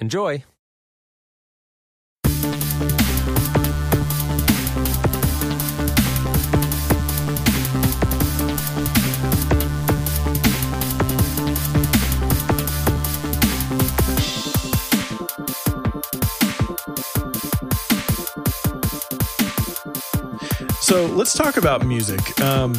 Enjoy! 0.00 0.44
So 20.80 21.06
let's 21.06 21.32
talk 21.32 21.56
about 21.56 21.86
music. 21.86 22.38
Um, 22.42 22.74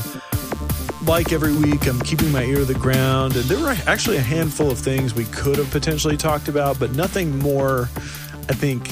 like 1.08 1.32
every 1.32 1.54
week, 1.54 1.88
I'm 1.88 2.00
keeping 2.02 2.32
my 2.32 2.44
ear 2.44 2.58
to 2.58 2.66
the 2.66 2.74
ground, 2.74 3.36
and 3.36 3.46
there 3.46 3.60
were 3.60 3.76
actually 3.86 4.18
a 4.18 4.22
handful 4.22 4.72
of 4.72 4.80
things 4.80 5.14
we 5.14 5.26
could 5.26 5.58
have 5.58 5.70
potentially 5.70 6.18
talked 6.18 6.48
about, 6.48 6.80
but 6.80 6.92
nothing 6.94 7.38
more, 7.40 7.90
I 8.50 8.54
think, 8.54 8.92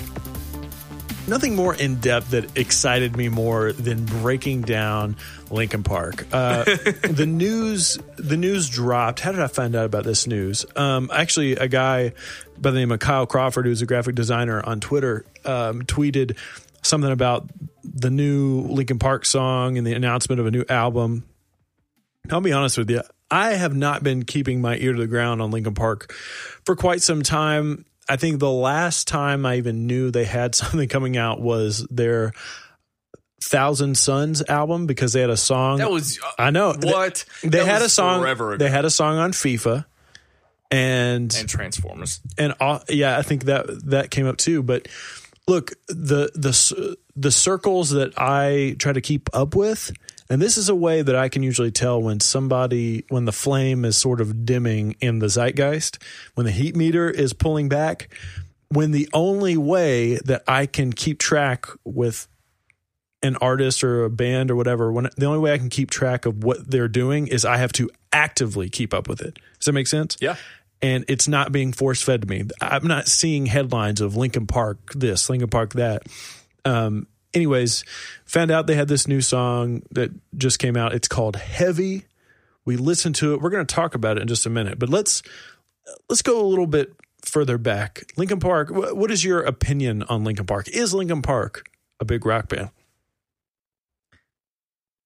nothing 1.27 1.55
more 1.55 1.73
in 1.73 1.95
depth 1.95 2.31
that 2.31 2.57
excited 2.57 3.17
me 3.17 3.29
more 3.29 3.73
than 3.73 4.05
breaking 4.05 4.61
down 4.61 5.15
Linkin 5.49 5.83
Park. 5.83 6.27
Uh, 6.31 6.63
the 7.09 7.25
news, 7.27 7.97
the 8.17 8.37
news 8.37 8.69
dropped. 8.69 9.19
How 9.19 9.31
did 9.31 9.41
I 9.41 9.47
find 9.47 9.75
out 9.75 9.85
about 9.85 10.03
this 10.03 10.27
news? 10.27 10.65
Um, 10.75 11.09
actually, 11.13 11.53
a 11.53 11.67
guy 11.67 12.13
by 12.59 12.71
the 12.71 12.79
name 12.79 12.91
of 12.91 12.99
Kyle 12.99 13.25
Crawford, 13.25 13.65
who's 13.65 13.81
a 13.81 13.85
graphic 13.87 14.15
designer 14.15 14.61
on 14.63 14.79
Twitter, 14.79 15.25
um, 15.45 15.81
tweeted 15.83 16.37
something 16.83 17.11
about 17.11 17.49
the 17.83 18.09
new 18.09 18.61
Linkin 18.61 18.99
Park 18.99 19.25
song 19.25 19.77
and 19.77 19.87
the 19.87 19.93
announcement 19.93 20.39
of 20.39 20.45
a 20.45 20.51
new 20.51 20.65
album. 20.69 21.25
I'll 22.31 22.41
be 22.41 22.53
honest 22.53 22.77
with 22.77 22.89
you, 22.89 23.01
I 23.29 23.53
have 23.53 23.75
not 23.75 24.03
been 24.03 24.23
keeping 24.23 24.61
my 24.61 24.77
ear 24.77 24.93
to 24.93 24.99
the 24.99 25.07
ground 25.07 25.41
on 25.41 25.51
Linkin 25.51 25.73
Park 25.73 26.13
for 26.65 26.75
quite 26.75 27.01
some 27.01 27.21
time. 27.23 27.85
I 28.07 28.15
think 28.15 28.39
the 28.39 28.51
last 28.51 29.07
time 29.07 29.45
I 29.45 29.57
even 29.57 29.87
knew 29.87 30.11
they 30.11 30.25
had 30.25 30.55
something 30.55 30.87
coming 30.87 31.17
out 31.17 31.41
was 31.41 31.85
their 31.89 32.33
Thousand 33.41 33.97
Suns 33.97 34.41
album 34.47 34.87
because 34.87 35.13
they 35.13 35.21
had 35.21 35.29
a 35.29 35.37
song. 35.37 35.79
That 35.79 35.91
was 35.91 36.19
I 36.39 36.49
know 36.49 36.73
what 36.79 37.25
they, 37.41 37.49
they 37.49 37.65
had 37.65 37.81
a 37.81 37.89
song. 37.89 38.21
forever 38.21 38.53
ago. 38.53 38.63
They 38.63 38.71
had 38.71 38.85
a 38.85 38.89
song 38.89 39.17
on 39.17 39.33
FIFA, 39.33 39.85
and 40.71 41.35
and 41.35 41.49
Transformers. 41.49 42.21
and 42.37 42.53
uh, 42.61 42.79
yeah, 42.87 43.17
I 43.17 43.21
think 43.21 43.45
that 43.45 43.65
that 43.89 44.11
came 44.11 44.27
up 44.27 44.37
too. 44.37 44.63
But 44.63 44.87
look, 45.45 45.73
the 45.87 46.31
the 46.35 46.97
the 47.17 47.31
circles 47.31 47.89
that 47.89 48.13
I 48.17 48.77
try 48.79 48.93
to 48.93 49.01
keep 49.01 49.29
up 49.33 49.55
with, 49.55 49.91
and 50.33 50.41
this 50.41 50.57
is 50.57 50.67
a 50.67 50.73
way 50.73 51.03
that 51.03 51.15
I 51.15 51.29
can 51.29 51.43
usually 51.43 51.69
tell 51.69 52.01
when 52.01 52.19
somebody 52.19 53.05
when 53.09 53.25
the 53.25 53.31
flame 53.31 53.85
is 53.85 53.97
sort 53.97 54.19
of 54.19 54.47
dimming 54.47 54.95
in 54.99 55.19
the 55.19 55.27
zeitgeist, 55.29 55.99
when 56.33 56.47
the 56.47 56.51
heat 56.51 56.75
meter 56.75 57.07
is 57.07 57.33
pulling 57.33 57.69
back, 57.69 58.11
when 58.69 58.89
the 58.89 59.07
only 59.13 59.57
way 59.57 60.15
that 60.25 60.43
I 60.47 60.65
can 60.65 60.91
keep 60.91 61.19
track 61.19 61.67
with 61.83 62.27
an 63.21 63.35
artist 63.35 63.83
or 63.83 64.05
a 64.05 64.09
band 64.09 64.49
or 64.49 64.55
whatever, 64.55 64.91
when 64.91 65.07
the 65.15 65.27
only 65.27 65.37
way 65.37 65.53
I 65.53 65.59
can 65.59 65.69
keep 65.69 65.91
track 65.91 66.25
of 66.25 66.43
what 66.43 66.67
they're 66.67 66.87
doing 66.87 67.27
is 67.27 67.45
I 67.45 67.57
have 67.57 67.71
to 67.73 67.91
actively 68.11 68.69
keep 68.69 68.91
up 68.91 69.07
with 69.07 69.21
it. 69.21 69.35
Does 69.59 69.65
that 69.67 69.73
make 69.73 69.85
sense? 69.85 70.17
Yeah. 70.19 70.37
and 70.81 71.05
it's 71.07 71.27
not 71.27 71.51
being 71.51 71.73
force 71.73 72.01
fed 72.01 72.23
to 72.23 72.27
me. 72.27 72.45
I'm 72.59 72.87
not 72.87 73.07
seeing 73.07 73.45
headlines 73.45 74.01
of 74.01 74.15
Linkin 74.15 74.47
Park 74.47 74.93
this, 74.95 75.29
Linkin 75.29 75.49
Park 75.49 75.73
that. 75.73 76.07
Um, 76.65 77.05
anyways, 77.33 77.83
found 78.25 78.51
out 78.51 78.67
they 78.67 78.75
had 78.75 78.87
this 78.87 79.07
new 79.07 79.21
song 79.21 79.83
that 79.91 80.11
just 80.37 80.59
came 80.59 80.75
out. 80.77 80.93
It's 80.93 81.07
called 81.07 81.35
Heavy. 81.35 82.05
We 82.65 82.77
listened 82.77 83.15
to 83.15 83.33
it. 83.33 83.41
We're 83.41 83.49
going 83.49 83.65
to 83.65 83.75
talk 83.75 83.95
about 83.95 84.17
it 84.17 84.21
in 84.21 84.27
just 84.27 84.45
a 84.45 84.49
minute, 84.49 84.79
but 84.79 84.89
let's 84.89 85.21
let's 86.09 86.21
go 86.21 86.39
a 86.41 86.47
little 86.47 86.67
bit 86.67 86.93
further 87.25 87.57
back. 87.57 88.03
Linkin 88.17 88.39
Park. 88.39 88.69
wh- 88.69 88.95
What 88.95 89.11
is 89.11 89.23
your 89.23 89.41
opinion 89.41 90.03
on 90.03 90.23
Linkin 90.23 90.45
Park? 90.45 90.67
Is 90.69 90.93
Linkin 90.93 91.21
Park 91.21 91.65
a 91.99 92.05
big 92.05 92.25
rock 92.25 92.47
band? 92.49 92.69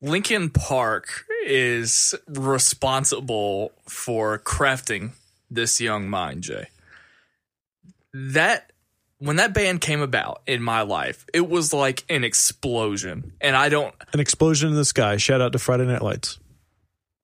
Linkin 0.02 0.50
Park 0.52 1.26
is 1.46 2.14
responsible 2.28 3.72
for 3.88 4.38
crafting 4.40 5.12
this 5.50 5.82
young 5.82 6.08
mind, 6.10 6.44
Jay. 6.44 6.68
That 8.14 8.72
when 9.20 9.38
that 9.38 9.54
band 9.54 9.82
came 9.82 10.02
about 10.02 10.42
in 10.46 10.62
my 10.62 10.82
life, 10.82 11.26
it 11.34 11.48
was 11.50 11.74
like 11.74 12.04
an 12.10 12.24
explosion. 12.24 13.34
And 13.42 13.56
I 13.56 13.70
don't 13.70 13.94
An 14.14 14.20
explosion 14.20 14.70
in 14.70 14.76
the 14.76 14.86
sky. 14.86 15.18
Shout 15.18 15.42
out 15.42 15.54
to 15.54 15.60
Friday 15.60 15.86
Night 15.86 16.02
Lights. 16.02 16.40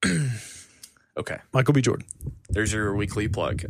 okay. 1.16 1.38
Michael 1.52 1.74
B. 1.74 1.80
Jordan. 1.80 2.06
There's 2.50 2.72
your 2.72 2.94
weekly 2.94 3.28
plug. 3.28 3.64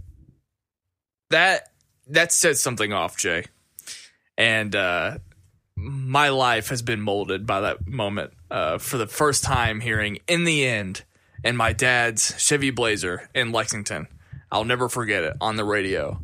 That 1.30 1.70
that 2.08 2.32
sets 2.32 2.60
something 2.60 2.92
off, 2.92 3.16
Jay. 3.16 3.44
And 4.36 4.74
uh 4.74 5.18
my 5.76 6.28
life 6.28 6.68
has 6.68 6.82
been 6.82 7.00
molded 7.00 7.46
by 7.46 7.60
that 7.60 7.86
moment. 7.86 8.32
Uh 8.50 8.78
for 8.78 8.96
the 8.96 9.06
first 9.06 9.44
time 9.44 9.80
hearing 9.80 10.18
in 10.26 10.44
the 10.44 10.66
end 10.66 11.02
in 11.42 11.56
my 11.56 11.72
dad's 11.72 12.34
Chevy 12.42 12.70
Blazer 12.70 13.28
in 13.34 13.52
Lexington. 13.52 14.08
I'll 14.50 14.64
never 14.64 14.88
forget 14.88 15.24
it 15.24 15.36
on 15.40 15.56
the 15.56 15.64
radio. 15.64 16.20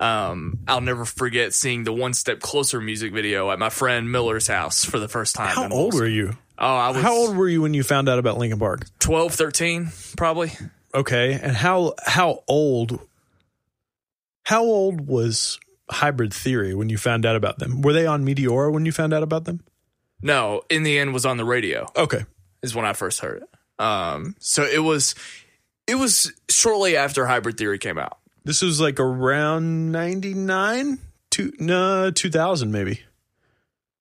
Um, 0.00 0.58
I'll 0.66 0.80
never 0.80 1.04
forget 1.04 1.54
seeing 1.54 1.84
the 1.84 1.92
One 1.92 2.14
Step 2.14 2.40
Closer 2.40 2.80
music 2.80 3.12
video 3.12 3.50
at 3.50 3.58
my 3.58 3.70
friend 3.70 4.10
Miller's 4.10 4.46
house 4.48 4.84
for 4.84 4.98
the 4.98 5.08
first 5.08 5.34
time. 5.36 5.54
How 5.54 5.68
old 5.68 5.94
were 5.94 6.06
you? 6.06 6.36
Oh, 6.58 6.66
I 6.76 6.90
was 6.90 7.02
How 7.02 7.14
old 7.14 7.36
were 7.36 7.48
you 7.48 7.62
when 7.62 7.74
you 7.74 7.82
found 7.82 8.08
out 8.08 8.18
about 8.18 8.38
Linkin 8.38 8.58
Park? 8.58 8.86
12, 9.00 9.34
13, 9.34 9.88
probably. 10.16 10.52
Okay, 10.94 11.32
and 11.42 11.56
how 11.56 11.94
how 12.06 12.44
old 12.46 13.00
how 14.44 14.62
old 14.62 15.06
was 15.08 15.58
Hybrid 15.90 16.32
Theory 16.32 16.74
when 16.74 16.88
you 16.88 16.98
found 16.98 17.26
out 17.26 17.34
about 17.36 17.58
them? 17.58 17.82
Were 17.82 17.92
they 17.92 18.06
on 18.06 18.24
Meteora 18.24 18.72
when 18.72 18.86
you 18.86 18.92
found 18.92 19.12
out 19.12 19.22
about 19.22 19.44
them? 19.44 19.60
No, 20.22 20.62
in 20.70 20.82
the 20.84 20.98
end 20.98 21.12
was 21.12 21.26
on 21.26 21.36
the 21.36 21.44
radio. 21.44 21.90
Okay. 21.96 22.24
is 22.62 22.74
when 22.74 22.84
I 22.84 22.92
first 22.92 23.20
heard 23.20 23.42
it. 23.42 23.82
Um, 23.84 24.36
so 24.38 24.62
it 24.62 24.78
was 24.78 25.14
it 25.86 25.96
was 25.96 26.32
shortly 26.48 26.96
after 26.96 27.26
Hybrid 27.26 27.58
Theory 27.58 27.78
came 27.78 27.98
out. 27.98 28.18
This 28.44 28.62
was 28.62 28.80
like 28.80 29.00
around 29.00 29.92
99 29.92 30.98
two 31.30 31.52
no 31.58 32.10
2000 32.10 32.70
maybe. 32.70 33.00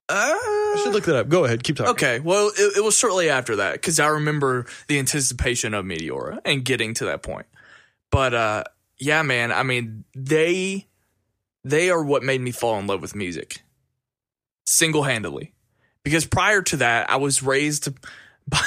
I 0.09 0.79
should 0.83 0.93
look 0.93 1.05
that 1.05 1.15
up. 1.15 1.29
Go 1.29 1.45
ahead, 1.45 1.63
keep 1.63 1.77
talking. 1.77 1.91
Okay, 1.91 2.19
well, 2.19 2.51
it, 2.55 2.77
it 2.77 2.83
was 2.83 2.97
shortly 2.97 3.29
after 3.29 3.55
that 3.55 3.73
because 3.73 3.99
I 3.99 4.07
remember 4.07 4.65
the 4.87 4.99
anticipation 4.99 5.73
of 5.73 5.85
Meteora 5.85 6.39
and 6.45 6.63
getting 6.63 6.93
to 6.95 7.05
that 7.05 7.23
point. 7.23 7.45
But 8.11 8.33
uh, 8.33 8.63
yeah, 8.99 9.21
man, 9.21 9.51
I 9.51 9.63
mean 9.63 10.03
they 10.13 10.87
they 11.63 11.89
are 11.89 12.03
what 12.03 12.21
made 12.21 12.41
me 12.41 12.51
fall 12.51 12.77
in 12.79 12.87
love 12.87 13.01
with 13.01 13.15
music 13.15 13.63
single 14.65 15.03
handedly. 15.03 15.53
Because 16.03 16.25
prior 16.25 16.61
to 16.63 16.77
that, 16.77 17.09
I 17.09 17.15
was 17.15 17.41
raised 17.41 17.89
by, 18.47 18.59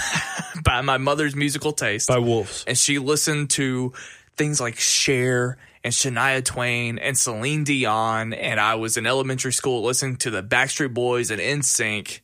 by 0.64 0.80
my 0.80 0.98
mother's 0.98 1.36
musical 1.36 1.72
taste. 1.72 2.08
By 2.08 2.18
Wolves. 2.18 2.64
and 2.66 2.76
she 2.76 2.98
listened 2.98 3.50
to 3.50 3.92
things 4.36 4.60
like 4.60 4.78
Cher 4.78 5.56
and 5.84 5.92
Shania 5.92 6.44
Twain 6.44 6.98
and 6.98 7.16
Celine 7.16 7.64
Dion. 7.64 8.32
And 8.32 8.58
I 8.60 8.74
was 8.76 8.96
in 8.96 9.06
elementary 9.06 9.52
school 9.52 9.82
listening 9.82 10.16
to 10.16 10.30
the 10.30 10.42
Backstreet 10.42 10.92
Boys 10.94 11.30
and 11.30 11.40
NSYNC, 11.40 12.20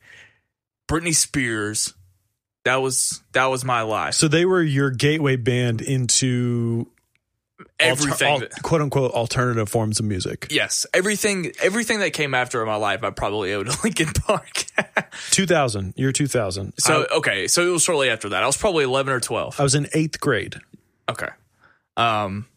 Britney 0.87 1.15
Spears. 1.15 1.93
That 2.65 2.77
was 2.77 3.21
that 3.33 3.47
was 3.47 3.65
my 3.65 3.81
life. 3.81 4.13
So 4.13 4.27
they 4.27 4.45
were 4.45 4.61
your 4.63 4.89
gateway 4.89 5.35
band 5.35 5.81
into 5.81 6.87
everything. 7.79 8.41
al- 8.41 8.47
quote 8.61 8.81
unquote 8.81 9.11
alternative 9.11 9.67
forms 9.67 9.99
of 9.99 10.05
music. 10.05 10.47
yes, 10.49 10.85
everything 10.93 11.51
everything 11.61 11.99
that 11.99 12.11
came 12.13 12.33
after 12.33 12.61
in 12.61 12.67
my 12.67 12.75
life, 12.75 13.03
I 13.03 13.09
probably 13.09 13.53
owe 13.53 13.63
to 13.63 13.77
Linkin 13.83 14.13
Park. 14.13 14.63
2000, 15.31 15.93
year 15.97 16.11
2000. 16.11 16.73
so 16.79 17.05
I, 17.09 17.15
okay, 17.17 17.47
so 17.47 17.67
it 17.67 17.71
was 17.71 17.83
shortly 17.83 18.09
after 18.09 18.29
that. 18.29 18.43
I 18.43 18.45
was 18.45 18.57
probably 18.57 18.83
eleven 18.85 19.13
or 19.13 19.19
twelve. 19.19 19.59
I 19.59 19.63
was 19.63 19.75
in 19.75 19.87
eighth 19.93 20.19
grade. 20.21 20.55
Okay. 21.09 21.27
Um 21.97 22.47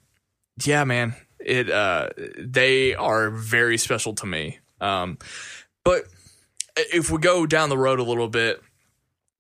yeah, 0.65 0.85
man. 0.85 1.15
It 1.39 1.71
uh 1.71 2.11
they 2.39 2.95
are 2.95 3.31
very 3.31 3.79
special 3.79 4.15
to 4.15 4.27
me. 4.27 4.59
Um 4.81 5.19
but 5.85 6.05
if 6.77 7.11
we 7.11 7.19
go 7.19 7.47
down 7.47 7.69
the 7.69 7.79
road 7.79 8.01
a 8.01 8.05
little 8.05 8.29
bit, 8.29 8.63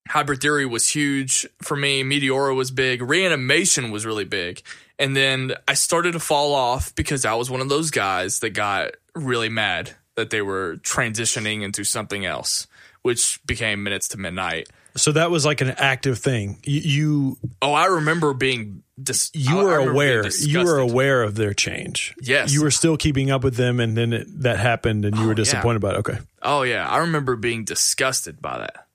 Hybrid 0.08 0.40
Theory 0.40 0.66
was 0.66 0.88
huge 0.88 1.46
for 1.62 1.76
me, 1.76 2.02
Meteora 2.02 2.54
was 2.54 2.70
big, 2.70 3.02
Reanimation 3.02 3.90
was 3.90 4.06
really 4.06 4.25
big. 4.25 4.62
And 4.98 5.14
then 5.14 5.54
I 5.69 5.75
started 5.75 6.12
to 6.12 6.20
fall 6.20 6.54
off 6.54 6.94
because 6.94 7.25
I 7.25 7.34
was 7.34 7.50
one 7.50 7.60
of 7.60 7.69
those 7.69 7.90
guys 7.90 8.38
that 8.40 8.50
got 8.50 8.93
really 9.14 9.48
mad 9.48 9.96
that 10.14 10.31
they 10.31 10.43
were 10.43 10.76
transitioning 10.78 11.62
into 11.62 11.84
something 11.84 12.25
else, 12.25 12.66
which 13.02 13.40
became 13.46 13.82
Minutes 13.82 14.08
to 14.08 14.19
Midnight. 14.19 14.69
So 14.96 15.12
that 15.12 15.31
was 15.31 15.44
like 15.44 15.60
an 15.60 15.70
active 15.70 16.19
thing. 16.19 16.58
You 16.64 16.81
you, 16.81 17.38
Oh, 17.62 17.72
I 17.72 17.87
remember 17.87 18.32
being 18.34 18.82
dis- 19.02 19.31
you 19.34 19.58
I- 19.58 19.60
I 19.60 19.64
were 19.64 19.78
being 19.78 19.88
aware. 19.90 20.28
You 20.28 20.64
were 20.64 20.78
aware 20.78 21.22
of 21.22 21.34
their 21.37 21.54
change. 21.54 22.14
Yes. 22.20 22.52
You 22.52 22.62
were 22.62 22.70
still 22.70 22.96
keeping 22.96 23.31
up 23.31 23.44
with 23.44 23.56
them, 23.56 23.78
and 23.81 23.96
then 23.96 24.12
it, 24.12 24.26
that 24.43 24.58
happened, 24.58 25.04
and 25.04 25.14
you 25.16 25.22
Oh, 25.22 25.26
were 25.26 25.32
yeah. 25.32 25.37
disappointed 25.37 25.76
about. 25.76 25.94
It. 25.94 25.98
Okay. 25.98 26.19
Oh 26.43 26.62
yeah, 26.62 26.88
I 26.88 26.98
remember 26.98 27.37
being 27.37 27.64
disgusted 27.64 28.40
by 28.43 28.58
that. 28.58 28.87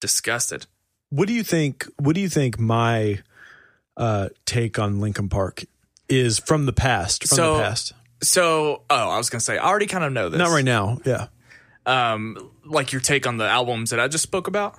Disgusted. 0.00 0.66
What 1.10 1.28
do 1.28 1.34
you 1.34 1.42
think? 1.42 1.86
What 1.98 2.14
do 2.14 2.20
you 2.20 2.28
think 2.28 2.58
my 2.58 3.20
uh, 3.96 4.28
take 4.46 4.78
on 4.78 5.00
Lincoln 5.00 5.28
Park 5.28 5.64
is 6.08 6.38
from 6.38 6.66
the 6.66 6.72
past? 6.72 7.26
From 7.28 7.36
So- 7.36 7.56
the 7.58 7.62
past, 7.62 7.92
So, 8.22 8.82
oh, 8.88 9.08
I 9.10 9.18
was 9.18 9.28
gonna 9.30 9.40
say, 9.40 9.58
I 9.58 9.66
already 9.68 9.86
kind 9.86 10.04
of 10.04 10.12
know 10.12 10.28
this. 10.28 10.38
not 10.38 10.50
right 10.50 10.64
now. 10.64 10.98
Yeah, 11.04 11.26
Um, 11.86 12.50
like 12.64 12.92
your 12.92 13.00
take 13.00 13.26
on 13.26 13.36
the 13.36 13.46
albums 13.48 13.90
that 13.90 13.98
I 14.00 14.08
just 14.08 14.22
spoke 14.22 14.46
about. 14.48 14.76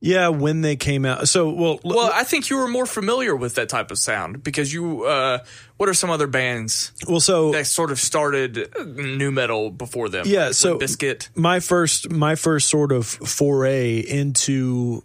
Yeah. 0.00 0.28
When 0.28 0.62
they 0.62 0.76
came 0.76 1.04
out, 1.04 1.28
so 1.28 1.50
well. 1.50 1.72
l- 1.84 1.96
Well, 1.96 2.10
I 2.12 2.24
think 2.24 2.48
you 2.50 2.56
were 2.56 2.68
more 2.68 2.86
familiar 2.86 3.36
with 3.36 3.54
that 3.56 3.68
type 3.68 3.90
of 3.90 3.98
sound 3.98 4.42
because 4.42 4.72
you. 4.72 5.04
Uh, 5.04 5.38
what 5.76 5.88
are 5.88 5.94
some 5.94 6.10
other 6.10 6.26
bands 6.26 6.92
well. 7.08 7.20
So 7.20 7.52
that 7.52 7.66
sort 7.66 7.90
of 7.90 7.98
started 7.98 8.68
new 8.86 9.30
metal 9.30 9.70
before 9.70 10.08
them? 10.10 10.24
Yeah, 10.26 10.46
Like 10.46 10.54
so- 10.54 10.78
Bizkit. 10.78 11.28
my 11.34 11.60
first 11.60 12.10
my 12.10 12.34
first 12.34 12.68
sort 12.68 12.92
of 12.92 13.06
foray 13.06 13.98
into 14.00 15.02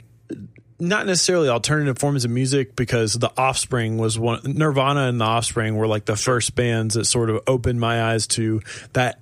not 0.77 1.05
necessarily 1.05 1.47
alternative 1.47 1.97
forms 1.97 2.25
of 2.25 2.31
music 2.31 2.75
because 2.75 3.13
the 3.13 3.31
offspring 3.37 3.97
was 3.97 4.19
one 4.19 4.41
nirvana 4.43 5.07
and 5.07 5.21
the 5.21 5.25
offspring 5.25 5.77
were 5.77 5.87
like 5.87 6.03
the 6.03 6.17
first 6.17 6.53
bands 6.55 6.95
that 6.95 7.05
sort 7.05 7.29
of 7.29 7.41
opened 7.47 7.79
my 7.79 8.11
eyes 8.11 8.27
to 8.27 8.61
that 8.91 9.19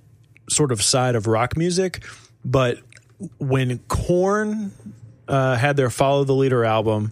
sort 0.50 0.72
of 0.72 0.81
side 0.81 1.14
of 1.16 1.28
rock 1.28 1.56
music 1.56 2.04
but 2.44 2.80
when 3.38 3.78
Korn 3.88 4.72
uh, 5.28 5.56
had 5.56 5.78
their 5.78 5.90
follow 5.90 6.24
the 6.24 6.34
leader 6.34 6.64
album 6.66 7.12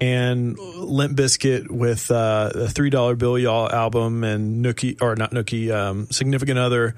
and 0.00 0.58
Limp 0.58 1.16
Bizkit 1.16 1.70
with 1.70 2.10
uh, 2.10 2.50
the 2.54 2.68
three 2.68 2.90
dollar 2.90 3.14
bill 3.16 3.38
y'all 3.38 3.70
album 3.70 4.24
and 4.24 4.64
Nookie 4.64 5.00
or 5.00 5.16
not 5.16 5.30
Nookie 5.30 5.72
um, 5.74 6.06
significant 6.10 6.58
other 6.58 6.94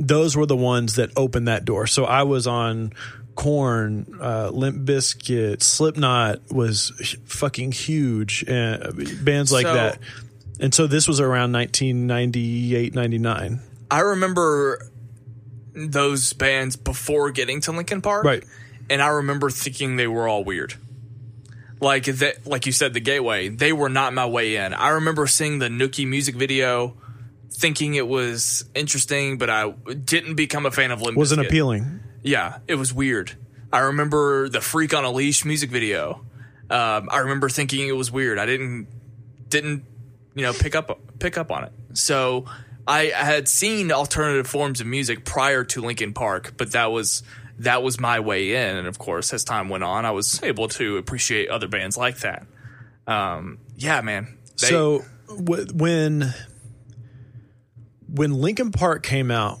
those 0.00 0.36
were 0.36 0.46
the 0.46 0.56
ones 0.56 0.94
that 0.96 1.10
opened 1.16 1.48
that 1.48 1.64
door. 1.64 1.86
So 1.88 2.04
I 2.04 2.22
was 2.22 2.46
on 2.46 2.92
Korn, 3.34 4.18
uh, 4.20 4.48
Limp 4.50 4.86
Bizkit, 4.88 5.60
Slipknot 5.60 6.52
was 6.52 6.92
h- 7.00 7.18
fucking 7.24 7.72
huge, 7.72 8.44
uh, 8.48 8.92
bands 9.22 9.50
like 9.52 9.66
So- 9.66 9.74
that. 9.74 9.98
And 10.60 10.72
so 10.74 10.86
this 10.88 11.06
was 11.08 11.18
around 11.20 11.50
1998, 11.52 12.94
99. 12.94 13.60
I 13.90 14.00
remember 14.00 14.88
those 15.74 16.32
bands 16.32 16.76
before 16.76 17.30
getting 17.30 17.60
to 17.62 17.72
Linkin 17.72 18.00
Park. 18.02 18.24
Right. 18.24 18.44
And 18.90 19.02
I 19.02 19.08
remember 19.08 19.50
thinking 19.50 19.96
they 19.96 20.06
were 20.06 20.28
all 20.28 20.44
weird. 20.44 20.74
Like 21.80 22.04
that, 22.06 22.46
like 22.46 22.66
you 22.66 22.72
said, 22.72 22.92
the 22.94 23.00
Gateway. 23.00 23.48
They 23.48 23.72
were 23.72 23.88
not 23.88 24.12
my 24.12 24.26
way 24.26 24.56
in. 24.56 24.74
I 24.74 24.90
remember 24.90 25.26
seeing 25.28 25.60
the 25.60 25.68
Nookie 25.68 26.08
music 26.08 26.34
video, 26.34 26.96
thinking 27.52 27.94
it 27.94 28.08
was 28.08 28.64
interesting, 28.74 29.38
but 29.38 29.48
I 29.48 29.70
didn't 29.70 30.34
become 30.34 30.66
a 30.66 30.72
fan 30.72 30.90
of 30.90 31.00
Limp 31.02 31.16
Wasn't 31.16 31.40
Bizkit. 31.40 31.46
appealing. 31.46 32.00
Yeah, 32.22 32.58
it 32.66 32.74
was 32.74 32.92
weird. 32.92 33.36
I 33.72 33.80
remember 33.80 34.48
the 34.48 34.60
Freak 34.60 34.92
on 34.92 35.04
a 35.04 35.10
Leash 35.12 35.44
music 35.44 35.70
video. 35.70 36.24
Um, 36.68 37.08
I 37.12 37.18
remember 37.18 37.48
thinking 37.48 37.86
it 37.86 37.96
was 37.96 38.10
weird. 38.10 38.38
I 38.38 38.46
didn't 38.46 38.88
didn't 39.48 39.84
you 40.34 40.42
know 40.42 40.52
pick 40.52 40.74
up 40.74 40.98
pick 41.20 41.38
up 41.38 41.52
on 41.52 41.64
it. 41.64 41.72
So 41.94 42.46
I, 42.86 43.12
I 43.12 43.24
had 43.24 43.48
seen 43.48 43.92
alternative 43.92 44.46
forms 44.46 44.80
of 44.80 44.86
music 44.86 45.24
prior 45.24 45.62
to 45.64 45.80
Linkin 45.82 46.12
Park, 46.12 46.54
but 46.56 46.72
that 46.72 46.90
was 46.90 47.22
that 47.58 47.82
was 47.82 47.98
my 48.00 48.20
way 48.20 48.54
in. 48.54 48.76
And 48.76 48.86
of 48.86 48.98
course, 48.98 49.32
as 49.32 49.44
time 49.44 49.68
went 49.68 49.84
on, 49.84 50.04
I 50.04 50.10
was 50.12 50.42
able 50.42 50.68
to 50.68 50.96
appreciate 50.96 51.48
other 51.48 51.68
bands 51.68 51.96
like 51.96 52.18
that. 52.20 52.46
Um, 53.06 53.58
yeah, 53.76 54.00
man. 54.00 54.38
They- 54.60 54.68
so 54.68 55.04
w- 55.28 55.66
when 55.74 56.32
when 58.08 58.32
Linkin 58.34 58.72
Park 58.72 59.02
came 59.02 59.30
out, 59.30 59.58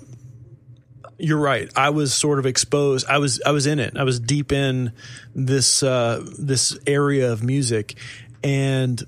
you're 1.18 1.38
right. 1.38 1.70
I 1.76 1.90
was 1.90 2.14
sort 2.14 2.38
of 2.38 2.46
exposed. 2.46 3.06
I 3.08 3.18
was 3.18 3.40
I 3.44 3.50
was 3.50 3.66
in 3.66 3.78
it. 3.78 3.96
I 3.96 4.04
was 4.04 4.20
deep 4.20 4.52
in 4.52 4.92
this 5.34 5.82
uh, 5.82 6.24
this 6.38 6.78
area 6.86 7.32
of 7.32 7.42
music, 7.42 7.96
and 8.44 9.02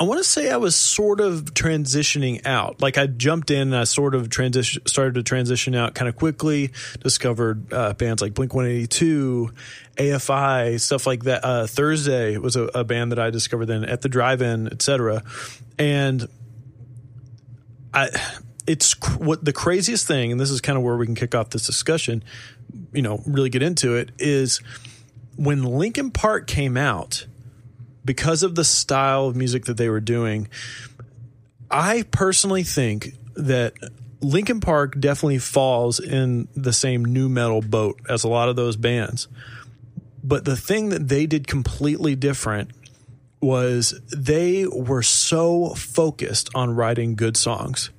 I 0.00 0.04
want 0.04 0.18
to 0.18 0.24
say 0.24 0.50
I 0.50 0.58
was 0.58 0.76
sort 0.76 1.20
of 1.20 1.54
transitioning 1.54 2.46
out. 2.46 2.80
Like 2.80 2.98
I 2.98 3.08
jumped 3.08 3.50
in, 3.50 3.72
and 3.72 3.76
I 3.76 3.84
sort 3.84 4.14
of 4.14 4.30
transition 4.30 4.86
started 4.86 5.14
to 5.14 5.24
transition 5.24 5.74
out 5.74 5.94
kind 5.94 6.08
of 6.08 6.14
quickly. 6.14 6.70
Discovered 7.02 7.72
uh, 7.72 7.94
bands 7.94 8.22
like 8.22 8.34
Blink 8.34 8.54
One 8.54 8.66
Eighty 8.66 8.86
Two, 8.86 9.52
AFI, 9.96 10.80
stuff 10.80 11.06
like 11.06 11.24
that. 11.24 11.44
Uh, 11.44 11.66
Thursday 11.66 12.36
was 12.38 12.54
a, 12.54 12.64
a 12.74 12.84
band 12.84 13.10
that 13.10 13.18
I 13.18 13.30
discovered 13.30 13.66
then 13.66 13.84
at 13.84 14.02
the 14.02 14.08
drive-in, 14.08 14.68
etc. 14.68 15.24
And 15.78 16.28
I, 17.92 18.10
it's 18.68 18.94
cr- 18.94 19.18
what 19.18 19.44
the 19.44 19.52
craziest 19.52 20.06
thing, 20.06 20.30
and 20.30 20.40
this 20.40 20.50
is 20.50 20.60
kind 20.60 20.78
of 20.78 20.84
where 20.84 20.96
we 20.96 21.06
can 21.06 21.16
kick 21.16 21.34
off 21.34 21.50
this 21.50 21.66
discussion. 21.66 22.22
You 22.92 23.02
know, 23.02 23.20
really 23.26 23.50
get 23.50 23.62
into 23.62 23.96
it 23.96 24.12
is 24.18 24.60
when 25.34 25.64
Linkin 25.64 26.12
Park 26.12 26.46
came 26.46 26.76
out 26.76 27.26
because 28.08 28.42
of 28.42 28.54
the 28.54 28.64
style 28.64 29.26
of 29.26 29.36
music 29.36 29.66
that 29.66 29.76
they 29.76 29.90
were 29.90 30.00
doing. 30.00 30.48
I 31.70 32.06
personally 32.10 32.62
think 32.62 33.12
that 33.34 33.74
Linkin 34.22 34.60
Park 34.60 34.98
definitely 34.98 35.40
falls 35.40 36.00
in 36.00 36.48
the 36.56 36.72
same 36.72 37.04
new 37.04 37.28
metal 37.28 37.60
boat 37.60 38.00
as 38.08 38.24
a 38.24 38.28
lot 38.28 38.48
of 38.48 38.56
those 38.56 38.76
bands. 38.76 39.28
But 40.24 40.46
the 40.46 40.56
thing 40.56 40.88
that 40.88 41.08
they 41.08 41.26
did 41.26 41.46
completely 41.46 42.16
different 42.16 42.70
was 43.42 44.00
they 44.16 44.66
were 44.66 45.02
so 45.02 45.74
focused 45.74 46.48
on 46.54 46.74
writing 46.74 47.14
good 47.14 47.36
songs. 47.36 47.90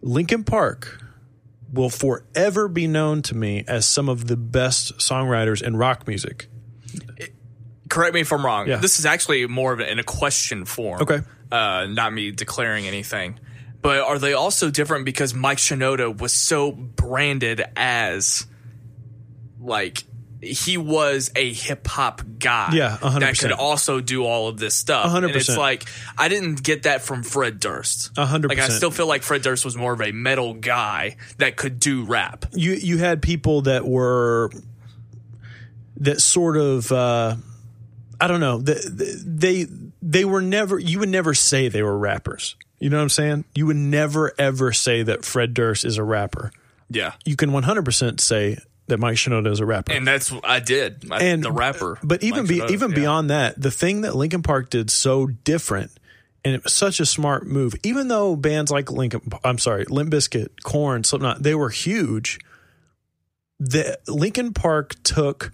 Linkin 0.00 0.44
Park 0.44 0.98
will 1.70 1.90
forever 1.90 2.68
be 2.68 2.86
known 2.86 3.20
to 3.20 3.36
me 3.36 3.64
as 3.68 3.84
some 3.84 4.08
of 4.08 4.28
the 4.28 4.38
best 4.38 4.96
songwriters 4.96 5.60
in 5.60 5.76
rock 5.76 6.08
music. 6.08 6.48
Correct 7.90 8.14
me 8.14 8.20
if 8.20 8.32
I'm 8.32 8.44
wrong. 8.44 8.68
Yeah. 8.68 8.76
This 8.76 8.98
is 8.98 9.04
actually 9.04 9.46
more 9.46 9.72
of 9.74 9.80
a, 9.80 9.90
in 9.90 9.98
a 9.98 10.02
question 10.04 10.64
form. 10.64 11.02
Okay. 11.02 11.20
Uh, 11.52 11.86
not 11.90 12.12
me 12.12 12.30
declaring 12.30 12.86
anything. 12.86 13.38
But 13.82 14.00
are 14.00 14.18
they 14.18 14.32
also 14.34 14.70
different 14.70 15.04
because 15.04 15.34
Mike 15.34 15.58
Shinoda 15.58 16.16
was 16.18 16.32
so 16.32 16.70
branded 16.72 17.62
as 17.76 18.46
like 19.58 20.04
he 20.42 20.78
was 20.78 21.30
a 21.36 21.52
hip 21.52 21.86
hop 21.86 22.22
guy 22.38 22.70
Yeah, 22.72 22.96
100%. 23.00 23.20
that 23.20 23.38
could 23.38 23.52
also 23.52 24.00
do 24.00 24.24
all 24.24 24.48
of 24.48 24.58
this 24.58 24.74
stuff. 24.74 25.10
100%. 25.10 25.24
And 25.24 25.36
it's 25.36 25.56
like 25.56 25.84
I 26.16 26.28
didn't 26.28 26.62
get 26.62 26.84
that 26.84 27.02
from 27.02 27.22
Fred 27.22 27.58
Durst. 27.60 28.14
100%. 28.14 28.48
Like 28.48 28.58
I 28.58 28.68
still 28.68 28.90
feel 28.90 29.06
like 29.06 29.22
Fred 29.22 29.42
Durst 29.42 29.64
was 29.64 29.76
more 29.76 29.92
of 29.92 30.00
a 30.00 30.12
metal 30.12 30.54
guy 30.54 31.16
that 31.38 31.56
could 31.56 31.78
do 31.78 32.04
rap. 32.04 32.46
you 32.52 32.72
you 32.72 32.98
had 32.98 33.20
people 33.22 33.62
that 33.62 33.86
were 33.86 34.50
that 35.98 36.20
sort 36.20 36.56
of 36.56 36.90
uh 36.92 37.36
I 38.20 38.26
don't 38.26 38.40
know 38.40 38.58
they 38.58 38.80
they 39.24 39.66
they 40.02 40.24
were 40.24 40.42
never 40.42 40.78
you 40.78 40.98
would 40.98 41.08
never 41.08 41.34
say 41.34 41.68
they 41.68 41.82
were 41.82 41.96
rappers. 41.96 42.56
You 42.78 42.88
know 42.88 42.96
what 42.96 43.02
I'm 43.02 43.08
saying? 43.10 43.44
You 43.54 43.66
would 43.66 43.76
never 43.76 44.32
ever 44.38 44.72
say 44.72 45.02
that 45.02 45.24
Fred 45.24 45.54
Durst 45.54 45.84
is 45.84 45.98
a 45.98 46.04
rapper. 46.04 46.50
Yeah. 46.88 47.12
You 47.24 47.36
can 47.36 47.50
100% 47.50 48.20
say 48.20 48.58
that 48.88 48.98
Mike 48.98 49.16
Shinoda 49.16 49.50
is 49.50 49.60
a 49.60 49.66
rapper. 49.66 49.92
And 49.92 50.06
that's 50.06 50.32
what 50.32 50.46
I 50.46 50.60
did. 50.60 51.10
I, 51.10 51.22
and 51.22 51.42
the 51.42 51.52
rapper. 51.52 51.98
But 52.02 52.22
even 52.22 52.46
be, 52.46 52.58
Shinoda, 52.58 52.70
even 52.70 52.90
yeah. 52.90 52.96
beyond 52.96 53.30
that, 53.30 53.60
the 53.60 53.70
thing 53.70 54.00
that 54.02 54.16
Linkin 54.16 54.42
Park 54.42 54.70
did 54.70 54.90
so 54.90 55.26
different, 55.26 55.92
and 56.44 56.54
it 56.54 56.64
was 56.64 56.72
such 56.72 57.00
a 57.00 57.06
smart 57.06 57.46
move. 57.46 57.74
Even 57.82 58.08
though 58.08 58.34
bands 58.34 58.70
like 58.70 58.90
Linkin, 58.90 59.20
I'm 59.44 59.58
sorry, 59.58 59.84
Limp 59.84 60.12
Bizkit, 60.12 60.62
Korn, 60.64 61.04
Slipknot, 61.04 61.42
they 61.42 61.54
were 61.54 61.70
huge. 61.70 62.40
The 63.60 63.98
Linkin 64.08 64.52
Park 64.52 64.96
took 65.02 65.52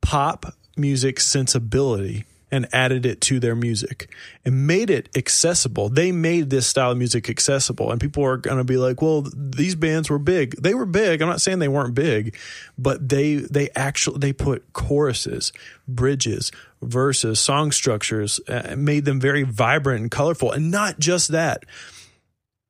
pop 0.00 0.54
music 0.78 1.20
sensibility 1.20 2.24
and 2.50 2.66
added 2.72 3.04
it 3.04 3.20
to 3.20 3.38
their 3.38 3.54
music 3.54 4.10
and 4.44 4.66
made 4.66 4.90
it 4.90 5.08
accessible. 5.14 5.88
They 5.88 6.12
made 6.12 6.50
this 6.50 6.66
style 6.66 6.92
of 6.92 6.98
music 6.98 7.28
accessible. 7.28 7.90
And 7.90 8.00
people 8.00 8.24
are 8.24 8.36
going 8.36 8.56
to 8.56 8.64
be 8.64 8.76
like, 8.76 9.02
well, 9.02 9.26
these 9.34 9.74
bands 9.74 10.08
were 10.08 10.18
big. 10.18 10.60
They 10.60 10.74
were 10.74 10.86
big. 10.86 11.20
I'm 11.20 11.28
not 11.28 11.40
saying 11.40 11.58
they 11.58 11.68
weren't 11.68 11.94
big, 11.94 12.36
but 12.78 13.06
they, 13.06 13.34
they 13.36 13.68
actually, 13.76 14.18
they 14.18 14.32
put 14.32 14.72
choruses, 14.72 15.52
bridges, 15.86 16.50
verses, 16.80 17.38
song 17.38 17.70
structures, 17.70 18.40
uh, 18.48 18.74
made 18.78 19.04
them 19.04 19.20
very 19.20 19.42
vibrant 19.42 20.00
and 20.00 20.10
colorful. 20.10 20.52
And 20.52 20.70
not 20.70 20.98
just 20.98 21.28
that. 21.28 21.64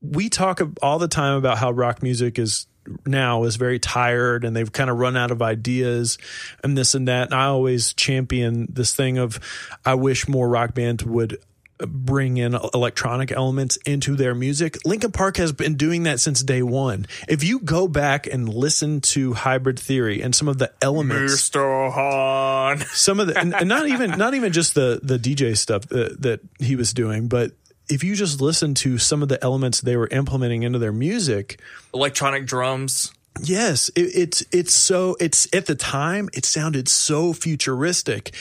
We 0.01 0.29
talk 0.29 0.61
all 0.83 0.99
the 0.99 1.09
time 1.09 1.37
about 1.37 1.59
how 1.59 1.71
rock 1.71 2.03
music 2.03 2.39
is 2.39 2.67
now 3.07 3.45
is 3.45 3.57
very 3.57 3.79
tired 3.79 4.45
and 4.45 4.55
they've 4.55 4.73
kind 4.73 4.91
of 4.91 4.99
run 4.99 5.17
out 5.17 5.31
of 5.31 5.43
ideas 5.43 6.19
and 6.63 6.77
this 6.77 6.95
and 6.95 7.09
that. 7.09 7.29
And 7.29 7.35
I 7.35 7.47
always 7.47 7.93
champion 7.95 8.67
this 8.71 8.95
thing 8.95 9.19
of 9.19 9.41
I 9.85 9.95
wish 9.95 10.29
more 10.29 10.49
rock 10.49 10.75
bands 10.75 11.05
would 11.05 11.39
uh, 11.81 11.87
bring 11.87 12.37
in 12.39 12.55
electronic 12.75 13.31
elements 13.31 13.77
into 13.79 14.17
their 14.17 14.35
music. 14.35 14.79
Linkin 14.85 15.13
Park 15.13 15.37
has 15.37 15.53
been 15.53 15.77
doing 15.77 16.05
that 16.05 16.21
since 16.21 16.43
day 16.43 16.63
one. 16.63 17.07
If 17.29 17.45
you 17.45 17.61
go 17.61 17.87
back 17.87 18.27
and 18.27 18.49
listen 18.49 19.01
to 19.03 19.33
Hybrid 19.35 19.79
Theory 19.79 20.21
and 20.21 20.35
some 20.35 20.49
of 20.49 20.59
the 20.59 20.73
elements, 20.83 21.51
Mr. 21.51 21.93
Hahn. 21.93 22.81
some 22.93 23.21
of 23.21 23.29
the, 23.29 23.39
and, 23.39 23.55
and 23.55 23.69
not 23.69 23.87
even 23.87 24.11
not 24.13 24.35
even 24.35 24.53
just 24.53 24.75
the 24.75 25.01
the 25.03 25.19
DJ 25.19 25.57
stuff 25.57 25.87
that, 25.89 26.21
that 26.23 26.41
he 26.59 26.75
was 26.75 26.93
doing, 26.93 27.29
but 27.29 27.53
if 27.89 28.05
you 28.05 28.15
just 28.15 28.41
listen 28.41 28.75
to 28.75 28.99
some 28.99 29.23
of 29.23 29.29
the 29.29 29.43
elements 29.43 29.81
they 29.81 29.97
were 29.97 30.09
implementing 30.11 30.63
into 30.63 30.79
their 30.79 30.93
music, 30.93 31.61
Electronic 31.95 32.47
drums. 32.47 33.13
Yes, 33.43 33.89
it, 33.91 34.01
it's 34.15 34.45
it's 34.53 34.73
so 34.75 35.17
it's 35.21 35.47
at 35.55 35.67
the 35.67 35.75
time 35.77 36.29
it 36.33 36.45
sounded 36.45 36.89
so 36.89 37.33
futuristic. 37.33 38.35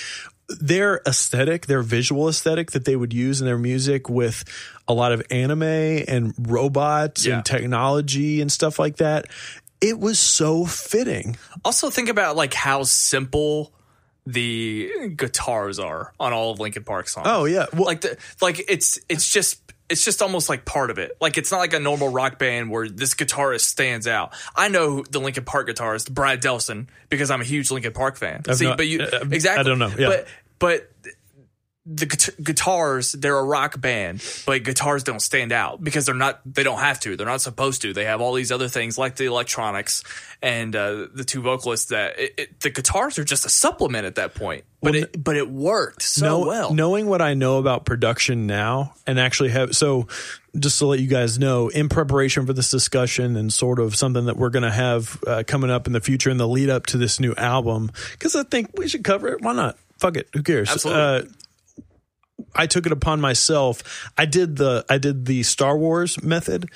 Their 0.61 1.01
aesthetic, 1.05 1.65
their 1.67 1.81
visual 1.83 2.29
aesthetic 2.29 2.71
that 2.71 2.85
they 2.85 2.95
would 2.95 3.13
use 3.13 3.41
in 3.41 3.45
their 3.45 3.57
music 3.57 4.09
with 4.09 4.43
a 4.87 4.93
lot 4.93 5.11
of 5.11 5.21
anime 5.29 5.61
and 5.61 6.33
robots 6.39 7.25
Yeah. 7.25 7.35
and 7.35 7.45
technology 7.45 8.39
and 8.41 8.49
stuff 8.51 8.79
like 8.79 8.95
that, 8.97 9.25
it 9.81 9.99
was 9.99 10.17
so 10.19 10.65
fitting. 10.65 11.35
Also, 11.65 11.89
think 11.89 12.07
about 12.09 12.35
like 12.37 12.53
how 12.53 12.83
simple 12.83 13.73
the 14.27 15.13
guitars 15.15 15.79
are 15.79 16.13
on 16.19 16.33
all 16.33 16.51
of 16.51 16.59
Linkin 16.59 16.83
Park 16.83 17.07
songs. 17.07 17.27
Oh 17.29 17.45
yeah, 17.45 17.65
well, 17.73 17.85
like 17.85 18.01
the 18.01 18.17
like 18.41 18.63
it's 18.67 18.99
it's 19.07 19.31
just 19.31 19.61
it's 19.89 20.03
just 20.03 20.21
almost 20.21 20.49
like 20.49 20.65
part 20.65 20.89
of 20.91 20.97
it. 20.97 21.15
Like 21.21 21.37
it's 21.37 21.51
not 21.51 21.59
like 21.59 21.73
a 21.73 21.79
normal 21.79 22.09
rock 22.09 22.37
band 22.37 22.69
where 22.69 22.89
this 22.89 23.15
guitarist 23.15 23.61
stands 23.61 24.05
out. 24.05 24.33
I 24.55 24.67
know 24.67 25.03
the 25.03 25.19
Linkin 25.19 25.45
Park 25.45 25.69
guitarist 25.69 26.11
Brad 26.11 26.41
Delson 26.41 26.87
because 27.09 27.31
I'm 27.31 27.39
a 27.41 27.45
huge 27.45 27.71
Linkin 27.71 27.93
Park 27.93 28.17
fan. 28.17 28.41
I've 28.47 28.57
See, 28.57 28.65
not- 28.65 28.77
but 28.77 28.87
you 28.87 29.01
uh, 29.01 29.25
exactly 29.31 29.61
I 29.61 29.63
don't 29.63 29.79
know, 29.79 29.91
yeah. 29.97 30.09
But 30.09 30.27
but 30.59 30.91
the 31.89 32.05
guit- 32.05 32.43
guitars 32.43 33.13
they're 33.13 33.37
a 33.37 33.43
rock 33.43 33.79
band 33.79 34.21
but 34.45 34.61
guitars 34.63 35.03
don't 35.03 35.21
stand 35.21 35.53
out 35.53 35.81
because 35.81 36.05
they're 36.05 36.13
not 36.15 36.41
they 36.45 36.63
don't 36.63 36.79
have 36.79 36.99
to 36.99 37.15
they're 37.15 37.25
not 37.25 37.39
supposed 37.41 37.81
to 37.81 37.93
they 37.93 38.03
have 38.03 38.19
all 38.19 38.33
these 38.33 38.51
other 38.51 38.67
things 38.67 38.97
like 38.97 39.15
the 39.15 39.23
electronics 39.25 40.03
and 40.41 40.75
uh, 40.75 41.07
the 41.13 41.23
two 41.23 41.41
vocalists 41.41 41.87
that 41.87 42.19
it, 42.19 42.33
it, 42.37 42.59
the 42.59 42.69
guitars 42.69 43.17
are 43.17 43.23
just 43.23 43.45
a 43.45 43.49
supplement 43.49 44.05
at 44.05 44.15
that 44.15 44.35
point 44.35 44.65
but 44.81 44.93
Well, 44.93 45.03
it 45.03 45.23
but 45.23 45.37
it 45.37 45.49
worked 45.49 46.01
so 46.01 46.25
know- 46.25 46.47
well 46.47 46.73
Knowing 46.73 47.07
what 47.07 47.21
I 47.21 47.33
know 47.35 47.57
about 47.57 47.85
production 47.85 48.47
now 48.47 48.93
and 49.07 49.17
actually 49.19 49.49
have 49.49 49.73
so 49.75 50.07
just 50.59 50.79
to 50.79 50.87
let 50.87 50.99
you 50.99 51.07
guys 51.07 51.37
know, 51.37 51.67
in 51.67 51.87
preparation 51.87 52.47
for 52.47 52.53
this 52.53 52.71
discussion 52.71 53.37
and 53.37 53.53
sort 53.53 53.77
of 53.79 53.95
something 53.95 54.25
that 54.25 54.37
we're 54.37 54.49
going 54.49 54.63
to 54.63 54.71
have 54.71 55.23
uh, 55.27 55.43
coming 55.45 55.69
up 55.69 55.85
in 55.85 55.93
the 55.93 56.01
future 56.01 56.31
in 56.31 56.37
the 56.37 56.47
lead 56.47 56.67
up 56.69 56.87
to 56.87 56.97
this 56.97 57.19
new 57.19 57.35
album, 57.35 57.91
because 58.13 58.35
I 58.35 58.41
think 58.41 58.71
we 58.75 58.87
should 58.87 59.03
cover 59.03 59.27
it. 59.27 59.41
Why 59.41 59.53
not? 59.53 59.77
Fuck 59.99 60.17
it. 60.17 60.27
Who 60.33 60.41
cares? 60.41 60.69
Absolutely. 60.71 61.01
Uh, 61.01 61.21
I 62.57 62.67
took 62.67 62.85
it 62.85 62.91
upon 62.91 63.21
myself. 63.21 64.09
I 64.17 64.25
did 64.25 64.57
the 64.57 64.85
I 64.89 64.97
did 64.97 65.25
the 65.25 65.43
Star 65.43 65.77
Wars 65.77 66.21
method, 66.23 66.69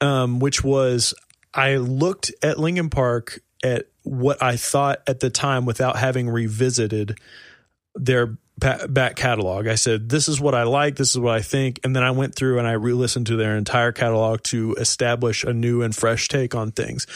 um, 0.00 0.38
which 0.38 0.62
was 0.64 1.14
I 1.52 1.76
looked 1.76 2.32
at 2.42 2.58
Linkin 2.58 2.90
Park 2.90 3.40
at 3.64 3.88
what 4.02 4.42
I 4.42 4.56
thought 4.56 5.02
at 5.06 5.20
the 5.20 5.30
time 5.30 5.66
without 5.66 5.96
having 5.96 6.28
revisited 6.28 7.18
their 7.94 8.36
back 8.58 9.16
catalog. 9.16 9.66
I 9.66 9.74
said, 9.74 10.08
"This 10.08 10.28
is 10.28 10.40
what 10.40 10.54
I 10.54 10.62
like. 10.62 10.96
This 10.96 11.10
is 11.10 11.18
what 11.18 11.34
I 11.34 11.42
think," 11.42 11.80
and 11.84 11.94
then 11.94 12.02
I 12.02 12.10
went 12.10 12.34
through 12.34 12.58
and 12.58 12.66
I 12.66 12.72
re-listened 12.72 13.26
to 13.26 13.36
their 13.36 13.56
entire 13.56 13.92
catalog 13.92 14.42
to 14.44 14.74
establish 14.74 15.44
a 15.44 15.52
new 15.52 15.82
and 15.82 15.94
fresh 15.94 16.28
take 16.28 16.54
on 16.54 16.72
things. 16.72 17.06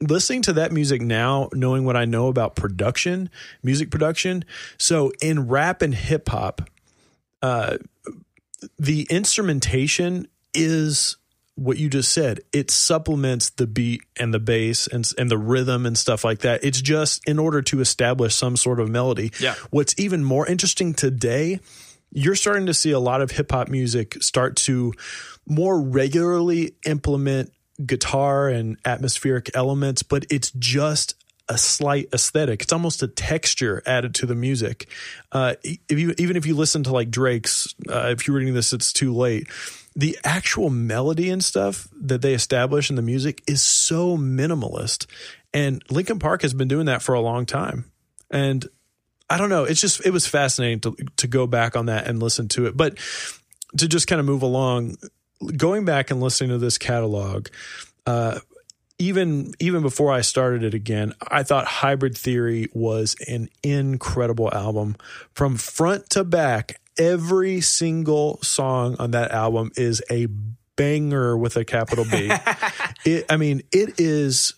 Listening 0.00 0.42
to 0.42 0.52
that 0.54 0.72
music 0.72 1.00
now, 1.00 1.48
knowing 1.54 1.84
what 1.84 1.96
I 1.96 2.04
know 2.04 2.28
about 2.28 2.56
production, 2.56 3.30
music 3.62 3.90
production, 3.90 4.44
so 4.78 5.12
in 5.22 5.48
rap 5.48 5.80
and 5.80 5.94
hip 5.94 6.28
hop, 6.28 6.68
uh, 7.46 7.78
the 8.76 9.06
instrumentation 9.08 10.26
is 10.52 11.16
what 11.54 11.78
you 11.78 11.88
just 11.88 12.12
said. 12.12 12.40
It 12.52 12.72
supplements 12.72 13.50
the 13.50 13.68
beat 13.68 14.02
and 14.18 14.34
the 14.34 14.40
bass 14.40 14.88
and 14.88 15.08
and 15.16 15.30
the 15.30 15.38
rhythm 15.38 15.86
and 15.86 15.96
stuff 15.96 16.24
like 16.24 16.40
that. 16.40 16.64
It's 16.64 16.80
just 16.80 17.26
in 17.28 17.38
order 17.38 17.62
to 17.62 17.80
establish 17.80 18.34
some 18.34 18.56
sort 18.56 18.80
of 18.80 18.88
melody. 18.88 19.30
Yeah. 19.38 19.54
What's 19.70 19.94
even 19.96 20.24
more 20.24 20.44
interesting 20.44 20.92
today, 20.92 21.60
you're 22.10 22.34
starting 22.34 22.66
to 22.66 22.74
see 22.74 22.90
a 22.90 22.98
lot 22.98 23.22
of 23.22 23.30
hip 23.30 23.52
hop 23.52 23.68
music 23.68 24.20
start 24.22 24.56
to 24.56 24.92
more 25.46 25.80
regularly 25.80 26.74
implement 26.84 27.52
guitar 27.84 28.48
and 28.48 28.76
atmospheric 28.84 29.50
elements, 29.54 30.02
but 30.02 30.26
it's 30.30 30.50
just 30.58 31.14
a 31.48 31.56
slight 31.56 32.08
aesthetic. 32.12 32.62
It's 32.62 32.72
almost 32.72 33.02
a 33.02 33.08
texture 33.08 33.82
added 33.86 34.14
to 34.16 34.26
the 34.26 34.34
music. 34.34 34.88
Uh, 35.30 35.54
if 35.62 35.98
you 35.98 36.14
even 36.18 36.36
if 36.36 36.46
you 36.46 36.56
listen 36.56 36.82
to 36.84 36.92
like 36.92 37.10
Drake's, 37.10 37.74
uh, 37.88 38.08
if 38.08 38.26
you're 38.26 38.36
reading 38.36 38.54
this, 38.54 38.72
it's 38.72 38.92
too 38.92 39.14
late. 39.14 39.48
The 39.94 40.18
actual 40.24 40.68
melody 40.70 41.30
and 41.30 41.42
stuff 41.42 41.88
that 42.00 42.20
they 42.20 42.34
establish 42.34 42.90
in 42.90 42.96
the 42.96 43.02
music 43.02 43.42
is 43.46 43.62
so 43.62 44.16
minimalist, 44.16 45.06
and 45.54 45.82
Linkin 45.90 46.18
Park 46.18 46.42
has 46.42 46.52
been 46.52 46.68
doing 46.68 46.86
that 46.86 47.02
for 47.02 47.14
a 47.14 47.20
long 47.20 47.46
time. 47.46 47.90
And 48.30 48.66
I 49.30 49.38
don't 49.38 49.48
know, 49.48 49.64
it's 49.64 49.80
just 49.80 50.04
it 50.04 50.10
was 50.10 50.26
fascinating 50.26 50.80
to 50.80 50.96
to 51.16 51.26
go 51.26 51.46
back 51.46 51.76
on 51.76 51.86
that 51.86 52.06
and 52.06 52.20
listen 52.20 52.48
to 52.48 52.66
it, 52.66 52.76
but 52.76 52.98
to 53.78 53.88
just 53.88 54.06
kind 54.06 54.20
of 54.20 54.26
move 54.26 54.42
along, 54.42 54.96
going 55.56 55.84
back 55.84 56.10
and 56.10 56.20
listening 56.20 56.50
to 56.50 56.58
this 56.58 56.78
catalog. 56.78 57.48
Uh, 58.06 58.40
even 58.98 59.52
even 59.58 59.82
before 59.82 60.12
I 60.12 60.22
started 60.22 60.64
it 60.64 60.74
again, 60.74 61.12
I 61.28 61.42
thought 61.42 61.66
Hybrid 61.66 62.16
Theory 62.16 62.68
was 62.72 63.16
an 63.28 63.48
incredible 63.62 64.52
album 64.52 64.96
from 65.32 65.56
front 65.56 66.10
to 66.10 66.24
back. 66.24 66.80
Every 66.98 67.60
single 67.60 68.38
song 68.42 68.96
on 68.98 69.10
that 69.10 69.30
album 69.30 69.70
is 69.76 70.02
a 70.10 70.28
banger 70.76 71.36
with 71.36 71.56
a 71.56 71.64
capital 71.64 72.06
B. 72.10 72.30
it, 73.04 73.26
I 73.28 73.36
mean, 73.36 73.62
it 73.70 74.00
is 74.00 74.54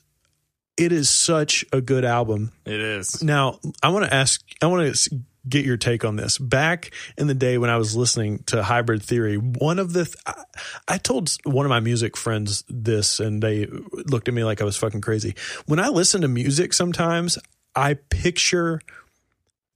it 0.76 0.92
is 0.92 1.10
such 1.10 1.64
a 1.72 1.80
good 1.80 2.04
album. 2.04 2.52
it 2.64 2.80
is 2.80 3.22
Now, 3.22 3.58
I 3.82 3.88
want 3.88 4.04
to 4.04 4.14
ask, 4.14 4.40
I 4.62 4.66
want 4.66 4.94
to 4.94 5.20
get 5.48 5.64
your 5.64 5.76
take 5.76 6.04
on 6.04 6.16
this. 6.16 6.38
Back 6.38 6.90
in 7.16 7.26
the 7.26 7.34
day 7.34 7.58
when 7.58 7.70
I 7.70 7.76
was 7.76 7.96
listening 7.96 8.42
to 8.46 8.62
Hybrid 8.62 9.02
Theory, 9.02 9.36
one 9.36 9.78
of 9.78 9.92
the, 9.92 10.04
th- 10.04 10.16
I, 10.26 10.44
I 10.86 10.98
told 10.98 11.30
one 11.44 11.66
of 11.66 11.70
my 11.70 11.80
music 11.80 12.16
friends 12.16 12.64
this 12.68 13.20
and 13.20 13.42
they 13.42 13.66
looked 13.92 14.28
at 14.28 14.34
me 14.34 14.44
like 14.44 14.60
I 14.60 14.64
was 14.64 14.76
fucking 14.76 15.00
crazy. 15.00 15.34
When 15.66 15.78
I 15.78 15.88
listen 15.88 16.22
to 16.22 16.28
music, 16.28 16.72
sometimes 16.72 17.38
I 17.74 17.94
picture 17.94 18.80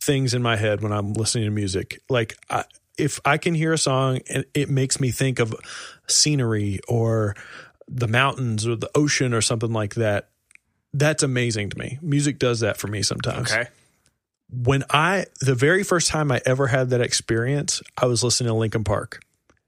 things 0.02 0.34
in 0.34 0.42
my 0.42 0.56
head 0.56 0.82
when 0.82 0.92
I'm 0.92 1.12
listening 1.12 1.44
to 1.44 1.50
music. 1.50 2.00
Like, 2.08 2.36
I, 2.50 2.64
if 2.98 3.20
I 3.24 3.38
can 3.38 3.54
hear 3.54 3.72
a 3.72 3.78
song 3.78 4.20
and 4.28 4.44
it 4.54 4.68
makes 4.68 5.00
me 5.00 5.10
think 5.10 5.38
of 5.38 5.54
scenery 6.08 6.80
or 6.88 7.34
the 7.88 8.08
mountains 8.08 8.66
or 8.66 8.76
the 8.76 8.90
ocean 8.94 9.32
or 9.32 9.40
something 9.40 9.72
like 9.72 9.94
that, 9.94 10.28
that's 10.92 11.22
amazing 11.22 11.70
to 11.70 11.78
me. 11.78 11.98
Music 12.02 12.38
does 12.38 12.60
that 12.60 12.76
for 12.76 12.86
me 12.86 13.02
sometimes. 13.02 13.50
okay 13.52 13.68
When 14.52 14.84
I 14.90 15.26
the 15.40 15.54
very 15.54 15.82
first 15.82 16.08
time 16.08 16.30
I 16.30 16.40
ever 16.44 16.66
had 16.66 16.90
that 16.90 17.00
experience, 17.00 17.80
I 17.96 18.06
was 18.06 18.22
listening 18.22 18.48
to 18.48 18.54
Linkin 18.54 18.84
Park 18.84 19.22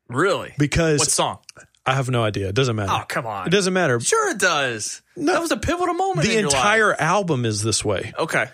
really 0.08 0.52
because 0.58 0.98
what 0.98 1.10
song 1.10 1.38
I 1.86 1.94
have 1.94 2.10
no 2.10 2.22
idea. 2.22 2.48
It 2.48 2.54
doesn't 2.54 2.76
matter. 2.76 2.92
oh 2.92 3.04
come 3.08 3.26
on 3.26 3.46
It 3.46 3.50
doesn't 3.50 3.72
matter. 3.72 3.98
sure 4.00 4.30
it 4.30 4.38
does 4.38 5.00
No. 5.16 5.32
that 5.32 5.40
was 5.40 5.50
a 5.52 5.56
pivotal 5.56 5.94
moment 5.94 6.26
The 6.26 6.34
in 6.34 6.40
your 6.40 6.48
entire 6.48 6.94
album 6.94 7.44
is 7.46 7.62
this 7.62 7.82
way. 7.84 8.12
okay 8.18 8.48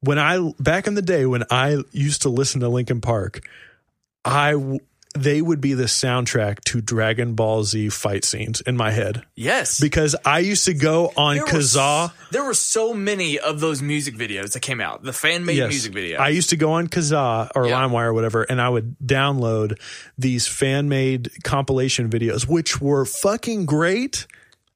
When 0.00 0.18
I 0.18 0.52
back 0.58 0.86
in 0.88 0.94
the 0.94 1.02
day 1.02 1.26
when 1.26 1.44
I 1.50 1.78
used 1.92 2.22
to 2.22 2.28
listen 2.28 2.60
to 2.62 2.68
Linkin 2.68 3.00
Park, 3.00 3.40
I 4.24 4.54
they 5.18 5.42
would 5.42 5.60
be 5.60 5.74
the 5.74 5.84
soundtrack 5.84 6.60
to 6.66 6.80
Dragon 6.80 7.34
Ball 7.34 7.64
Z 7.64 7.88
fight 7.88 8.24
scenes 8.24 8.60
in 8.60 8.76
my 8.76 8.92
head 8.92 9.22
yes 9.34 9.80
because 9.80 10.14
I 10.24 10.38
used 10.38 10.64
to 10.66 10.74
go 10.74 11.12
on 11.16 11.36
There 11.36 11.44
Kazaa. 11.46 12.12
there 12.30 12.44
were 12.44 12.54
so 12.54 12.94
many 12.94 13.38
of 13.38 13.58
those 13.60 13.82
music 13.82 14.14
videos 14.14 14.52
that 14.52 14.60
came 14.60 14.80
out. 14.80 15.02
The 15.02 15.12
fan 15.12 15.44
made 15.44 15.58
music 15.58 15.92
videos. 15.92 16.18
I 16.20 16.28
used 16.28 16.50
to 16.50 16.56
go 16.56 16.72
on 16.72 16.86
Kazaa 16.86 17.50
or 17.56 17.66
Yeah. 17.66 17.74
LimeWire 17.74 18.06
or 18.06 18.14
whatever, 18.14 18.42
and 18.44 18.60
I 18.60 18.68
would 18.68 18.96
download 19.04 19.78
these 20.16 20.46
fan 20.46 20.88
made 20.88 21.30
compilation 21.42 22.08
videos, 22.08 22.46
which 22.48 22.80
were 22.80 23.04
fucking 23.04 23.66
great. 23.66 24.26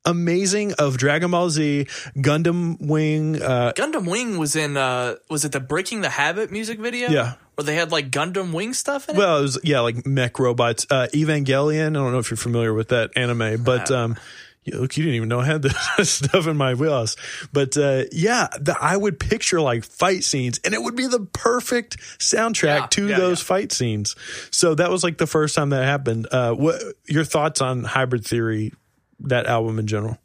Amazing 0.04 0.73
of 0.75 0.96
Dragon 0.96 1.30
Ball 1.30 1.50
Z, 1.50 1.87
Gundam 2.16 2.76
Wing. 2.80 3.42
Uh, 3.42 3.73
Gundam 3.76 4.08
Wing 4.11 4.38
was 4.38 4.56
in 4.56 4.76
uh 4.76 5.16
was 5.30 5.44
it 5.44 5.52
the 5.52 5.61
Breaking 5.61 6.00
the 6.00 6.11
Habit 6.11 6.50
music 6.50 6.78
video? 6.78 7.08
Yeah. 7.11 7.34
Where 7.54 7.64
they 7.64 7.75
had 7.76 7.92
like 7.92 8.11
Gundam 8.11 8.52
Wing 8.52 8.75
stuff 8.75 9.08
in 9.08 9.14
it? 9.14 9.18
well, 9.18 9.38
it 9.38 9.42
was 9.42 9.58
yeah, 9.62 9.80
like 9.80 10.04
mech 10.06 10.38
robots. 10.38 10.87
Uh, 10.90 11.06
Evangelion. 11.14 11.90
I 11.90 11.92
don't 11.92 12.12
know 12.12 12.18
if 12.18 12.30
you're 12.30 12.37
familiar 12.37 12.75
with 12.75 12.88
that 12.88 13.11
anime, 13.16 13.62
but 13.62 13.90
um, 13.92 14.16
yeah, 14.64 14.78
look, 14.78 14.96
you 14.96 15.04
didn't 15.04 15.16
even 15.16 15.28
know 15.28 15.38
I 15.40 15.44
had 15.44 15.62
this 15.96 16.11
stuff 16.11 16.49
in 16.49 16.56
my 16.56 16.75
wheelhouse. 16.75 17.14
But 17.52 17.76
uh, 17.76 18.04
yeah, 18.11 18.49
the, 18.58 18.76
I 18.80 18.96
would 18.96 19.20
picture 19.20 19.61
like 19.61 19.84
fight 19.84 20.25
scenes, 20.25 20.58
and 20.64 20.75
it 20.75 20.82
would 20.82 20.96
be 20.96 21.06
the 21.06 21.20
perfect 21.20 21.99
soundtrack 22.18 22.80
Yeah, 22.80 22.87
to 22.90 23.08
yeah, 23.08 23.18
those 23.18 23.40
yeah. 23.40 23.44
fight 23.46 23.73
scenes. 23.73 24.16
So 24.50 24.75
that 24.75 24.90
was 24.90 25.04
like 25.04 25.18
the 25.18 25.26
first 25.28 25.54
time 25.54 25.70
that 25.70 25.84
happened. 25.84 26.26
Uh, 26.32 26.54
what 26.54 26.82
your 27.06 27.25
thoughts 27.25 27.61
on 27.61 27.84
Hybrid 27.84 28.25
Theory, 28.25 28.73
that 29.21 29.47
album 29.47 29.78
in 29.78 29.87
general? 29.87 30.18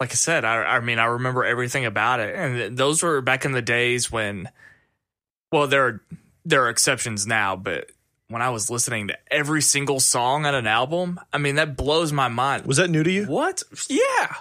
like 0.00 0.10
I 0.12 0.14
said, 0.14 0.44
I, 0.44 0.62
I 0.62 0.80
mean, 0.80 0.98
I 0.98 1.06
remember 1.06 1.44
everything 1.44 1.84
about 1.84 2.20
it, 2.20 2.34
and 2.34 2.76
those 2.76 3.02
were 3.02 3.20
back 3.20 3.44
in 3.44 3.52
the 3.52 3.62
days 3.62 4.10
when, 4.12 4.48
well, 5.50 5.66
there 5.66 5.86
are 5.86 6.00
there 6.44 6.64
are 6.64 6.70
exceptions 6.70 7.26
now, 7.26 7.56
but 7.56 7.90
when 8.28 8.42
I 8.42 8.50
was 8.50 8.70
listening 8.70 9.08
to 9.08 9.18
every 9.30 9.62
single 9.62 10.00
song 10.00 10.46
on 10.46 10.54
an 10.54 10.66
album, 10.66 11.18
I 11.32 11.38
mean, 11.38 11.56
that 11.56 11.76
blows 11.76 12.12
my 12.12 12.28
mind. 12.28 12.66
Was 12.66 12.76
that 12.76 12.90
new 12.90 13.02
to 13.02 13.10
you? 13.10 13.24
What? 13.26 13.62
Yeah. 13.88 14.34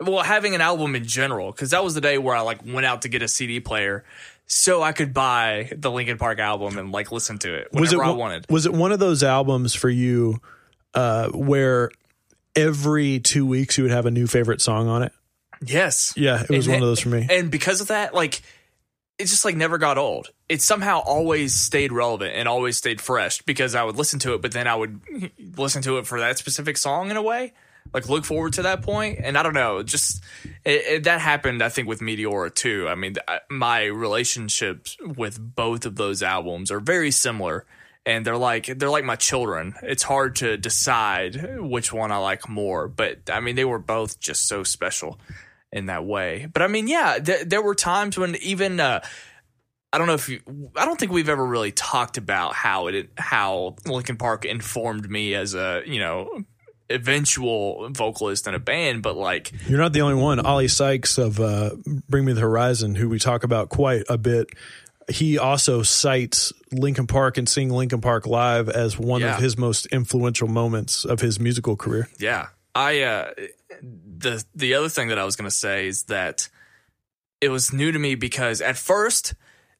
Well, 0.00 0.22
having 0.24 0.54
an 0.54 0.60
album 0.60 0.94
in 0.96 1.04
general, 1.04 1.52
because 1.52 1.70
that 1.70 1.84
was 1.84 1.94
the 1.94 2.00
day 2.00 2.18
where 2.18 2.34
I 2.34 2.40
like 2.40 2.64
went 2.64 2.84
out 2.86 3.02
to 3.02 3.08
get 3.08 3.22
a 3.22 3.28
CD 3.28 3.60
player, 3.60 4.04
so 4.46 4.82
I 4.82 4.92
could 4.92 5.14
buy 5.14 5.70
the 5.76 5.90
Linkin 5.90 6.18
Park 6.18 6.38
album 6.38 6.76
and 6.76 6.90
like 6.90 7.12
listen 7.12 7.38
to 7.38 7.54
it 7.54 7.68
whenever 7.70 7.80
was 7.80 7.92
it 7.92 8.00
I 8.00 8.08
one- 8.08 8.18
wanted. 8.18 8.46
Was 8.50 8.66
it 8.66 8.72
one 8.72 8.90
of 8.92 8.98
those 8.98 9.22
albums 9.22 9.74
for 9.74 9.88
you 9.88 10.40
uh, 10.94 11.28
where 11.28 11.90
every 12.56 13.20
two 13.20 13.46
weeks 13.46 13.76
you 13.78 13.84
would 13.84 13.92
have 13.92 14.06
a 14.06 14.10
new 14.10 14.26
favorite 14.26 14.60
song 14.60 14.88
on 14.88 15.02
it? 15.02 15.12
Yes. 15.64 16.12
Yeah, 16.16 16.42
it 16.42 16.50
was 16.50 16.66
And 16.66 16.74
one 16.74 16.82
of 16.82 16.88
those 16.88 17.00
for 17.00 17.08
me. 17.08 17.26
And 17.30 17.50
because 17.50 17.80
of 17.80 17.88
that, 17.88 18.14
like 18.14 18.42
it 19.18 19.26
just 19.26 19.44
like 19.44 19.56
never 19.56 19.78
got 19.78 19.96
old. 19.98 20.30
It 20.48 20.60
somehow 20.60 20.98
always 20.98 21.54
stayed 21.54 21.92
relevant 21.92 22.34
and 22.34 22.48
always 22.48 22.76
stayed 22.76 23.00
fresh 23.00 23.40
because 23.42 23.74
I 23.74 23.84
would 23.84 23.96
listen 23.96 24.18
to 24.20 24.34
it, 24.34 24.42
but 24.42 24.52
then 24.52 24.66
I 24.66 24.74
would 24.74 25.00
listen 25.56 25.82
to 25.82 25.98
it 25.98 26.06
for 26.06 26.20
that 26.20 26.36
specific 26.38 26.76
song 26.76 27.10
in 27.10 27.16
a 27.16 27.22
way. 27.22 27.52
Like 27.92 28.08
look 28.08 28.24
forward 28.24 28.54
to 28.54 28.62
that 28.62 28.80
point, 28.82 29.20
and 29.22 29.36
I 29.36 29.42
don't 29.42 29.52
know, 29.54 29.82
just 29.82 30.24
it, 30.64 30.82
it, 30.86 31.04
that 31.04 31.20
happened. 31.20 31.62
I 31.62 31.68
think 31.68 31.86
with 31.86 32.00
Meteora 32.00 32.52
too. 32.52 32.88
I 32.88 32.94
mean, 32.94 33.14
I- 33.28 33.40
my 33.50 33.84
relationships 33.84 34.96
with 35.00 35.38
both 35.38 35.84
of 35.86 35.94
those 35.96 36.22
albums 36.22 36.70
are 36.70 36.80
very 36.80 37.10
similar, 37.10 37.66
and 38.06 38.24
they're 38.24 38.36
like 38.36 38.66
they're 38.66 38.90
like 38.90 39.04
my 39.04 39.16
children. 39.16 39.74
It's 39.82 40.02
hard 40.02 40.36
to 40.36 40.56
decide 40.56 41.60
which 41.60 41.92
one 41.92 42.12
I 42.12 42.18
like 42.18 42.48
more, 42.48 42.88
but 42.88 43.30
I 43.30 43.40
mean, 43.40 43.56
they 43.56 43.64
were 43.64 43.78
both 43.78 44.20
just 44.20 44.46
so 44.46 44.62
special 44.62 45.18
in 45.72 45.86
that 45.86 46.04
way. 46.04 46.46
But 46.52 46.62
I 46.62 46.68
mean, 46.68 46.86
yeah, 46.86 47.18
th- 47.18 47.48
there 47.48 47.62
were 47.62 47.74
times 47.74 48.18
when 48.18 48.36
even 48.36 48.78
uh, 48.80 49.00
I 49.92 49.98
don't 49.98 50.06
know 50.06 50.14
if 50.14 50.28
you, 50.28 50.40
I 50.76 50.84
don't 50.84 50.98
think 50.98 51.12
we've 51.12 51.28
ever 51.28 51.44
really 51.44 51.72
talked 51.72 52.16
about 52.16 52.54
how 52.54 52.88
it 52.88 53.10
how 53.16 53.76
Linkin 53.86 54.16
Park 54.16 54.44
informed 54.44 55.08
me 55.10 55.34
as 55.34 55.54
a 55.54 55.82
you 55.86 56.00
know 56.00 56.44
eventual 56.90 57.88
vocalist 57.90 58.46
in 58.46 58.54
a 58.54 58.58
band, 58.58 59.02
but 59.02 59.16
like 59.16 59.52
You're 59.66 59.78
not 59.78 59.92
the 59.92 60.02
only 60.02 60.20
one. 60.20 60.44
Oli 60.44 60.68
Sykes 60.68 61.18
of 61.18 61.40
uh, 61.40 61.70
Bring 62.08 62.24
Me 62.24 62.32
the 62.32 62.40
Horizon, 62.40 62.94
who 62.94 63.08
we 63.08 63.18
talk 63.18 63.44
about 63.44 63.68
quite 63.68 64.04
a 64.08 64.18
bit, 64.18 64.48
he 65.08 65.38
also 65.38 65.82
cites 65.82 66.52
Linkin 66.72 67.06
Park 67.06 67.36
and 67.38 67.48
seeing 67.48 67.70
Linkin 67.70 68.00
Park 68.00 68.26
live 68.26 68.68
as 68.68 68.98
one 68.98 69.20
Yeah. 69.20 69.34
of 69.36 69.42
his 69.42 69.56
most 69.58 69.86
influential 69.86 70.48
moments 70.48 71.04
of 71.04 71.20
his 71.20 71.38
musical 71.40 71.76
career. 71.76 72.08
Yeah. 72.18 72.48
I 72.74 73.02
uh 73.02 73.30
the 73.82 74.44
the 74.54 74.74
other 74.74 74.88
thing 74.88 75.08
that 75.08 75.18
I 75.18 75.24
was 75.24 75.36
going 75.36 75.48
to 75.48 75.54
say 75.54 75.86
is 75.86 76.04
that 76.04 76.48
it 77.40 77.48
was 77.50 77.72
new 77.72 77.92
to 77.92 77.98
me 77.98 78.14
because 78.14 78.60
at 78.60 78.76
first 78.76 79.34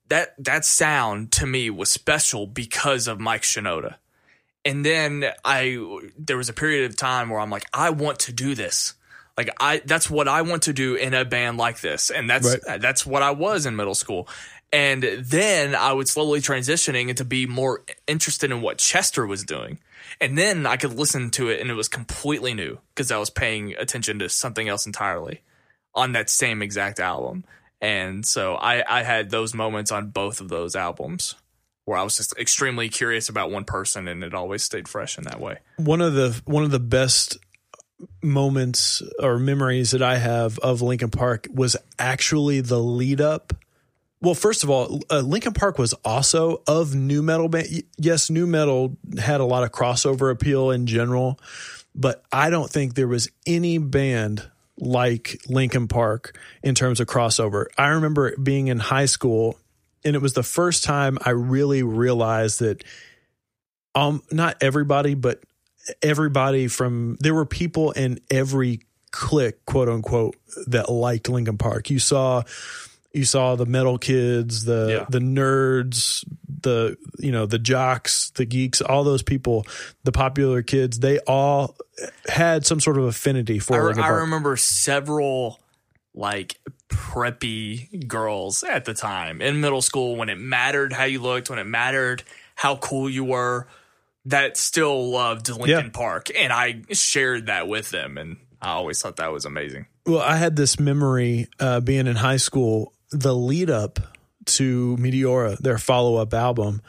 that 0.09 0.35
that 0.39 0.65
sound 0.65 1.33
to 1.33 1.47
me 1.47 1.71
was 1.71 1.91
special 1.91 2.47
because 2.47 3.09
of 3.09 3.19
Mike 3.19 3.43
Shinoda. 3.43 3.97
And 4.65 4.85
then 4.85 5.25
I 5.45 5.79
there 6.19 6.37
was 6.37 6.49
a 6.49 6.53
period 6.53 6.91
of 6.91 6.97
time 6.97 7.31
where 7.31 7.41
I'm 7.41 7.51
like 7.51 7.65
I 7.73 7.91
want 7.91 8.21
to 8.21 8.33
do 8.33 8.55
this. 8.55 8.95
Like 9.37 9.51
I 9.59 9.83
that's 9.85 10.09
what 10.09 10.29
I 10.29 10.43
want 10.43 10.63
to 10.65 10.73
do 10.73 10.95
in 10.95 11.15
a 11.15 11.25
band 11.25 11.57
like 11.59 11.81
this. 11.81 12.11
And 12.11 12.31
that's 12.31 12.57
Right. 12.67 12.81
that's 12.81 13.05
what 13.05 13.23
I 13.23 13.33
was 13.33 13.67
in 13.67 13.75
middle 13.75 13.95
school. 13.97 14.29
And 14.75 15.05
then 15.05 15.77
I 15.77 15.93
would 15.93 16.09
slowly 16.09 16.41
transitioning 16.41 17.09
into 17.09 17.25
be 17.25 17.47
more 17.47 17.85
interested 18.09 18.51
in 18.51 18.61
what 18.61 18.79
Chester 18.79 19.25
was 19.25 19.45
doing. 19.45 19.79
And 20.21 20.37
then 20.37 20.67
I 20.67 20.77
could 20.77 20.95
listen 20.95 21.31
to 21.33 21.49
it 21.49 21.61
and 21.61 21.71
it 21.71 21.75
was 21.75 21.87
completely 21.87 22.55
new 22.55 22.81
because 22.93 23.13
I 23.13 23.19
was 23.19 23.31
paying 23.31 23.75
attention 23.75 24.19
to 24.19 24.29
something 24.29 24.69
else 24.69 24.85
entirely 24.85 25.43
on 25.95 26.11
that 26.13 26.29
same 26.29 26.61
exact 26.61 26.99
album. 26.99 27.45
And 27.81 28.27
so 28.27 28.57
I, 28.57 28.83
I 28.89 29.05
had 29.05 29.31
those 29.31 29.55
moments 29.55 29.93
on 29.93 30.09
both 30.09 30.41
of 30.41 30.49
those 30.49 30.75
albums 30.75 31.37
where 31.85 31.97
I 31.97 32.03
was 32.03 32.17
just 32.17 32.37
extremely 32.37 32.89
curious 32.89 33.29
about 33.29 33.53
one 33.53 33.65
person 33.65 34.09
and 34.09 34.25
it 34.25 34.35
always 34.35 34.65
stayed 34.65 34.89
fresh 34.89 35.19
in 35.19 35.25
that 35.25 35.41
way. 35.41 35.59
One 35.77 36.01
of 36.01 36.15
the 36.15 36.43
one 36.47 36.65
of 36.65 36.73
the 36.73 36.81
best 36.81 37.39
moments 38.25 39.03
or 39.21 39.39
memories 39.39 39.93
that 39.93 40.03
I 40.03 40.17
have 40.17 40.59
of 40.59 40.83
Linkin 40.83 41.11
Park 41.11 41.47
was 41.53 41.77
actually 41.97 42.61
the 42.61 42.81
lead 42.81 43.21
up. 43.21 43.53
Well, 44.25 44.35
first 44.35 44.65
of 44.65 44.71
all, 44.71 45.03
uh, 45.11 45.21
Linkin 45.21 45.53
Park 45.53 45.79
was 45.79 45.93
also 46.03 46.63
of 46.67 46.95
new 46.95 47.23
metal 47.23 47.51
band. 47.51 47.67
Yes, 47.99 48.31
new 48.31 48.47
metal 48.47 48.97
had 49.21 49.43
a 49.43 49.45
lot 49.45 49.65
of 49.65 49.71
crossover 49.71 50.33
appeal 50.33 50.71
in 50.71 50.87
general, 50.87 51.39
but 51.95 52.25
I 52.33 52.49
don't 52.49 52.71
think 52.71 52.95
there 52.95 53.07
was 53.07 53.31
any 53.47 53.77
band 53.77 54.49
like 54.79 55.43
Linkin 55.47 55.89
Park 55.89 56.39
in 56.63 56.75
terms 56.75 57.01
of 57.01 57.07
crossover. 57.07 57.67
I 57.77 57.89
remember 57.89 58.35
being 58.39 58.69
in 58.69 58.79
high 58.79 59.05
school, 59.05 59.59
and 60.07 60.17
it 60.17 60.23
was 60.23 60.33
the 60.33 60.43
first 60.43 60.85
time 60.85 61.19
I 61.21 61.31
really 61.31 61.83
realized 61.83 62.61
that 62.61 62.83
um 63.95 64.23
not 64.33 64.57
everybody, 64.63 65.13
but 65.13 65.43
everybody 66.03 66.69
from 66.69 67.19
there 67.21 67.35
were 67.35 67.45
people 67.45 67.91
in 67.91 68.21
every 68.31 68.81
clique, 69.11 69.67
quote 69.67 69.91
unquote, 69.91 70.35
that 70.69 70.89
liked 70.89 71.29
Linkin 71.29 71.59
Park. 71.59 71.91
You 71.91 71.99
saw 71.99 72.43
you 73.15 73.25
saw 73.25 73.55
the 73.57 73.67
metal 73.67 73.97
kids, 73.99 74.65
the 74.65 74.99
Yeah. 75.01 75.07
the 75.09 75.19
nerds, 75.21 76.25
the 76.63 76.97
you 77.19 77.31
know, 77.33 77.47
the 77.47 77.59
jocks, 77.59 78.31
the 78.35 78.45
geeks, 78.45 78.81
all 78.81 79.05
those 79.05 79.23
people, 79.23 79.67
the 80.05 80.13
popular 80.13 80.63
kids, 80.63 80.99
they 80.99 81.19
all 81.21 81.77
had 82.29 82.67
some 82.67 82.81
sort 82.81 82.99
of 82.99 83.05
affinity 83.05 83.59
for 83.59 83.85
Linkin 83.85 84.03
I 84.03 84.09
Park. 84.09 84.21
remember 84.23 84.57
several 84.57 85.61
like 86.15 86.59
preppy 86.89 88.07
girls 88.09 88.63
at 88.65 88.85
the 88.85 88.95
time 88.95 89.41
in 89.43 89.61
middle 89.61 89.83
school 89.83 90.17
when 90.17 90.29
it 90.29 90.39
mattered 90.39 90.93
how 90.93 91.05
you 91.05 91.21
looked, 91.21 91.51
when 91.51 91.59
it 91.59 91.67
mattered 91.67 92.23
how 92.55 92.77
cool 92.77 93.11
you 93.11 93.25
were, 93.25 93.67
that 94.27 94.57
still 94.57 95.11
loved 95.11 95.49
Linkin 95.49 95.69
Yeah. 95.69 95.89
Park. 95.93 96.29
And 96.35 96.53
I 96.53 96.83
shared 96.93 97.47
that 97.47 97.69
with 97.69 97.91
them. 97.91 98.17
And 98.17 98.37
I 98.63 98.71
always 98.71 99.03
thought 99.03 99.17
that 99.17 99.33
was 99.33 99.45
amazing. 99.45 99.87
Well, 100.07 100.21
I 100.23 100.37
had 100.37 100.57
this 100.57 100.79
memory 100.81 101.49
uh, 101.61 101.81
being 101.81 102.07
in 102.07 102.17
high 102.17 102.37
school, 102.39 102.94
the 103.15 103.35
lead 103.35 103.71
up 103.71 104.01
to 104.47 104.97
Meteora, 104.99 105.57
their 105.59 105.79
follow 105.79 106.17
up 106.17 106.35
album, 106.35 106.83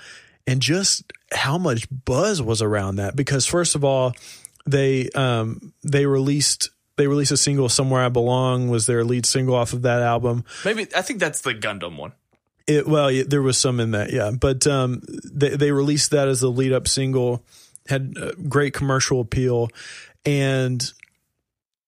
and 0.47 0.61
just 0.61 1.11
how 1.31 1.57
much 1.57 1.88
buzz 1.89 2.41
was 2.41 2.61
around 2.61 2.97
that. 2.97 3.15
Because 3.15 3.45
first 3.45 3.75
of 3.75 3.83
all, 3.83 4.13
they 4.65 5.09
um, 5.11 5.73
they 5.83 6.05
released 6.05 6.69
they 6.97 7.07
released 7.07 7.31
a 7.31 7.38
single 7.38 7.69
"Somewhere 7.69 8.03
I 8.03 8.09
Belong" 8.09 8.69
was 8.69 8.85
their 8.85 9.03
lead 9.03 9.25
single 9.25 9.55
off 9.55 9.73
of 9.73 9.83
that 9.83 10.01
album. 10.01 10.43
Maybe 10.63 10.88
I 10.95 11.01
think 11.01 11.19
that's 11.19 11.41
the 11.41 11.53
Gundam 11.53 11.97
one. 11.97 12.13
It 12.67 12.88
well, 12.88 13.11
yeah, 13.11 13.23
there 13.27 13.41
was 13.41 13.57
some 13.57 13.79
in 13.79 13.91
that, 13.91 14.11
yeah. 14.11 14.31
But 14.31 14.65
um, 14.67 15.01
they 15.23 15.49
they 15.49 15.71
released 15.71 16.11
that 16.11 16.27
as 16.27 16.41
the 16.41 16.49
lead 16.49 16.73
up 16.73 16.88
single, 16.88 17.43
had 17.88 18.15
great 18.49 18.73
commercial 18.73 19.21
appeal, 19.21 19.69
and 20.25 20.91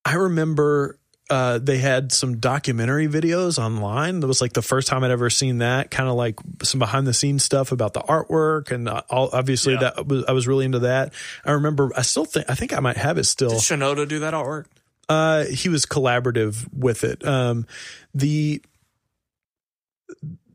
I 0.05 0.13
remember 0.13 0.99
uh, 1.29 1.57
they 1.59 1.77
had 1.77 2.11
some 2.11 2.37
documentary 2.37 3.07
videos 3.07 3.59
online. 3.59 4.21
That 4.21 4.27
was 4.27 4.39
like 4.41 4.53
the 4.53 4.61
first 4.61 4.87
time 4.87 5.03
I'd 5.03 5.11
ever 5.11 5.29
seen 5.29 5.57
that. 5.57 5.91
Kind 5.91 6.07
of 6.09 6.15
like 6.15 6.39
some 6.63 6.79
behind 6.79 7.05
the 7.05 7.13
scenes 7.13 7.43
stuff 7.43 7.71
about 7.71 7.93
the 7.93 7.99
artwork, 8.01 8.71
and 8.71 8.87
uh, 8.87 9.01
all, 9.09 9.29
obviously 9.33 9.73
Yeah. 9.73 9.79
that 9.95 10.07
was 10.07 10.23
I 10.27 10.31
was 10.31 10.47
really 10.47 10.65
into 10.65 10.79
that. 10.79 11.13
I 11.43 11.51
remember 11.51 11.91
I 11.97 12.01
still 12.03 12.25
think 12.25 12.49
I 12.49 12.55
think 12.55 12.73
I 12.73 12.79
might 12.79 12.97
have 12.97 13.17
it 13.17 13.25
still. 13.25 13.49
Did 13.49 13.59
Shinoda 13.59 14.07
do 14.07 14.19
that 14.19 14.33
artwork? 14.33 14.65
Uh, 15.09 15.45
he 15.45 15.69
was 15.69 15.85
collaborative 15.85 16.67
with 16.73 17.03
it. 17.03 17.25
Um, 17.25 17.65
the 18.13 18.61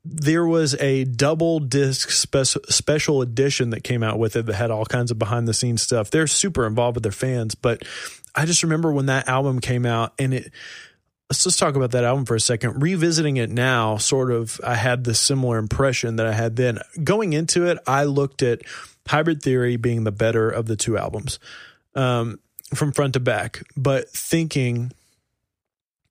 there 0.05 0.45
was 0.45 0.75
a 0.81 1.05
double 1.05 1.61
disc 1.61 2.11
spe- 2.11 2.59
special 2.69 3.23
edition 3.23 3.71
that 3.71 3.85
came 3.85 4.03
out 4.03 4.19
with 4.19 4.35
it 4.37 4.47
that 4.47 4.55
had 4.55 4.71
all 4.71 4.85
kinds 4.85 5.11
of 5.11 5.19
behind 5.19 5.47
the 5.47 5.55
scenes 5.55 5.83
stuff. 5.83 6.11
They're 6.11 6.27
super 6.27 6.67
involved 6.67 6.97
with 6.97 7.05
their 7.05 7.12
fans, 7.12 7.55
but 7.55 7.85
I 8.35 8.47
just 8.47 8.62
remember 8.62 8.93
when 8.93 9.07
that 9.07 9.29
album 9.29 9.61
came 9.61 9.87
out 9.87 10.12
and 10.19 10.35
it. 10.35 10.53
Let's 11.31 11.45
just 11.45 11.59
talk 11.59 11.77
about 11.77 11.93
that 11.93 12.05
album 12.05 12.27
for 12.27 12.35
a 12.35 12.41
second. 12.41 12.83
Revisiting 12.83 13.38
it 13.38 13.49
now, 13.49 13.97
sort 13.97 14.31
of, 14.31 14.61
I 14.62 14.75
had 14.75 15.05
the 15.05 15.15
similar 15.15 15.57
impression 15.57 16.17
that 16.17 16.27
I 16.27 16.33
had 16.33 16.57
then. 16.57 16.81
Going 17.03 17.33
into 17.33 17.65
it, 17.65 17.79
I 17.87 18.05
looked 18.05 18.43
at 18.43 18.61
Hybrid 19.07 19.41
Theory 19.41 19.77
being 19.77 20.05
the 20.05 20.12
better 20.12 20.51
of 20.51 20.67
the 20.67 20.77
two 20.77 20.99
albums. 20.99 21.38
Um, 21.95 22.38
from 22.75 22.93
front 22.93 23.15
to 23.15 23.21
back, 23.21 23.62
but 23.77 24.09
thinking 24.11 24.93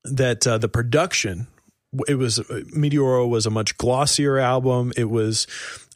that 0.03 0.45
uh, 0.45 0.57
the 0.57 0.69
production 0.69 1.47
it 2.07 2.15
was 2.15 2.39
Meteora 2.39 3.27
was 3.27 3.45
a 3.45 3.49
much 3.49 3.77
glossier 3.77 4.37
album. 4.37 4.93
It 4.95 5.09
was 5.09 5.47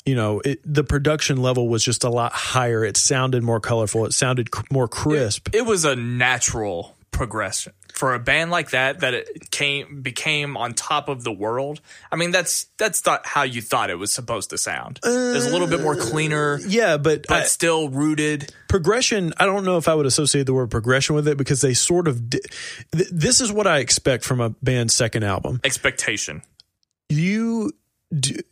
you 0.06 0.16
know, 0.16 0.40
it, 0.42 0.60
the 0.64 0.84
production 0.84 1.42
level 1.42 1.68
was 1.68 1.84
just 1.84 2.04
a 2.04 2.10
lot 2.10 2.32
higher. 2.32 2.86
It 2.86 2.96
sounded 2.96 3.42
more 3.42 3.60
colorful. 3.60 4.06
It 4.06 4.14
sounded 4.14 4.52
cr- 4.52 4.64
more 4.72 4.88
crisp. 4.88 5.50
It, 5.50 5.56
it 5.56 5.66
was 5.66 5.84
a 5.84 5.96
natural 5.96 6.96
progression 7.10 7.74
for 7.96 8.14
a 8.14 8.20
band 8.20 8.52
like 8.52 8.72
that 8.72 9.00
that 9.00 9.14
it 9.14 9.50
came 9.52 10.02
became 10.02 10.58
on 10.58 10.74
top 10.74 11.08
of 11.08 11.24
the 11.24 11.32
world. 11.32 11.80
I 12.12 12.18
mean, 12.18 12.32
that's 12.32 12.66
that's 12.78 13.06
not 13.06 13.26
how 13.26 13.44
you 13.44 13.62
thought 13.62 13.90
it 13.90 13.96
was 13.96 14.14
supposed 14.14 14.50
to 14.50 14.58
sound. 14.58 15.00
Uh, 15.04 15.10
it 15.10 15.34
was 15.34 15.46
a 15.46 15.50
little 15.50 15.68
bit 15.68 15.82
more 15.82 15.96
cleaner. 15.96 16.60
Yeah, 16.68 16.98
but 16.98 17.26
but 17.28 17.44
I, 17.44 17.46
still 17.46 17.90
rooted. 17.90 18.54
Progression. 18.68 19.34
I 19.38 19.46
don't 19.46 19.64
know 19.64 19.78
if 19.78 19.88
I 19.88 19.96
would 19.96 20.06
associate 20.06 20.46
the 20.46 20.54
word 20.54 20.70
progression 20.70 21.16
with 21.16 21.28
it 21.28 21.38
because 21.38 21.62
they 21.62 21.74
sort 21.74 22.10
of. 22.10 22.30
Di- 22.30 22.42
th- 22.92 23.10
this 23.12 23.40
is 23.40 23.52
what 23.52 23.66
I 23.66 23.80
expect 23.80 24.26
from 24.26 24.42
a 24.42 24.50
band's 24.50 24.94
second 24.94 25.24
album. 25.24 25.62
Expectation. 25.64 26.42
You 27.08 27.72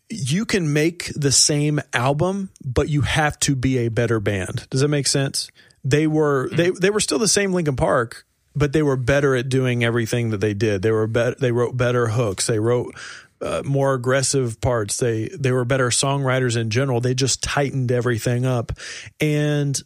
you 0.10 0.46
can 0.46 0.72
make 0.72 1.12
the 1.16 1.32
same 1.32 1.82
album, 1.94 2.50
but 2.64 2.88
you 2.88 3.02
have 3.02 3.38
to 3.42 3.56
be 3.56 3.80
a 3.80 3.90
better 3.90 4.22
band. 4.22 4.68
Does 4.70 4.82
that 4.82 4.88
make 4.88 5.08
sense? 5.08 5.50
They 5.84 6.08
were 6.08 6.48
mm-hmm. 6.48 6.56
they 6.56 6.70
they 6.70 6.90
were 6.90 7.02
still 7.02 7.20
the 7.20 7.28
same 7.28 7.52
Linkin 7.52 7.76
Park, 7.76 8.26
but 8.56 8.74
they 8.74 8.84
were 8.84 8.96
better 8.96 9.36
at 9.36 9.50
doing 9.50 9.84
everything 9.84 10.30
that 10.30 10.42
they 10.42 10.54
did. 10.54 10.82
They 10.82 10.92
were 10.92 11.08
better. 11.08 11.36
They 11.40 11.52
wrote 11.52 11.76
better 11.76 12.08
hooks. 12.08 12.48
They 12.48 12.60
wrote 12.60 12.96
uh, 13.42 13.62
more 13.66 13.94
aggressive 13.94 14.62
parts. 14.62 14.98
They 14.98 15.30
they 15.30 15.52
were 15.52 15.66
better 15.66 15.90
songwriters 15.90 16.56
in 16.56 16.70
general. 16.70 17.02
They 17.02 17.14
just 17.14 17.44
tightened 17.44 17.92
everything 17.92 18.46
up. 18.46 18.72
And 19.20 19.80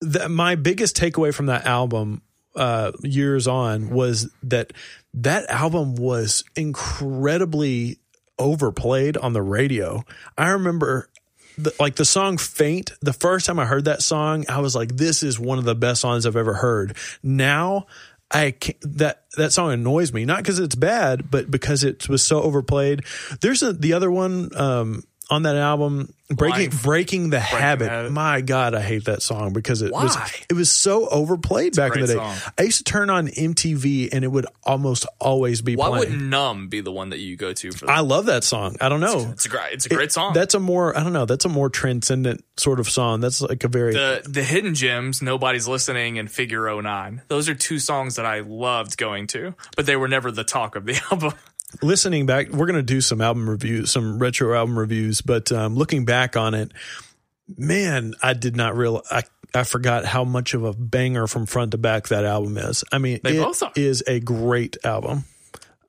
the, 0.00 0.28
my 0.28 0.54
biggest 0.54 0.96
takeaway 0.96 1.34
from 1.34 1.46
that 1.46 1.66
album 1.66 2.22
uh, 2.56 2.92
years 3.02 3.46
on 3.46 3.90
was 3.90 4.30
that 4.42 4.72
that 5.14 5.48
album 5.50 5.94
was 5.96 6.44
incredibly 6.56 7.98
overplayed 8.38 9.16
on 9.16 9.32
the 9.32 9.42
radio. 9.42 10.04
I 10.36 10.50
remember 10.50 11.10
the, 11.58 11.74
like 11.80 11.96
the 11.96 12.04
song 12.04 12.38
Faint, 12.38 12.92
the 13.00 13.12
first 13.12 13.46
time 13.46 13.58
I 13.58 13.66
heard 13.66 13.86
that 13.86 14.02
song, 14.02 14.44
I 14.48 14.60
was 14.60 14.74
like, 14.74 14.96
this 14.96 15.22
is 15.22 15.38
one 15.38 15.58
of 15.58 15.64
the 15.64 15.74
best 15.74 16.00
songs 16.00 16.24
I've 16.24 16.36
ever 16.36 16.54
heard. 16.54 16.96
Now, 17.22 17.86
I 18.30 18.54
that 18.82 19.24
that 19.36 19.52
song 19.52 19.72
annoys 19.72 20.12
me, 20.12 20.24
not 20.24 20.38
because 20.38 20.58
it's 20.58 20.74
bad, 20.74 21.30
but 21.30 21.50
because 21.50 21.82
it 21.82 22.08
was 22.08 22.22
so 22.22 22.42
overplayed. 22.42 23.04
There's 23.40 23.62
a, 23.62 23.72
the 23.72 23.94
other 23.94 24.10
one, 24.10 24.50
um, 24.54 25.02
on 25.30 25.42
that 25.42 25.56
album 25.56 26.12
breaking 26.30 26.70
Life. 26.70 26.82
breaking 26.82 27.22
the 27.30 27.38
breaking 27.38 27.58
habit. 27.58 27.88
habit. 27.88 28.12
my 28.12 28.40
god 28.42 28.74
i 28.74 28.80
hate 28.82 29.06
that 29.06 29.22
song 29.22 29.52
because 29.54 29.80
it 29.82 29.92
Why? 29.92 30.04
was 30.04 30.16
it 30.50 30.54
was 30.54 30.70
so 30.70 31.08
overplayed 31.08 31.74
back 31.74 31.94
in 31.94 32.02
the 32.02 32.06
day 32.06 32.14
song. 32.14 32.36
i 32.58 32.62
used 32.62 32.78
to 32.78 32.84
turn 32.84 33.08
on 33.08 33.28
mtv 33.28 34.10
and 34.12 34.24
it 34.24 34.28
would 34.28 34.46
almost 34.64 35.06
always 35.20 35.62
be 35.62 35.74
why 35.76 35.88
playing. 35.88 36.12
would 36.12 36.20
numb 36.20 36.68
be 36.68 36.80
the 36.82 36.92
one 36.92 37.10
that 37.10 37.18
you 37.18 37.36
go 37.36 37.52
to 37.54 37.72
for 37.72 37.86
that? 37.86 37.92
i 37.96 38.00
love 38.00 38.26
that 38.26 38.44
song 38.44 38.76
i 38.80 38.88
don't 38.90 39.00
know 39.00 39.20
it's, 39.20 39.30
it's 39.32 39.46
a 39.46 39.48
great 39.48 39.72
it's 39.72 39.86
a 39.86 39.88
great 39.88 40.04
it, 40.04 40.12
song 40.12 40.32
that's 40.34 40.54
a 40.54 40.60
more 40.60 40.96
i 40.98 41.02
don't 41.02 41.12
know 41.14 41.24
that's 41.24 41.46
a 41.46 41.48
more 41.50 41.70
transcendent 41.70 42.44
sort 42.58 42.78
of 42.80 42.88
song 42.88 43.20
that's 43.20 43.40
like 43.40 43.64
a 43.64 43.68
very 43.68 43.92
the 43.94 44.22
the 44.28 44.42
hidden 44.42 44.74
gems 44.74 45.22
nobody's 45.22 45.66
listening 45.68 46.18
and 46.18 46.30
figure 46.30 46.70
09 46.82 47.22
those 47.28 47.48
are 47.48 47.54
two 47.54 47.78
songs 47.78 48.16
that 48.16 48.26
i 48.26 48.40
loved 48.40 48.98
going 48.98 49.26
to 49.26 49.54
but 49.76 49.86
they 49.86 49.96
were 49.96 50.08
never 50.08 50.30
the 50.30 50.44
talk 50.44 50.76
of 50.76 50.84
the 50.84 51.00
album 51.10 51.32
listening 51.82 52.26
back, 52.26 52.48
we're 52.48 52.66
going 52.66 52.76
to 52.76 52.82
do 52.82 53.00
some 53.00 53.20
album 53.20 53.48
reviews, 53.48 53.90
some 53.90 54.18
retro 54.18 54.56
album 54.56 54.78
reviews, 54.78 55.20
but 55.20 55.52
um, 55.52 55.74
looking 55.74 56.04
back 56.04 56.36
on 56.36 56.54
it, 56.54 56.72
man, 57.56 58.14
I 58.22 58.34
did 58.34 58.56
not 58.56 58.76
realize. 58.76 59.04
I, 59.10 59.22
I 59.54 59.64
forgot 59.64 60.04
how 60.04 60.24
much 60.24 60.54
of 60.54 60.64
a 60.64 60.72
banger 60.72 61.26
from 61.26 61.46
front 61.46 61.70
to 61.72 61.78
back 61.78 62.08
that 62.08 62.24
album 62.24 62.58
is. 62.58 62.84
I 62.92 62.98
mean, 62.98 63.20
they 63.22 63.38
it 63.38 63.56
is 63.76 64.04
a 64.06 64.20
great 64.20 64.76
album. 64.84 65.24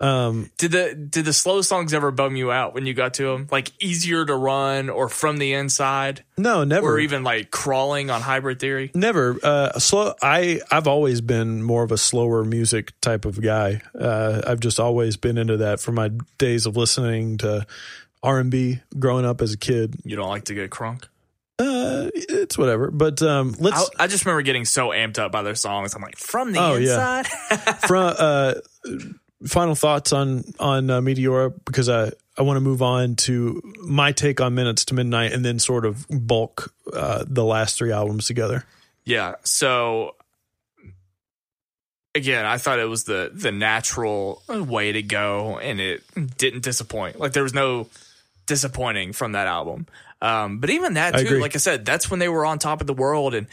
Um, 0.02 0.50
did 0.58 0.72
the 0.72 0.96
did 0.96 1.26
the 1.26 1.34
slow 1.34 1.62
songs 1.62 1.94
ever 1.94 2.12
bum 2.12 2.38
you 2.38 2.52
out 2.52 2.74
when 2.74 2.86
you 2.86 2.94
got 2.94 3.16
to 3.16 3.24
them? 3.24 3.48
Like 3.52 3.72
easier 3.84 4.26
to 4.26 4.36
run 4.36 4.90
or 4.90 5.10
from 5.10 5.38
the 5.38 5.54
inside? 5.54 6.24
No, 6.38 6.64
never. 6.64 6.94
Or 6.94 7.00
even 7.00 7.24
like 7.24 7.52
crawling 7.52 8.10
on 8.10 8.22
Hybrid 8.22 8.60
Theory? 8.60 8.92
Never. 8.94 9.38
Uh, 9.44 9.78
slow. 9.80 10.14
I 10.22 10.62
I've 10.72 10.88
always 10.88 11.20
been 11.20 11.62
more 11.64 11.84
of 11.84 11.92
a 11.92 11.98
slower 11.98 12.46
music 12.46 12.94
type 13.02 13.26
of 13.26 13.42
guy. 13.42 13.82
Uh, 13.94 14.42
I've 14.48 14.62
just 14.62 14.80
always 14.80 15.18
been 15.18 15.38
into 15.38 15.58
that 15.58 15.82
from 15.82 15.96
my 15.96 16.12
days 16.38 16.66
of 16.66 16.78
listening 16.78 17.38
to 17.40 17.68
R 18.24 18.40
and 18.40 18.50
B 18.50 18.80
growing 18.98 19.26
up 19.26 19.42
as 19.42 19.54
a 19.54 19.58
kid. 19.58 19.96
You 20.06 20.16
don't 20.16 20.30
like 20.30 20.46
to 20.46 20.54
get 20.54 20.70
crunk? 20.70 21.06
Uh, 21.60 22.10
it's 22.14 22.58
whatever. 22.58 22.90
But 22.90 23.22
um, 23.22 23.54
let's. 23.60 23.90
I, 24.00 24.06
I, 24.06 24.08
just 24.08 24.26
remember 24.26 24.44
getting 24.44 24.64
so 24.64 24.90
amped 24.90 25.20
up 25.20 25.34
by 25.34 25.44
their 25.44 25.56
songs. 25.56 25.94
I'm 25.94 26.02
like, 26.02 26.18
from 26.18 26.54
the 26.54 26.60
oh, 26.60 26.76
inside. 26.76 27.28
Yeah. 27.52 27.58
from 27.88 28.16
uh, 28.18 28.54
final 29.46 29.76
thoughts 29.76 30.14
on 30.14 30.44
on 30.60 30.90
uh, 30.90 31.02
Meteora 31.02 31.54
because 31.66 31.90
I 31.90 32.12
I 32.38 32.42
want 32.42 32.58
to 32.58 32.62
move 32.62 32.82
on 32.82 33.16
to 33.18 33.62
my 33.82 34.12
take 34.12 34.42
on 34.42 34.56
Minutes 34.56 34.86
to 34.86 34.94
Midnight 34.94 35.34
and 35.34 35.44
then 35.44 35.60
sort 35.60 35.86
of 35.86 36.06
bulk 36.10 36.74
uh, 36.94 37.26
the 37.28 37.44
last 37.44 37.78
three 37.78 37.92
albums 37.92 38.28
together. 38.28 38.66
Yeah. 39.06 39.36
So 39.44 40.16
again, 42.16 42.46
I 42.46 42.58
thought 42.58 42.80
it 42.80 42.86
was 42.86 43.06
the 43.06 43.32
the 43.34 43.52
natural 43.52 44.44
way 44.48 44.92
to 44.92 45.02
go, 45.02 45.60
and 45.60 45.80
it 45.80 46.04
didn't 46.38 46.64
disappoint. 46.64 47.20
Like 47.20 47.34
there 47.34 47.44
was 47.44 47.54
no 47.54 47.88
disappointing 48.46 49.14
from 49.14 49.34
that 49.34 49.48
album. 49.48 49.88
Um, 50.22 50.60
but 50.60 50.70
even 50.70 50.96
that 50.96 51.18
too, 51.18 51.40
like 51.40 51.56
I 51.56 51.60
said, 51.60 51.86
that's 51.86 52.12
when 52.12 52.20
they 52.20 52.28
were 52.28 52.46
on 52.46 52.60
top 52.60 52.82
of 52.82 52.88
the 52.88 52.94
world, 52.94 53.34
and 53.34 53.48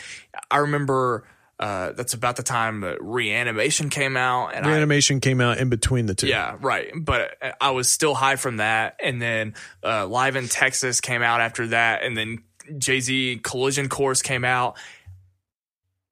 I 0.51 0.59
remember 0.59 1.25
uh, 1.59 1.93
that's 1.93 2.15
about 2.15 2.37
the 2.37 2.43
time 2.43 2.81
that 2.81 2.99
Reanimation 3.01 3.89
came 3.91 4.17
out. 4.17 4.55
And 4.55 4.67
Reanimation 4.67 5.17
I, 5.17 5.21
came 5.21 5.41
out 5.41 5.59
in 5.59 5.69
between 5.69 6.07
the 6.07 6.15
two. 6.15 6.27
Yeah, 6.27 6.57
right. 6.61 6.91
But 6.95 7.37
I 7.61 7.71
was 7.71 7.89
still 7.89 8.15
high 8.15 8.37
from 8.37 8.59
that, 8.59 8.97
and 9.03 9.21
then 9.21 9.55
uh, 9.83 10.07
Live 10.07 10.37
in 10.37 10.49
Texas 10.49 11.01
came 11.01 11.23
out 11.23 11.41
after 11.41 11.69
that, 11.69 12.03
and 12.03 12.17
then 12.17 12.43
Jay 12.79 13.01
Z 13.01 13.41
Collision 13.43 13.89
Course 13.89 14.23
came 14.23 14.45
out. 14.45 14.77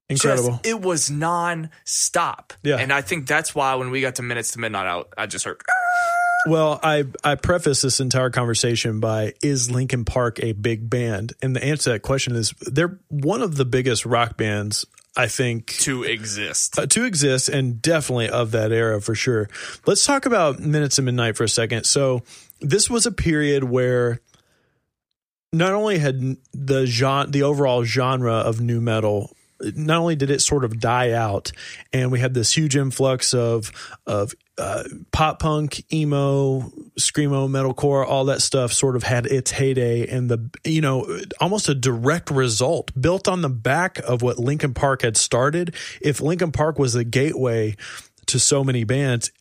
Incredible. 0.09 0.51
Just, 0.51 0.67
it 0.67 0.81
was 0.81 1.11
non-stop. 1.11 2.53
Yeah. 2.63 2.77
And 2.77 2.93
I 2.93 3.01
think 3.01 3.27
that's 3.27 3.55
why 3.55 3.75
when 3.77 3.91
we 3.91 4.01
got 4.01 4.17
to 4.17 4.23
Minutes 4.23 4.53
to 4.53 4.61
Midnight, 4.61 4.87
I, 4.87 5.23
I 5.23 5.27
just 5.27 5.45
heard. 5.45 5.61
Well, 6.47 6.79
I 6.83 7.05
I 7.23 7.37
preface 7.37 7.81
this 7.81 8.01
entire 8.01 8.29
conversation 8.29 9.01
by 9.01 9.33
is 9.43 9.71
Linkin 9.71 10.05
Park 10.05 10.41
a 10.43 10.53
big 10.53 10.91
band? 10.91 11.33
And 11.41 11.57
the 11.57 11.65
answer 11.65 11.85
to 11.85 11.91
that 11.91 12.01
question 12.01 12.37
is 12.37 12.53
they're 12.61 12.99
one 13.09 13.41
of 13.41 13.57
the 13.57 13.65
biggest 13.65 14.05
rock 14.05 14.37
bands 14.37 14.85
I 15.17 15.29
think 15.29 15.67
to 15.79 16.03
exist, 16.03 16.79
uh, 16.79 16.87
to 16.87 17.05
exist, 17.05 17.49
and 17.49 17.81
definitely 17.81 18.29
of 18.29 18.51
that 18.51 18.73
era 18.73 19.01
for 19.01 19.15
sure. 19.15 19.49
Let's 19.87 20.05
talk 20.05 20.27
about 20.27 20.59
Minutes 20.59 20.99
of 20.99 21.05
Midnight 21.05 21.37
for 21.37 21.45
a 21.45 21.49
second. 21.49 21.85
So 21.85 22.23
this 22.61 22.91
was 22.91 23.07
a 23.07 23.13
period 23.13 23.65
where 23.65 24.21
not 25.53 25.73
only 25.73 25.99
had 25.99 26.37
the 26.53 26.87
genre, 26.87 27.31
the 27.31 27.45
overall 27.45 27.85
genre 27.85 28.35
of 28.35 28.61
new 28.61 28.81
metal 28.81 29.31
not 29.77 29.99
only 29.99 30.17
did 30.17 30.31
it 30.31 30.41
sort 30.41 30.65
of 30.65 30.81
die 30.81 31.13
out, 31.13 31.53
and 31.93 32.11
we 32.11 32.21
had 32.21 32.35
this 32.35 32.57
huge 32.57 32.77
influx 32.77 33.33
of 33.35 33.73
of 34.07 34.35
uh, 34.57 34.85
pop 35.11 35.41
punk, 35.41 35.85
emo, 35.93 36.61
screamo, 36.99 37.49
metalcore, 37.49 38.07
all 38.07 38.27
that 38.27 38.41
stuff 38.41 38.73
sort 38.73 38.95
of 38.95 39.03
had 39.03 39.27
its 39.27 39.51
heyday, 39.51 40.07
and 40.07 40.31
the 40.31 40.51
you 40.65 40.81
know 40.81 41.21
almost 41.41 41.69
a 41.69 41.75
direct 41.75 42.31
result 42.31 42.91
built 43.01 43.27
on 43.27 43.41
the 43.41 43.49
back 43.49 43.99
of 43.99 44.23
what 44.23 44.39
Linkin 44.39 44.75
Park 44.75 45.03
had 45.03 45.17
started. 45.17 45.75
If 46.01 46.21
Linkin 46.21 46.53
Park 46.53 46.79
was 46.79 46.93
the 46.93 47.05
gateway 47.05 47.77
to 48.27 48.39
so 48.39 48.63
many 48.63 48.85
bands, 48.85 49.33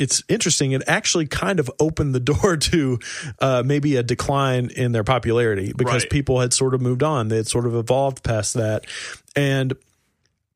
it's 0.00 0.22
interesting. 0.28 0.72
It 0.72 0.82
actually 0.86 1.26
kind 1.26 1.58
of 1.58 1.70
opened 1.78 2.14
the 2.14 2.20
door 2.32 2.56
to 2.56 2.98
uh, 3.40 3.62
maybe 3.64 3.96
a 3.96 4.02
decline 4.02 4.70
in 4.70 4.92
their 4.92 5.04
popularity 5.04 5.72
because 5.76 6.04
right. 6.04 6.10
people 6.10 6.40
had 6.40 6.52
sort 6.52 6.74
of 6.74 6.80
moved 6.80 7.02
on. 7.02 7.28
They 7.28 7.36
had 7.36 7.46
sort 7.46 7.66
of 7.66 7.74
evolved 7.74 8.22
past 8.22 8.54
that. 8.54 8.84
And 9.36 9.74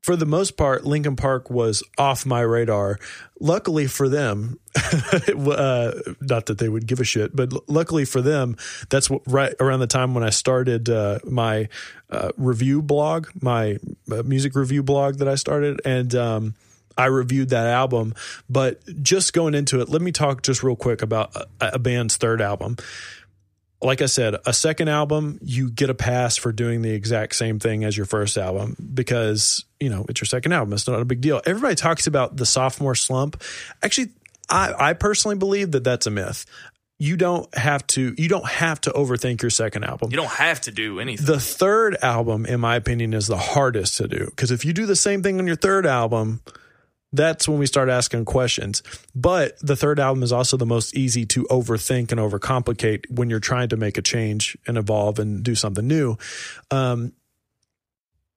for 0.05 0.15
the 0.15 0.27
most 0.27 0.55
part, 0.55 0.85
Linkin 0.85 1.15
Park 1.15 1.49
was 1.49 1.81
off 1.97 2.27
my 2.27 2.41
radar. 2.41 2.99
Luckily 3.39 3.87
for 3.87 4.07
them, 4.07 4.59
uh, 4.75 5.93
not 6.21 6.45
that 6.45 6.57
they 6.59 6.69
would 6.69 6.85
give 6.85 6.99
a 6.99 7.03
shit, 7.03 7.35
but 7.35 7.67
luckily 7.67 8.05
for 8.05 8.21
them, 8.21 8.55
that's 8.91 9.09
what, 9.09 9.23
right 9.25 9.55
around 9.59 9.79
the 9.79 9.87
time 9.87 10.13
when 10.13 10.23
I 10.23 10.29
started 10.29 10.91
uh, 10.91 11.17
my 11.23 11.69
uh, 12.11 12.29
review 12.37 12.83
blog, 12.83 13.29
my 13.41 13.79
uh, 14.11 14.21
music 14.21 14.53
review 14.53 14.83
blog 14.83 15.15
that 15.15 15.27
I 15.27 15.33
started, 15.33 15.81
and 15.85 16.13
um, 16.13 16.53
I 16.95 17.05
reviewed 17.05 17.49
that 17.49 17.65
album. 17.65 18.13
But 18.47 18.81
just 19.01 19.33
going 19.33 19.55
into 19.55 19.81
it, 19.81 19.89
let 19.89 20.03
me 20.03 20.11
talk 20.11 20.43
just 20.43 20.61
real 20.61 20.75
quick 20.75 21.01
about 21.01 21.35
a, 21.35 21.47
a 21.59 21.79
band's 21.79 22.15
third 22.15 22.43
album. 22.43 22.77
Like 23.81 24.01
I 24.01 24.07
said, 24.07 24.35
a 24.45 24.53
second 24.53 24.87
album, 24.87 25.37
you 25.41 25.69
get 25.69 25.89
a 25.89 25.93
pass 25.93 26.37
for 26.37 26.51
doing 26.51 26.81
the 26.81 26.91
exact 26.91 27.35
same 27.35 27.59
thing 27.59 27.83
as 27.83 27.95
your 27.95 28.05
first 28.05 28.37
album 28.37 28.75
because, 28.93 29.63
you 29.79 29.89
know, 29.89 30.05
it's 30.09 30.21
your 30.21 30.25
second 30.25 30.53
album. 30.53 30.73
It's 30.73 30.87
not 30.87 30.99
a 31.01 31.05
big 31.05 31.21
deal. 31.21 31.41
Everybody 31.45 31.75
talks 31.75 32.07
about 32.07 32.37
the 32.37 32.45
sophomore 32.45 32.95
slump. 32.95 33.41
Actually, 33.83 34.09
I, 34.49 34.73
I 34.77 34.93
personally 34.93 35.37
believe 35.37 35.71
that 35.71 35.83
that's 35.83 36.07
a 36.07 36.11
myth. 36.11 36.45
you 36.97 37.17
don't 37.17 37.53
have 37.53 37.85
to 37.87 38.15
you 38.17 38.29
don't 38.29 38.47
have 38.47 38.79
to 38.81 38.91
overthink 38.91 39.41
your 39.41 39.49
second 39.51 39.83
album. 39.83 40.09
You 40.11 40.17
don't 40.17 40.29
have 40.31 40.61
to 40.61 40.71
do 40.71 40.99
anything. 40.99 41.25
The 41.25 41.39
third 41.39 41.97
album, 42.01 42.45
in 42.45 42.61
my 42.61 42.77
opinion, 42.77 43.13
is 43.13 43.27
the 43.27 43.37
hardest 43.37 43.97
to 43.97 44.07
do 44.07 44.25
because 44.25 44.51
if 44.51 44.63
you 44.63 44.71
do 44.71 44.85
the 44.85 44.95
same 44.95 45.21
thing 45.21 45.37
on 45.39 45.45
your 45.47 45.57
third 45.57 45.85
album, 45.85 46.41
that's 47.15 47.47
when 47.47 47.59
we 47.59 47.65
start 47.65 47.89
asking 47.89 48.25
questions. 48.25 48.83
But 49.15 49.57
the 49.59 49.75
third 49.75 49.99
album 49.99 50.23
is 50.23 50.31
also 50.31 50.57
the 50.57 50.65
most 50.65 50.95
easy 50.95 51.25
to 51.27 51.43
overthink 51.45 52.11
and 52.11 52.19
overcomplicate 52.19 53.09
when 53.11 53.29
you're 53.29 53.39
trying 53.39 53.69
to 53.69 53.77
make 53.77 53.97
a 53.97 54.01
change 54.01 54.57
and 54.67 54.77
evolve 54.77 55.19
and 55.19 55.43
do 55.43 55.55
something 55.55 55.87
new. 55.87 56.17
Um, 56.71 57.13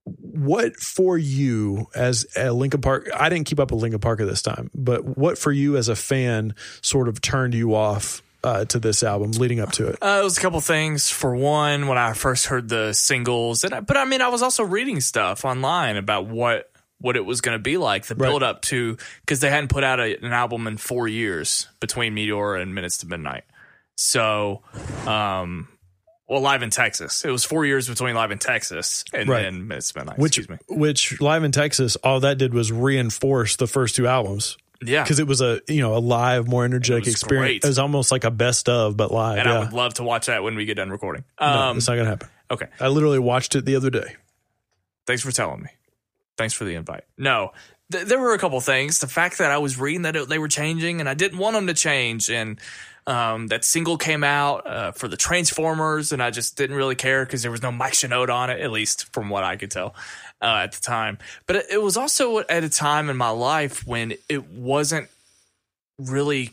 what 0.05 0.77
for 0.77 1.19
you 1.19 1.87
as 1.95 2.27
a 2.37 2.53
Linkin 2.53 2.81
Park? 2.81 3.09
I 3.15 3.29
didn't 3.29 3.47
keep 3.47 3.61
up 3.61 3.71
with 3.71 3.83
Linkin 3.83 4.01
Park 4.01 4.21
at 4.21 4.27
this 4.27 4.43
time, 4.43 4.71
but 4.75 5.19
what 5.19 5.39
for 5.39 5.53
you 5.53 5.77
as 5.77 5.89
a 5.89 5.97
fan 5.97 6.55
sort 6.81 7.09
of 7.09 7.21
turned 7.21 7.55
you 7.55 7.75
off 7.75 8.23
uh, 8.43 8.65
to 8.67 8.79
this 8.79 9.03
album 9.03 9.33
leading 9.33 9.61
up 9.61 9.73
to 9.73 9.89
it? 9.89 9.99
Uh, 10.01 10.19
it 10.21 10.25
was 10.25 10.39
a 10.39 10.41
couple 10.41 10.61
things. 10.61 11.11
For 11.11 11.35
one, 11.35 11.89
when 11.89 11.99
I 11.99 12.13
first 12.15 12.47
heard 12.47 12.69
the 12.69 12.93
singles, 12.93 13.65
and 13.65 13.75
I, 13.75 13.81
but 13.81 13.97
I 13.97 14.05
mean, 14.05 14.23
I 14.23 14.29
was 14.29 14.43
also 14.43 14.65
reading 14.65 15.01
stuff 15.01 15.45
online 15.45 15.97
about 15.97 16.27
what 16.27 16.71
what 17.01 17.17
it 17.17 17.25
was 17.25 17.41
going 17.41 17.57
to 17.57 17.63
be 17.63 17.77
like, 17.77 18.07
the 18.07 18.15
Right. 18.15 18.29
build 18.29 18.43
up 18.43 18.63
to 18.63 18.97
because 19.21 19.41
they 19.41 19.51
hadn't 19.51 19.69
put 19.69 19.85
out 19.85 20.01
a, 20.01 20.17
an 20.25 20.33
album 20.33 20.67
in 20.67 20.77
four 20.77 21.07
years 21.09 21.69
between 21.81 22.15
Meteor 22.15 22.57
and 22.57 22.75
Minutes 22.75 22.99
to 22.99 23.07
Midnight. 23.07 23.45
So, 23.97 24.63
um, 25.07 25.69
well, 26.29 26.41
live 26.41 26.63
in 26.63 26.71
Texas, 26.71 27.25
it 27.25 27.31
was 27.31 27.45
four 27.45 27.65
years 27.65 27.89
between 27.89 28.15
live 28.15 28.31
in 28.31 28.39
Texas 28.39 29.05
and 29.13 29.29
Right. 29.29 29.43
then 29.43 29.67
Minutes 29.67 29.93
to 29.93 29.99
Midnight. 30.01 30.19
Which, 30.19 30.39
excuse 30.39 30.49
me. 30.69 30.77
which 30.77 31.21
live 31.21 31.43
in 31.45 31.53
Texas, 31.53 31.97
all 31.97 32.21
that 32.21 32.39
did 32.39 32.53
was 32.53 32.71
reinforce 32.71 33.57
the 33.57 33.67
first 33.67 33.97
two 33.97 34.07
albums 34.07 34.57
Yeah, 34.83 35.03
because 35.03 35.19
it 35.19 35.27
was 35.27 35.41
a 35.41 35.61
you 35.69 35.81
know 35.81 35.97
a 35.97 35.99
live, 35.99 36.47
more 36.47 36.65
energetic 36.65 37.07
was 37.07 37.15
experience. 37.15 37.45
great. 37.45 37.65
It 37.65 37.69
was 37.69 37.79
almost 37.79 38.13
like 38.13 38.25
a 38.25 38.31
best 38.31 38.69
of, 38.69 38.97
but 38.97 39.11
live. 39.11 39.39
and 39.39 39.49
yeah, 39.49 39.55
I 39.57 39.59
would 39.61 39.73
love 39.73 39.95
to 39.95 40.03
watch 40.05 40.27
that 40.27 40.43
when 40.43 40.55
we 40.57 40.65
get 40.67 40.75
done 40.75 40.91
recording. 40.91 41.25
no, 41.41 41.47
Um, 41.47 41.79
it's 41.79 41.89
not 41.89 41.97
gonna 41.97 42.09
happen. 42.11 42.29
okay. 42.51 42.67
I 42.79 42.89
literally 42.89 43.19
watched 43.19 43.55
it 43.57 43.65
the 43.65 43.77
other 43.77 43.91
day. 43.91 44.17
Thanks 45.07 45.23
for 45.23 45.33
telling 45.33 45.63
me. 45.63 45.71
Thanks 46.39 46.55
for 46.55 46.65
the 46.65 46.75
invite. 46.75 47.05
No, 47.19 47.53
th- 47.93 48.07
there 48.07 48.19
were 48.19 48.33
a 48.33 48.39
couple 48.39 48.61
things. 48.61 49.01
The 49.01 49.09
fact 49.09 49.39
that 49.39 49.51
I 49.51 49.59
was 49.59 49.79
reading 49.79 50.03
that 50.03 50.17
it, 50.17 50.29
they 50.29 50.39
were 50.39 50.49
changing, 50.49 51.01
and 51.01 51.09
I 51.09 51.15
didn't 51.15 51.39
want 51.39 51.55
them 51.55 51.67
to 51.67 51.75
change, 51.75 52.31
and 52.31 52.59
um, 53.09 53.49
that 53.49 53.65
single 53.65 53.97
came 53.97 54.23
out 54.23 54.67
uh, 54.67 54.93
for 54.93 55.09
the 55.09 55.17
Transformers, 55.17 56.13
and 56.13 56.23
I 56.23 56.31
just 56.31 56.57
didn't 56.57 56.77
really 56.77 56.95
care 56.95 57.25
because 57.25 57.43
there 57.43 57.51
was 57.51 57.63
no 57.63 57.73
Mike 57.73 57.95
Shinoda 57.95 58.35
on 58.35 58.51
it, 58.51 58.61
at 58.61 58.71
least 58.71 59.13
from 59.13 59.31
what 59.31 59.45
I 59.45 59.57
could 59.57 59.71
tell 59.71 59.95
uh, 60.41 60.61
at 60.63 60.73
the 60.73 60.81
time. 60.81 61.19
But 61.47 61.57
it, 61.57 61.67
it 61.73 61.83
was 61.83 61.97
also 61.97 62.39
at 62.39 62.65
a 62.65 62.69
time 62.69 63.11
in 63.11 63.17
my 63.17 63.31
life 63.31 63.87
when 63.87 64.15
it 64.29 64.49
wasn't 64.49 65.09
really, 65.99 66.53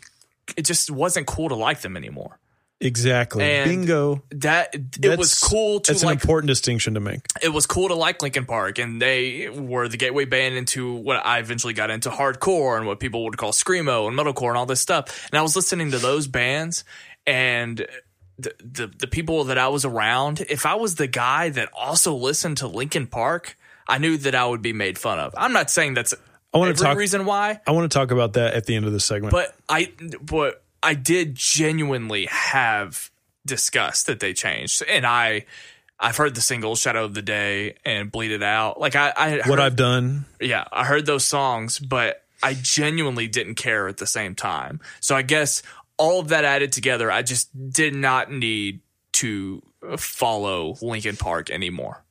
it 0.58 0.64
just 0.64 0.90
wasn't 0.90 1.28
cool 1.28 1.50
to 1.50 1.56
like 1.56 1.82
them 1.82 1.96
anymore. 1.96 2.40
Exactly. 2.82 3.44
And 3.44 3.70
Bingo. 3.70 4.22
That 4.32 4.76
it 4.76 5.02
That's- 5.02 5.18
was 5.18 5.40
cool 5.40 5.80
to 5.82 5.94
That's 5.94 6.04
an 6.04 6.10
important 6.10 6.48
distinction 6.50 6.96
to 6.96 7.00
make. 7.00 7.22
it 7.42 7.50
was 7.50 7.66
cool 7.66 7.88
to 7.88 7.96
like 7.96 8.22
Linkin 8.22 8.46
Park, 8.46 8.80
and 8.80 9.02
they 9.02 9.48
were 9.50 9.88
the 9.88 9.98
gateway 9.98 10.26
band 10.26 10.56
into 10.56 10.94
what 10.94 11.26
I 11.26 11.40
eventually 11.40 11.74
got 11.74 11.90
into 11.90 12.10
hardcore 12.10 12.78
and 12.78 12.86
what 12.86 13.00
people 13.00 13.24
would 13.26 13.38
call 13.38 13.54
screamo 13.54 14.08
and 14.08 14.18
metalcore 14.18 14.50
and 14.50 14.58
all 14.58 14.66
this 14.66 14.82
stuff. 14.82 15.28
And 15.32 15.40
I 15.40 15.42
was 15.42 15.56
listening 15.56 15.92
to 15.92 15.98
those 16.00 16.28
bands, 16.28 16.84
and 17.26 17.88
the, 18.38 18.54
the 18.60 18.88
the 18.88 19.08
people 19.08 19.46
that 19.46 19.58
I 19.58 19.70
was 19.70 19.86
around, 19.86 20.42
if 20.50 20.66
I 20.66 20.76
was 20.76 20.96
the 20.96 21.08
guy 21.08 21.50
that 21.52 21.70
also 21.74 22.14
listened 22.14 22.58
to 22.58 22.68
Linkin 22.68 23.08
Park, 23.08 23.56
I 23.88 24.00
knew 24.00 24.18
that 24.18 24.36
I 24.36 24.46
would 24.46 24.62
be 24.62 24.74
made 24.74 24.98
fun 24.98 25.18
of. 25.20 25.34
I'm 25.38 25.54
not 25.54 25.72
saying 25.72 25.94
that's 25.94 26.14
I 26.54 26.58
want 26.58 26.76
to 26.76 26.84
talk. 26.84 26.98
reason 26.98 27.26
why, 27.26 27.62
I 27.66 27.72
want 27.72 27.90
to 27.90 27.98
talk 27.98 28.12
about 28.12 28.34
that 28.34 28.54
at 28.54 28.66
the 28.66 28.76
end 28.76 28.86
of 28.86 28.92
the 28.92 29.00
segment. 29.00 29.32
but 29.32 29.56
I 29.70 29.94
but 30.22 30.62
I 30.86 30.94
did 30.94 31.36
genuinely 31.36 32.28
have 32.28 33.12
disgust 33.46 34.08
that 34.08 34.20
they 34.20 34.34
changed, 34.34 34.84
and 34.88 35.06
I. 35.06 35.46
I've 35.98 36.18
heard 36.18 36.36
the 36.36 36.42
singles 36.42 36.82
"Shadow 36.82 37.06
of 37.06 37.14
the 37.14 37.22
Day" 37.22 37.76
and 37.86 38.12
"Bleed 38.12 38.32
It 38.32 38.44
Out." 38.44 38.80
Like 38.80 38.96
I, 38.98 39.14
I 39.16 39.50
what 39.50 39.62
I've 39.62 39.78
done, 39.78 40.26
yeah, 40.42 40.66
I 40.72 40.84
heard 40.84 41.06
those 41.06 41.24
songs, 41.26 41.80
but 41.80 42.22
I 42.44 42.54
genuinely 42.54 43.28
didn't 43.28 43.56
care 43.56 43.88
at 43.88 43.98
the 43.98 44.06
same 44.06 44.36
time. 44.36 44.82
So 45.00 45.16
I 45.16 45.22
guess 45.22 45.64
all 45.98 46.20
of 46.20 46.28
that 46.28 46.44
added 46.44 46.72
together, 46.74 47.10
I 47.12 47.22
just 47.22 47.50
did 47.72 47.96
not 47.96 48.30
need 48.32 48.82
to 49.14 49.64
follow 49.98 50.76
Linkin 50.82 51.16
Park 51.16 51.50
anymore. 51.50 52.04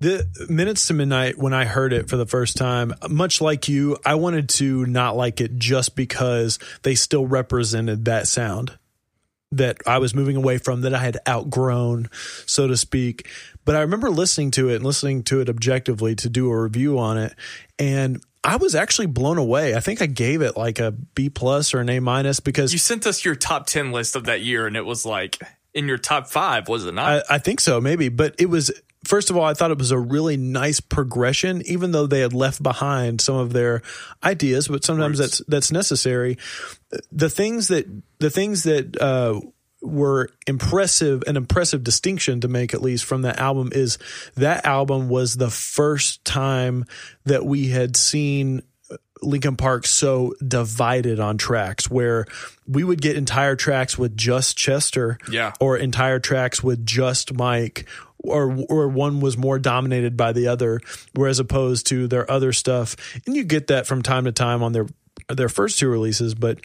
The 0.00 0.26
minutes 0.48 0.86
to 0.86 0.94
midnight 0.94 1.38
when 1.38 1.52
I 1.52 1.64
heard 1.64 1.92
it 1.92 2.08
for 2.08 2.16
the 2.16 2.26
first 2.26 2.56
time, 2.56 2.94
much 3.08 3.40
like 3.40 3.68
you, 3.68 3.98
I 4.04 4.14
wanted 4.14 4.48
to 4.50 4.86
not 4.86 5.16
like 5.16 5.40
it 5.40 5.56
just 5.56 5.96
because 5.96 6.58
they 6.82 6.94
still 6.94 7.26
represented 7.26 8.04
that 8.04 8.28
sound 8.28 8.78
that 9.50 9.78
I 9.86 9.98
was 9.98 10.14
moving 10.14 10.36
away 10.36 10.58
from, 10.58 10.82
that 10.82 10.94
I 10.94 10.98
had 10.98 11.18
outgrown, 11.26 12.10
so 12.46 12.68
to 12.68 12.76
speak. 12.76 13.28
But 13.64 13.76
I 13.76 13.80
remember 13.80 14.10
listening 14.10 14.50
to 14.52 14.68
it 14.68 14.76
and 14.76 14.84
listening 14.84 15.22
to 15.24 15.40
it 15.40 15.48
objectively 15.48 16.14
to 16.16 16.28
do 16.28 16.50
a 16.50 16.62
review 16.62 16.98
on 16.98 17.18
it, 17.18 17.34
and 17.78 18.22
I 18.44 18.56
was 18.56 18.74
actually 18.74 19.06
blown 19.06 19.36
away. 19.36 19.74
I 19.74 19.80
think 19.80 20.00
I 20.00 20.06
gave 20.06 20.42
it 20.42 20.56
like 20.56 20.78
a 20.78 20.92
B 20.92 21.28
plus 21.28 21.74
or 21.74 21.80
an 21.80 21.90
A 21.90 22.00
minus 22.00 22.40
because 22.40 22.72
You 22.72 22.78
sent 22.78 23.06
us 23.06 23.24
your 23.24 23.34
top 23.34 23.66
10 23.66 23.90
list 23.90 24.16
of 24.16 24.24
that 24.24 24.42
year, 24.42 24.66
and 24.66 24.76
it 24.76 24.86
was 24.86 25.04
like 25.04 25.38
in 25.74 25.88
your 25.88 25.98
top 25.98 26.28
five, 26.28 26.68
was 26.68 26.86
it 26.86 26.94
not? 26.94 27.24
I, 27.30 27.34
I 27.34 27.38
think 27.38 27.60
so, 27.60 27.80
maybe. 27.80 28.08
But 28.08 28.36
it 28.38 28.46
was 28.46 28.70
first 29.08 29.30
of 29.30 29.36
all, 29.36 29.44
I 29.44 29.54
thought 29.54 29.70
it 29.70 29.78
was 29.78 29.90
a 29.90 29.98
really 29.98 30.36
nice 30.36 30.80
progression, 30.80 31.62
even 31.66 31.92
though 31.92 32.06
they 32.06 32.20
had 32.20 32.32
left 32.34 32.62
behind 32.62 33.20
some 33.20 33.36
of 33.36 33.52
their 33.52 33.82
ideas. 34.22 34.68
But 34.68 34.84
sometimes 34.84 35.18
that's 35.18 35.42
that's 35.48 35.72
necessary. 35.72 36.36
The 37.10 37.30
things 37.30 37.68
that 37.68 37.86
the 38.18 38.30
things 38.30 38.64
that 38.64 39.00
uh, 39.00 39.40
were 39.80 40.28
impressive, 40.46 41.22
an 41.26 41.36
impressive 41.36 41.82
distinction 41.84 42.40
to 42.42 42.48
make 42.48 42.74
at 42.74 42.82
least 42.82 43.04
from 43.04 43.22
that 43.22 43.38
album 43.38 43.70
is 43.72 43.98
that 44.36 44.66
album 44.66 45.08
was 45.08 45.36
the 45.36 45.50
first 45.50 46.24
time 46.24 46.84
that 47.24 47.44
we 47.46 47.68
had 47.68 47.96
seen 47.96 48.62
Linkin 49.20 49.56
Park 49.56 49.84
so 49.86 50.32
divided 50.46 51.18
on 51.20 51.38
tracks 51.38 51.90
where 51.90 52.24
we 52.66 52.84
would 52.84 53.00
get 53.02 53.16
entire 53.16 53.56
tracks 53.56 53.98
with 53.98 54.16
just 54.16 54.56
Chester 54.56 55.18
Yeah. 55.30 55.52
or 55.60 55.76
entire 55.76 56.20
tracks 56.20 56.62
with 56.62 56.86
just 56.86 57.34
Mike 57.34 57.86
or 58.24 58.56
or 58.68 58.88
one 58.88 59.20
was 59.20 59.36
more 59.36 59.58
dominated 59.58 60.16
by 60.16 60.32
the 60.32 60.48
other 60.48 60.80
whereas 61.14 61.38
opposed 61.38 61.86
to 61.88 62.06
their 62.08 62.30
other 62.30 62.52
stuff. 62.52 62.96
And 63.26 63.36
you 63.36 63.44
get 63.44 63.68
that 63.68 63.86
from 63.86 64.02
time 64.02 64.24
to 64.24 64.32
time 64.32 64.62
on 64.62 64.72
their 64.72 64.86
their 65.28 65.48
first 65.48 65.78
two 65.78 65.88
releases 65.88 66.34
but 66.34 66.60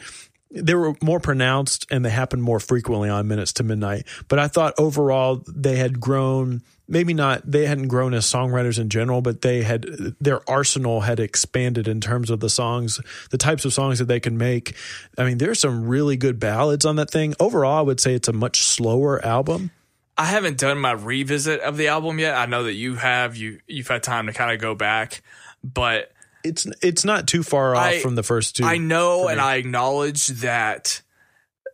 they 0.50 0.74
were 0.74 0.94
more 1.02 1.18
pronounced 1.18 1.84
and 1.90 2.04
they 2.04 2.10
happened 2.10 2.42
more 2.42 2.60
frequently 2.60 3.08
on 3.08 3.26
minutes 3.26 3.54
to 3.54 3.62
midnight. 3.62 4.06
But 4.28 4.38
i 4.38 4.48
thought 4.48 4.74
overall 4.78 5.42
they 5.46 5.76
had 5.76 6.00
grown 6.00 6.62
maybe 6.86 7.14
not 7.14 7.42
they 7.50 7.66
hadn't 7.66 7.88
grown 7.88 8.14
as 8.14 8.26
songwriters 8.26 8.78
in 8.78 8.88
general 8.88 9.22
but 9.22 9.40
they 9.40 9.62
had 9.62 9.86
their 10.20 10.48
arsenal 10.48 11.00
had 11.00 11.18
expanded 11.18 11.88
in 11.88 12.00
terms 12.00 12.30
of 12.30 12.40
the 12.40 12.50
songs 12.50 13.00
the 13.30 13.38
types 13.38 13.64
of 13.64 13.72
songs 13.72 13.98
that 13.98 14.06
they 14.06 14.20
can 14.20 14.36
make. 14.36 14.74
I 15.16 15.24
mean 15.24 15.38
there's 15.38 15.60
some 15.60 15.86
really 15.86 16.16
good 16.16 16.38
ballads 16.38 16.84
on 16.84 16.96
that 16.96 17.10
thing. 17.10 17.34
Overall 17.38 17.78
i 17.78 17.82
would 17.82 18.00
say 18.00 18.14
it's 18.14 18.28
a 18.28 18.32
much 18.32 18.62
slower 18.62 19.24
album 19.24 19.70
I 20.16 20.26
haven't 20.26 20.58
done 20.58 20.78
my 20.78 20.92
revisit 20.92 21.60
of 21.60 21.76
the 21.76 21.88
album 21.88 22.18
yet. 22.18 22.36
I 22.36 22.46
know 22.46 22.64
that 22.64 22.74
you 22.74 22.94
have. 22.96 23.36
You 23.36 23.60
you've 23.66 23.88
had 23.88 24.02
time 24.02 24.26
to 24.26 24.32
kind 24.32 24.52
of 24.52 24.60
go 24.60 24.74
back, 24.74 25.22
but 25.62 26.12
it's 26.44 26.66
it's 26.82 27.04
not 27.04 27.26
too 27.26 27.42
far 27.42 27.74
off 27.74 27.82
I- 27.82 28.00
from 28.00 28.14
the 28.14 28.22
first 28.22 28.56
two 28.56 28.64
I 28.64 28.76
know 28.76 29.28
and. 29.28 29.40
I 29.40 29.56
acknowledge 29.56 30.26
that 30.28 31.02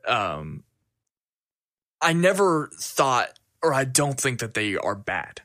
um 0.06 0.62
I 2.00 2.12
never 2.14 2.70
thought 2.74 3.38
or 3.62 3.74
I 3.74 3.84
don't 3.84 4.18
think 4.18 4.40
that 4.40 4.54
they 4.54 4.76
are 4.76 4.94
bad. 4.94 5.42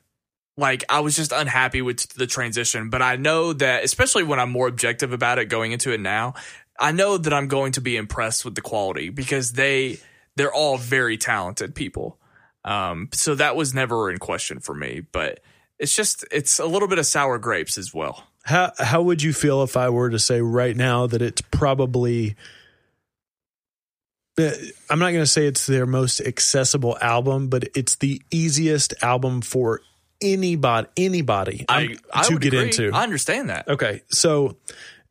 Like 0.57 0.85
I 0.87 1.01
was 1.01 1.17
just 1.17 1.33
unhappy 1.33 1.81
with 1.81 2.07
the 2.13 2.27
transition, 2.27 2.89
but 2.89 3.01
I 3.01 3.17
know 3.17 3.51
that 3.51 3.83
especially 3.83 4.23
when 4.23 4.39
I'm 4.39 4.51
more 4.51 4.69
objective 4.69 5.11
about 5.11 5.37
it 5.37 5.45
going 5.49 5.73
into 5.73 5.91
it 5.91 5.99
now, 5.99 6.35
I 6.79 6.93
know 6.93 7.17
that 7.17 7.33
I'm 7.33 7.49
going 7.49 7.73
to 7.73 7.81
be 7.81 7.97
impressed 7.97 8.45
with 8.45 8.55
the 8.55 8.61
quality 8.61 9.09
because 9.09 9.53
they 9.53 9.99
they're 10.37 10.53
all 10.53 10.77
very 10.77 11.17
talented 11.17 11.75
people. 11.75 12.19
Um 12.65 13.09
so 13.13 13.35
that 13.35 13.55
was 13.55 13.73
never 13.73 14.11
in 14.11 14.17
question 14.17 14.59
for 14.59 14.75
me, 14.75 15.03
but 15.11 15.39
it's 15.79 15.95
just 15.95 16.25
it's 16.31 16.59
a 16.59 16.65
little 16.65 16.87
bit 16.89 16.99
of 16.99 17.05
sour 17.05 17.37
grapes 17.37 17.77
as 17.77 17.93
well. 17.93 18.23
How 18.43 18.73
how 18.77 19.01
would 19.01 19.23
you 19.23 19.31
feel 19.31 19.63
if 19.63 19.77
I 19.77 19.89
were 19.89 20.09
to 20.09 20.19
say 20.19 20.41
right 20.41 20.75
now 20.75 21.07
that 21.07 21.21
it's 21.21 21.41
probably 21.41 22.35
uh, 24.37 24.51
I'm 24.89 24.99
not 24.99 25.11
going 25.11 25.23
to 25.23 25.27
say 25.27 25.47
it's 25.47 25.65
their 25.65 25.85
most 25.85 26.19
accessible 26.19 26.97
album, 26.99 27.47
but 27.47 27.69
it's 27.73 27.95
the 27.95 28.21
easiest 28.31 28.93
album 29.01 29.41
for 29.41 29.81
anybody 30.21 30.87
anybody 30.97 31.65
I, 31.69 31.97
I 32.13 32.23
to 32.23 32.39
get 32.39 32.53
agree. 32.53 32.65
into. 32.65 32.91
I 32.93 33.03
understand 33.03 33.49
that. 33.49 33.67
Okay, 33.67 34.01
so 34.09 34.57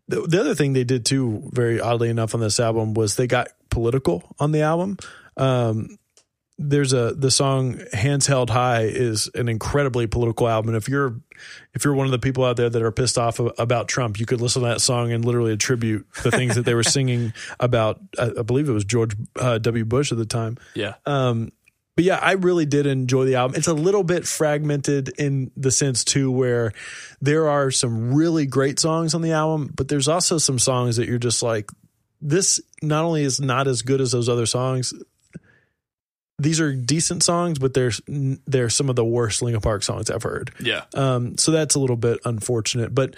the, 0.08 0.22
the 0.22 0.40
other 0.40 0.54
thing 0.54 0.72
they 0.72 0.84
did 0.84 1.04
too, 1.04 1.48
very 1.52 1.80
oddly 1.80 2.10
enough, 2.10 2.34
on 2.34 2.40
this 2.40 2.60
album 2.60 2.94
was 2.94 3.16
they 3.16 3.26
got 3.26 3.48
political 3.70 4.34
on 4.38 4.52
the 4.52 4.62
album. 4.62 4.98
Um, 5.36 5.98
there's 6.58 6.92
a 6.92 7.14
the 7.14 7.30
song 7.30 7.80
"Hands 7.92 8.24
Held 8.26 8.50
High" 8.50 8.82
is 8.82 9.28
an 9.34 9.48
incredibly 9.48 10.06
political 10.06 10.48
album. 10.48 10.70
And 10.70 10.76
if 10.76 10.88
you're 10.88 11.20
if 11.74 11.84
you're 11.84 11.94
one 11.94 12.06
of 12.06 12.12
the 12.12 12.18
people 12.18 12.44
out 12.44 12.56
there 12.56 12.70
that 12.70 12.82
are 12.82 12.92
pissed 12.92 13.18
off 13.18 13.40
about 13.40 13.88
Trump, 13.88 14.20
you 14.20 14.26
could 14.26 14.40
listen 14.40 14.62
to 14.62 14.68
that 14.68 14.80
song 14.80 15.12
and 15.12 15.24
literally 15.24 15.52
attribute 15.52 16.06
the 16.22 16.30
things 16.30 16.54
that 16.54 16.64
they 16.64 16.74
were 16.74 16.82
singing 16.84 17.32
about. 17.58 18.00
I, 18.18 18.30
I 18.38 18.42
believe 18.42 18.68
it 18.68 18.72
was 18.72 18.84
George 18.84 19.16
uh, 19.36 19.58
W. 19.58 19.84
Bush 19.84 20.12
at 20.12 20.18
the 20.18 20.26
time. 20.26 20.56
Yeah. 20.74 20.94
Um, 21.06 21.50
but 21.96 22.04
yeah, 22.04 22.18
I 22.20 22.32
really 22.32 22.66
did 22.66 22.86
enjoy 22.86 23.24
the 23.24 23.36
album. 23.36 23.56
It's 23.56 23.68
a 23.68 23.74
little 23.74 24.02
bit 24.02 24.26
fragmented 24.26 25.10
in 25.10 25.52
the 25.56 25.70
sense 25.70 26.02
too, 26.02 26.30
where 26.30 26.72
there 27.20 27.48
are 27.48 27.70
some 27.70 28.14
really 28.14 28.46
great 28.46 28.80
songs 28.80 29.14
on 29.14 29.22
the 29.22 29.30
album, 29.30 29.72
but 29.74 29.86
there's 29.86 30.08
also 30.08 30.38
some 30.38 30.58
songs 30.58 30.96
that 30.96 31.08
you're 31.08 31.18
just 31.18 31.42
like, 31.42 31.70
this 32.20 32.60
not 32.82 33.04
only 33.04 33.22
is 33.22 33.40
not 33.40 33.68
as 33.68 33.82
good 33.82 34.00
as 34.00 34.10
those 34.10 34.28
other 34.28 34.46
songs, 34.46 34.92
these 36.38 36.60
are 36.60 36.74
decent 36.74 37.22
songs, 37.22 37.58
but 37.58 37.74
they're 37.74 37.92
they're 38.46 38.70
some 38.70 38.90
of 38.90 38.96
the 38.96 39.04
worst 39.04 39.42
Linkin 39.42 39.60
Park 39.60 39.82
songs 39.82 40.10
I've 40.10 40.22
heard. 40.22 40.50
Yeah. 40.60 40.82
Um, 40.94 41.38
so 41.38 41.52
that's 41.52 41.74
a 41.74 41.80
little 41.80 41.96
bit 41.96 42.18
unfortunate, 42.24 42.94
but 42.94 43.14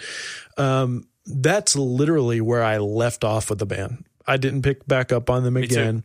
um, 0.57 1.07
that's 1.25 1.75
literally 1.75 2.41
where 2.41 2.63
I 2.63 2.77
left 2.77 3.23
off 3.23 3.49
with 3.49 3.59
the 3.59 3.65
band. 3.65 4.05
I 4.25 4.37
didn't 4.37 4.61
pick 4.61 4.85
back 4.87 5.11
up 5.11 5.29
on 5.29 5.43
them 5.43 5.57
again. 5.57 6.03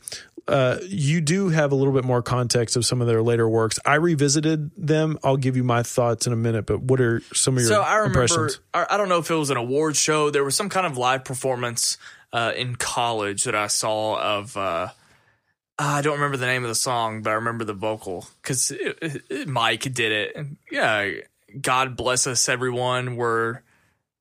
Uh, 0.49 0.79
you 0.89 1.21
do 1.21 1.51
have 1.51 1.71
a 1.71 1.75
little 1.75 1.93
bit 1.93 2.05
more 2.05 2.23
context 2.23 2.77
of 2.77 2.85
some 2.85 3.01
of 3.01 3.07
their 3.07 3.23
later 3.23 3.49
works. 3.49 3.79
I 3.85 3.95
revisited 3.97 4.73
them. 4.77 5.19
I'll 5.23 5.37
give 5.37 5.57
you 5.57 5.63
my 5.63 5.83
thoughts 5.83 6.27
in 6.27 6.33
a 6.33 6.37
minute, 6.37 6.67
but 6.67 6.81
what 6.81 7.01
are 7.01 7.21
some 7.33 7.57
of 7.57 7.63
your 7.63 7.69
So 7.69 7.81
I 7.83 7.97
remember, 7.97 8.23
impressions? 8.23 8.61
I 8.75 8.87
I 8.91 8.97
don't 8.97 9.09
know 9.09 9.19
if 9.19 9.31
it 9.31 9.35
was 9.35 9.51
an 9.51 9.57
award 9.57 9.97
show. 9.97 10.31
There 10.31 10.45
was 10.45 10.57
some 10.57 10.69
kind 10.69 10.87
of 10.87 10.97
live 10.97 11.25
performance 11.25 11.99
uh, 12.33 12.53
in 12.57 12.77
college 12.77 13.45
that 13.45 13.55
I 13.55 13.67
saw 13.67 14.19
of. 14.39 14.57
Uh, 14.57 14.89
I 15.79 16.03
don't 16.03 16.15
remember 16.15 16.37
the 16.37 16.47
name 16.47 16.63
of 16.65 16.69
the 16.69 16.75
song, 16.75 17.23
but 17.23 17.31
I 17.31 17.35
remember 17.35 17.65
the 17.65 17.73
vocal 17.73 18.27
because 18.41 18.73
Mike 19.47 19.83
did 19.83 20.13
it. 20.13 20.37
And 20.37 20.57
yeah, 20.71 21.11
God 21.61 21.97
bless 21.97 22.27
us, 22.27 22.49
everyone. 22.49 23.17
We're 23.17 23.61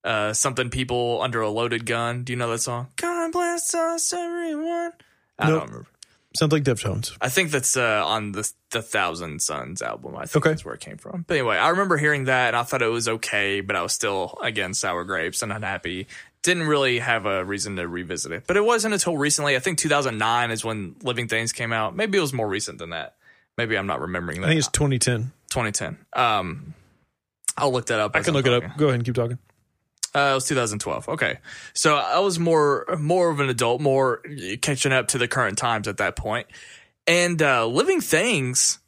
uh, 0.03 0.33
something 0.33 0.69
people 0.69 1.19
under 1.21 1.41
a 1.41 1.49
loaded 1.49 1.85
gun. 1.85 2.23
Do 2.23 2.33
you 2.33 2.37
know 2.37 2.49
that 2.51 2.59
song? 2.59 2.87
God 2.95 3.31
bless 3.31 3.75
us, 3.75 4.11
everyone. 4.13 4.93
I 5.37 5.47
Nope. 5.49 5.59
don't 5.59 5.69
remember. 5.69 5.87
Sounds 6.33 6.53
like 6.53 6.63
Deftones. 6.63 7.11
I 7.19 7.27
think 7.27 7.51
that's 7.51 7.75
uh, 7.75 8.03
on 8.07 8.31
the 8.31 8.49
the 8.69 8.81
Thousand 8.81 9.41
Suns 9.41 9.81
album. 9.81 10.15
I 10.15 10.21
think 10.25 10.37
Okay. 10.45 10.51
that's 10.51 10.63
where 10.63 10.73
it 10.73 10.79
came 10.79 10.95
from. 10.95 11.25
But 11.27 11.35
anyway, 11.35 11.57
I 11.57 11.67
remember 11.69 11.97
hearing 11.97 12.23
that 12.25 12.47
and 12.49 12.55
I 12.55 12.63
thought 12.63 12.81
it 12.81 12.87
was 12.87 13.09
okay, 13.09 13.59
but 13.59 13.75
I 13.75 13.81
was 13.81 13.91
still 13.91 14.37
again 14.41 14.73
sour 14.73 15.03
grapes 15.03 15.41
and 15.43 15.51
unhappy. 15.51 16.07
Didn't 16.43 16.63
really 16.63 16.99
have 16.99 17.25
a 17.25 17.45
reason 17.45 17.75
to 17.75 17.87
revisit 17.87 18.31
it. 18.31 18.45
But 18.47 18.57
it 18.57 18.65
wasn't 18.65 18.93
until 18.93 19.17
recently. 19.17 19.55
I 19.55 19.59
think 19.59 19.77
2009 19.77 20.51
is 20.51 20.65
when 20.65 20.95
Living 21.03 21.27
Things 21.27 21.51
came 21.53 21.71
out. 21.71 21.95
Maybe 21.95 22.17
it 22.17 22.21
was 22.21 22.33
more 22.33 22.47
recent 22.47 22.79
than 22.79 22.91
that. 22.91 23.15
Maybe 23.57 23.77
I'm 23.77 23.87
not 23.87 24.01
remembering 24.01 24.41
that. 24.41 24.47
I 24.47 24.49
think 24.51 24.59
it's 24.59 24.69
2010. 24.69 25.31
2010. 25.49 25.97
Um, 26.13 26.73
I'll 27.57 27.71
look 27.71 27.87
that 27.87 27.99
up. 27.99 28.15
I 28.15 28.21
can 28.21 28.29
I'm 28.29 28.35
look 28.35 28.47
it 28.47 28.53
up. 28.53 28.77
Go 28.77 28.85
ahead 28.85 28.95
and 28.95 29.05
keep 29.05 29.15
talking. 29.15 29.37
Uh, 30.13 30.31
it 30.31 30.33
was 30.33 30.47
2012. 30.47 31.09
Okay, 31.09 31.37
so 31.73 31.95
I 31.95 32.19
was 32.19 32.37
more 32.37 32.85
more 32.99 33.29
of 33.29 33.39
an 33.39 33.49
adult, 33.49 33.79
more 33.79 34.21
catching 34.61 34.91
up 34.91 35.09
to 35.09 35.17
the 35.17 35.27
current 35.27 35.57
times 35.57 35.87
at 35.87 35.97
that 35.97 36.15
point. 36.17 36.47
And 37.07 37.41
uh, 37.41 37.65
Living 37.65 38.01
Things, 38.01 38.79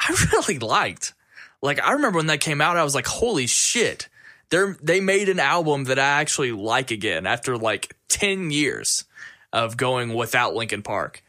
I 0.00 0.16
really 0.32 0.58
liked. 0.58 1.14
Like 1.62 1.80
I 1.82 1.92
remember 1.92 2.18
when 2.18 2.26
that 2.26 2.40
came 2.40 2.60
out, 2.60 2.76
I 2.76 2.84
was 2.84 2.94
like, 2.94 3.06
"Holy 3.06 3.46
shit!" 3.46 4.08
They 4.50 4.64
they 4.82 5.00
made 5.00 5.28
an 5.28 5.40
album 5.40 5.84
that 5.84 5.98
I 5.98 6.20
actually 6.20 6.52
like 6.52 6.90
again 6.90 7.26
after 7.26 7.56
like 7.56 7.96
10 8.08 8.50
years 8.50 9.04
of 9.52 9.76
going 9.76 10.14
without 10.14 10.54
Linkin 10.54 10.82
Park. 10.82 11.22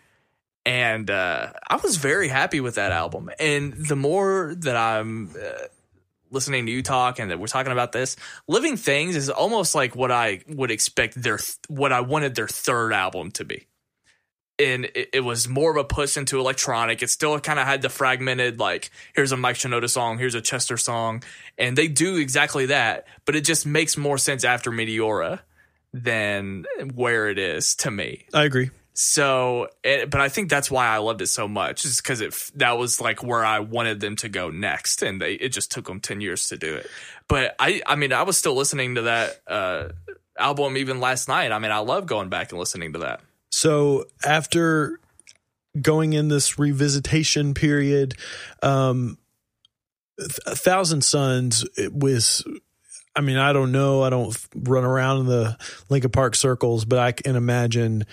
And 0.66 1.10
uh, 1.10 1.54
I 1.70 1.78
was 1.78 1.96
very 1.96 2.28
happy 2.28 2.60
with 2.60 2.76
that 2.76 2.92
album. 2.92 3.30
And 3.40 3.74
the 3.74 3.96
more 3.96 4.54
that 4.58 4.76
I'm 4.76 5.30
uh, 5.30 5.68
listening 6.30 6.66
to 6.66 6.72
you 6.72 6.84
talk 6.84 7.20
and 7.20 7.32
that 7.32 7.40
we're 7.40 7.48
talking 7.48 7.72
about 7.72 7.94
this, 7.94 8.18
Living 8.48 8.76
Things 8.76 9.16
is 9.16 9.30
almost 9.30 9.76
like 9.76 9.96
what 9.96 10.12
I 10.12 10.42
would 10.48 10.72
expect 10.72 11.22
their 11.22 11.40
what 11.70 11.94
I 11.94 12.02
wanted 12.02 12.36
their 12.36 12.48
third 12.50 12.92
album 12.92 13.32
to 13.32 13.46
be. 13.46 13.68
And 14.60 14.86
it, 14.86 15.10
it 15.14 15.20
was 15.20 15.48
more 15.48 15.70
of 15.70 15.78
a 15.78 15.84
push 15.84 16.18
into 16.18 16.40
electronic. 16.40 17.04
It 17.04 17.10
still 17.10 17.40
kind 17.40 17.60
of 17.60 17.66
had 17.66 17.82
the 17.82 17.90
fragmented 17.90 18.60
like 18.60 18.90
here's 19.16 19.32
a 19.32 19.38
Mike 19.38 19.58
Shinoda 19.58 19.90
song, 19.90 20.18
here's 20.18 20.36
a 20.36 20.42
Chester 20.42 20.78
song, 20.78 21.24
and 21.58 21.78
they 21.78 21.88
do 21.88 22.18
exactly 22.18 22.68
that. 22.68 23.06
But 23.26 23.36
it 23.36 23.42
just 23.42 23.66
makes 23.66 23.98
more 23.98 24.18
sense 24.18 24.44
after 24.44 24.72
Meteora 24.72 25.42
than 25.94 26.66
where 26.94 27.30
it 27.30 27.38
is 27.38 27.76
to 27.76 27.92
me. 27.92 28.26
I 28.34 28.46
agree. 28.46 28.72
So, 29.00 29.68
it, 29.84 30.10
but 30.10 30.22
I 30.22 30.30
think 30.30 30.50
that's 30.50 30.72
why 30.72 30.88
I 30.88 30.98
loved 30.98 31.22
it 31.22 31.28
so 31.28 31.48
much, 31.48 31.86
is 31.86 31.98
because 32.02 32.20
it 32.20 32.34
that 32.56 32.80
was 32.80 33.00
like 33.00 33.22
where 33.22 33.46
I 33.46 33.60
wanted 33.60 34.00
them 34.00 34.16
to 34.18 34.28
go 34.28 34.50
next, 34.50 35.04
and 35.04 35.22
they 35.22 35.34
it 35.34 35.50
just 35.50 35.72
took 35.72 35.86
them 35.86 36.00
ten 36.00 36.20
years 36.20 36.48
to 36.48 36.58
do 36.58 36.74
it. 36.78 36.90
But 37.28 37.56
I, 37.60 37.84
I 37.86 37.96
mean, 37.96 38.12
I 38.12 38.24
was 38.24 38.40
still 38.40 38.56
listening 38.56 38.96
to 38.96 39.04
that 39.04 39.40
uh, 39.46 39.90
album 40.36 40.78
even 40.78 41.00
last 41.00 41.28
night. 41.28 41.52
I 41.52 41.60
mean, 41.60 41.70
I 41.70 41.78
love 41.78 42.08
going 42.08 42.30
back 42.30 42.52
and 42.52 42.58
listening 42.58 42.94
to 42.94 43.00
that. 43.00 43.22
So 43.52 44.06
after 44.26 45.00
going 45.82 46.14
in 46.14 46.28
this 46.28 46.56
revisitation 46.56 47.56
period, 47.56 48.16
um, 48.62 49.18
a 50.46 50.56
Thousand 50.56 51.04
Suns 51.04 51.66
was. 51.92 52.44
I 53.16 53.22
mean, 53.22 53.38
I 53.38 53.52
don't 53.52 53.72
know. 53.72 54.04
I 54.04 54.12
don't 54.12 54.38
run 54.54 54.84
around 54.84 55.22
in 55.22 55.26
the 55.26 55.58
Linkin 55.90 56.12
Park 56.12 56.36
circles, 56.36 56.86
but 56.86 57.00
I 57.00 57.14
can 57.14 57.36
imagine 57.36 58.06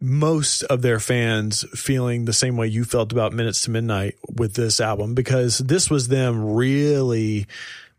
most 0.00 0.62
of 0.64 0.82
their 0.82 1.00
fans 1.00 1.64
feeling 1.74 2.26
the 2.26 2.32
same 2.34 2.58
way 2.58 2.66
you 2.66 2.84
felt 2.84 3.10
about 3.10 3.32
Minutes 3.32 3.62
to 3.62 3.70
Midnight 3.70 4.16
with 4.36 4.52
this 4.52 4.80
album 4.80 5.14
because 5.14 5.58
this 5.58 5.88
was 5.88 6.08
them 6.08 6.54
really 6.54 7.46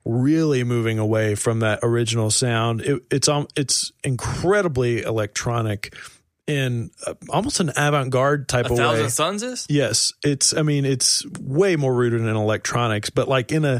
really 0.06 0.64
moving 0.64 1.00
away 1.00 1.34
from 1.34 1.62
that 1.62 1.80
original 1.82 2.30
sound. 2.30 2.82
It, 2.82 3.04
it's 3.10 3.28
um, 3.28 3.48
it's 3.56 3.92
incredibly 4.04 5.02
electronic 5.02 5.96
in 6.47 6.91
uh, 7.05 7.15
almost 7.29 7.60
an 7.60 7.71
avant-garde 7.75 8.47
type 8.47 8.67
A 8.67 8.71
of 8.71 8.77
Thousand 8.77 9.05
way. 9.05 9.10
Suns 9.10 9.43
is 9.43 9.65
Yes, 9.69 10.13
it's. 10.23 10.53
I 10.53 10.62
mean, 10.62 10.86
it's 10.86 11.25
way 11.39 11.75
more 11.75 11.93
rooted 11.93 12.21
in 12.21 12.27
electronics, 12.27 13.10
but 13.10 13.27
like 13.27 13.51
in 13.51 13.65
a, 13.65 13.79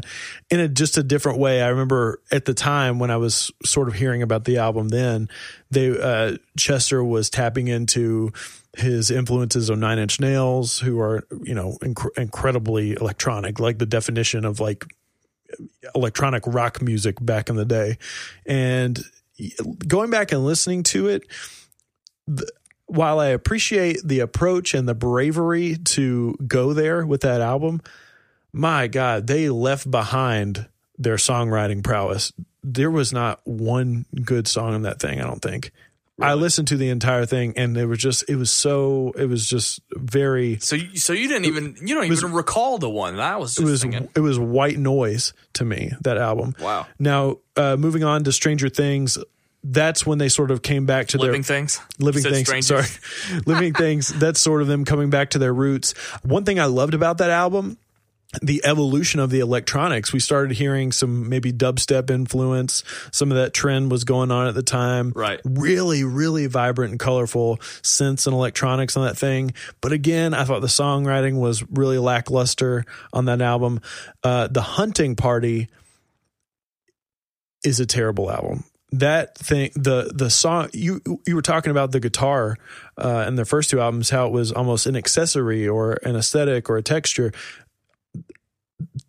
in 0.50 0.60
a 0.60 0.68
just 0.68 0.98
a 0.98 1.02
different 1.02 1.38
way. 1.38 1.62
I 1.62 1.68
remember 1.68 2.20
at 2.30 2.44
the 2.44 2.54
time 2.54 2.98
when 2.98 3.10
I 3.10 3.16
was 3.16 3.52
sort 3.64 3.88
of 3.88 3.94
hearing 3.94 4.22
about 4.22 4.44
the 4.44 4.58
album, 4.58 4.88
then 4.88 5.28
they 5.70 5.98
uh, 5.98 6.36
Chester 6.58 7.04
was 7.04 7.30
tapping 7.30 7.68
into 7.68 8.32
his 8.76 9.10
influences 9.10 9.70
on 9.70 9.80
Nine 9.80 9.98
Inch 9.98 10.20
Nails, 10.20 10.80
who 10.80 11.00
are 11.00 11.26
you 11.44 11.54
know 11.54 11.78
inc- 11.82 12.18
incredibly 12.18 12.92
electronic, 12.92 13.60
like 13.60 13.78
the 13.78 13.86
definition 13.86 14.44
of 14.44 14.58
like 14.58 14.84
electronic 15.94 16.42
rock 16.46 16.82
music 16.82 17.16
back 17.20 17.48
in 17.48 17.54
the 17.54 17.64
day, 17.64 17.98
and 18.44 19.04
going 19.86 20.10
back 20.10 20.32
and 20.32 20.44
listening 20.44 20.82
to 20.82 21.08
it 21.08 21.22
while 22.86 23.18
I 23.18 23.28
appreciate 23.28 23.98
the 24.04 24.20
approach 24.20 24.74
and 24.74 24.88
the 24.88 24.94
bravery 24.94 25.76
to 25.76 26.36
go 26.46 26.72
there 26.72 27.04
with 27.04 27.22
that 27.22 27.40
album, 27.40 27.80
my 28.52 28.86
God, 28.86 29.26
they 29.26 29.48
left 29.50 29.90
behind 29.90 30.66
their 30.98 31.16
songwriting 31.16 31.82
prowess. 31.82 32.32
There 32.62 32.90
was 32.90 33.12
not 33.12 33.40
one 33.44 34.06
good 34.24 34.48
song 34.48 34.74
in 34.74 34.82
that 34.82 35.00
thing, 35.00 35.20
I 35.20 35.24
don't 35.24 35.42
think. 35.42 35.72
I 36.18 36.32
listened 36.32 36.68
to 36.68 36.78
the 36.78 36.88
entire 36.88 37.26
thing 37.26 37.52
and 37.58 37.76
it 37.76 37.84
was 37.84 37.98
just 37.98 38.24
it 38.26 38.36
was 38.36 38.50
so 38.50 39.12
it 39.18 39.26
was 39.26 39.46
just 39.46 39.80
very 39.92 40.56
so. 40.60 40.74
You, 40.76 40.96
so 40.96 41.12
you 41.12 41.28
didn't 41.28 41.44
even 41.44 41.76
you 41.82 41.94
don't 41.94 42.08
was- 42.08 42.22
even 42.22 42.32
recall 42.34 42.78
the 42.78 42.88
one 42.88 43.16
that 43.16 43.38
was 43.38 43.58
it 43.58 43.64
was 43.64 43.82
thinking. 43.82 44.08
it 44.16 44.20
was 44.20 44.38
white 44.38 44.78
noise 44.78 45.34
to 45.52 45.66
me 45.66 45.92
that 46.00 46.16
album. 46.16 46.54
Wow, 46.58 46.86
Now, 46.98 47.40
uh 47.54 47.76
moving 47.76 48.02
on 48.02 48.24
to 48.24 48.32
Stranger 48.32 48.70
Things, 48.70 49.18
that's 49.72 50.06
when 50.06 50.18
they 50.18 50.28
sort 50.28 50.50
of 50.50 50.62
came 50.62 50.86
back 50.86 51.08
to 51.08 51.18
their 51.18 51.26
living 51.26 51.42
things, 51.42 51.80
living 51.98 52.22
things 52.22 52.46
strangers. 52.46 52.66
sorry. 52.66 53.40
Living 53.46 53.72
things 53.72 54.08
that's 54.08 54.40
sort 54.40 54.62
of 54.62 54.68
them 54.68 54.84
coming 54.84 55.10
back 55.10 55.30
to 55.30 55.38
their 55.38 55.52
roots. 55.52 55.92
One 56.22 56.44
thing 56.44 56.60
i 56.60 56.66
loved 56.66 56.94
about 56.94 57.18
that 57.18 57.30
album 57.30 57.78
the 58.42 58.60
evolution 58.64 59.20
of 59.20 59.30
the 59.30 59.40
electronics. 59.40 60.12
We 60.12 60.18
started 60.18 60.56
hearing 60.56 60.92
some 60.92 61.28
maybe 61.28 61.52
dubstep 61.52 62.10
influence. 62.10 62.82
Some 63.12 63.30
of 63.30 63.38
that 63.38 63.54
trend 63.54 63.90
was 63.90 64.04
going 64.04 64.30
on 64.30 64.48
at 64.48 64.54
the 64.54 64.64
time. 64.64 65.12
Right. 65.14 65.40
really 65.44 66.04
really 66.04 66.46
vibrant 66.46 66.90
and 66.90 67.00
colorful 67.00 67.58
synths 67.82 68.26
and 68.26 68.34
electronics 68.34 68.96
on 68.96 69.06
that 69.06 69.16
thing. 69.16 69.54
But 69.80 69.92
again 69.92 70.34
i 70.34 70.44
thought 70.44 70.60
the 70.60 70.66
songwriting 70.66 71.38
was 71.40 71.62
really 71.70 71.98
lackluster 71.98 72.84
on 73.12 73.26
that 73.26 73.40
album. 73.40 73.80
Uh, 74.22 74.48
the 74.48 74.62
hunting 74.62 75.16
party 75.16 75.68
is 77.64 77.80
a 77.80 77.86
terrible 77.86 78.30
album. 78.30 78.64
That 78.92 79.36
thing, 79.36 79.70
the 79.74 80.12
the 80.14 80.30
song 80.30 80.68
you 80.72 81.00
you 81.26 81.34
were 81.34 81.42
talking 81.42 81.70
about 81.72 81.90
the 81.92 81.98
guitar 82.00 82.56
uh, 82.96 83.24
in 83.26 83.34
their 83.34 83.44
first 83.44 83.68
two 83.70 83.80
albums, 83.80 84.10
how 84.10 84.26
it 84.26 84.32
was 84.32 84.52
almost 84.52 84.86
an 84.86 84.94
accessory 84.96 85.66
or 85.66 85.94
an 86.04 86.14
aesthetic 86.14 86.70
or 86.70 86.76
a 86.76 86.82
texture. 86.82 87.32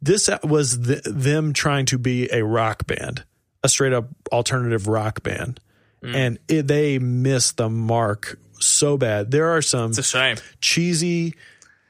This 0.02 0.30
was 0.44 0.78
th- 0.80 1.04
them 1.04 1.54
trying 1.54 1.86
to 1.88 1.98
be 1.98 2.28
a 2.32 2.44
rock 2.44 2.88
band, 2.88 3.24
a 3.64 3.70
straight 3.70 3.94
up 3.94 4.08
alternative 4.32 4.88
rock 4.88 5.24
band, 5.24 5.60
and 6.02 6.40
it, 6.48 6.68
they 6.68 7.00
missed 7.00 7.58
the 7.58 7.70
mark 7.70 8.40
so 8.60 8.98
bad. 8.98 9.30
There 9.32 9.50
are 9.56 9.62
some 9.62 9.90
It's 9.92 10.00
a 10.00 10.04
shame. 10.04 10.38
cheesy 10.62 11.36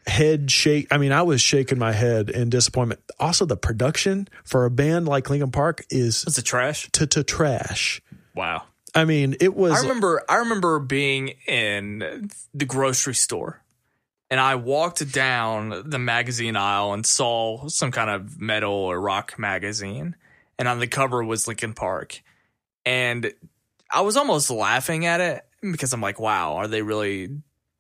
head 0.08 0.50
shake. 0.50 0.88
I 0.92 0.98
mean, 0.98 1.12
I 1.12 1.22
was 1.22 1.42
shaking 1.42 1.78
my 1.78 1.92
head 1.92 2.30
in 2.30 2.50
disappointment. 2.50 3.02
Also, 3.20 3.46
the 3.46 3.58
production 3.58 4.28
for 4.44 4.66
a 4.66 4.72
band 4.72 5.08
like 5.08 5.30
Linkin 5.30 5.52
Park 5.52 5.86
is 5.90 6.26
Was 6.26 6.38
it 6.38 6.46
trash? 6.46 6.90
to 6.94 7.08
to 7.08 7.24
trash. 7.24 8.02
Wow. 8.36 8.64
I 8.96 9.06
mean, 9.06 9.36
it 9.40 9.56
was. 9.56 9.74
I 9.74 9.82
remember 9.82 10.24
I 10.30 10.38
remember 10.38 10.80
being 10.80 11.34
in 11.48 12.30
the 12.54 12.66
grocery 12.66 13.16
store 13.16 13.62
and 14.32 14.40
I 14.40 14.56
walked 14.56 15.12
down 15.12 15.84
the 15.90 16.00
magazine 16.00 16.56
aisle 16.56 16.94
and 16.94 17.06
saw 17.06 17.68
some 17.68 17.92
kind 17.92 18.10
of 18.10 18.40
metal 18.40 18.74
or 18.74 19.00
rock 19.00 19.38
magazine 19.38 20.16
and 20.58 20.68
on 20.68 20.80
the 20.80 20.88
cover 20.88 21.24
was 21.24 21.48
Linkin 21.48 21.74
Park. 21.74 22.22
And 22.86 23.32
I 23.92 24.02
was 24.02 24.18
almost 24.18 24.50
laughing 24.50 25.06
at 25.06 25.22
it 25.22 25.44
because 25.62 25.94
I'm 25.94 26.02
like, 26.02 26.20
wow, 26.20 26.56
are 26.56 26.68
they 26.68 26.82
really 26.82 27.30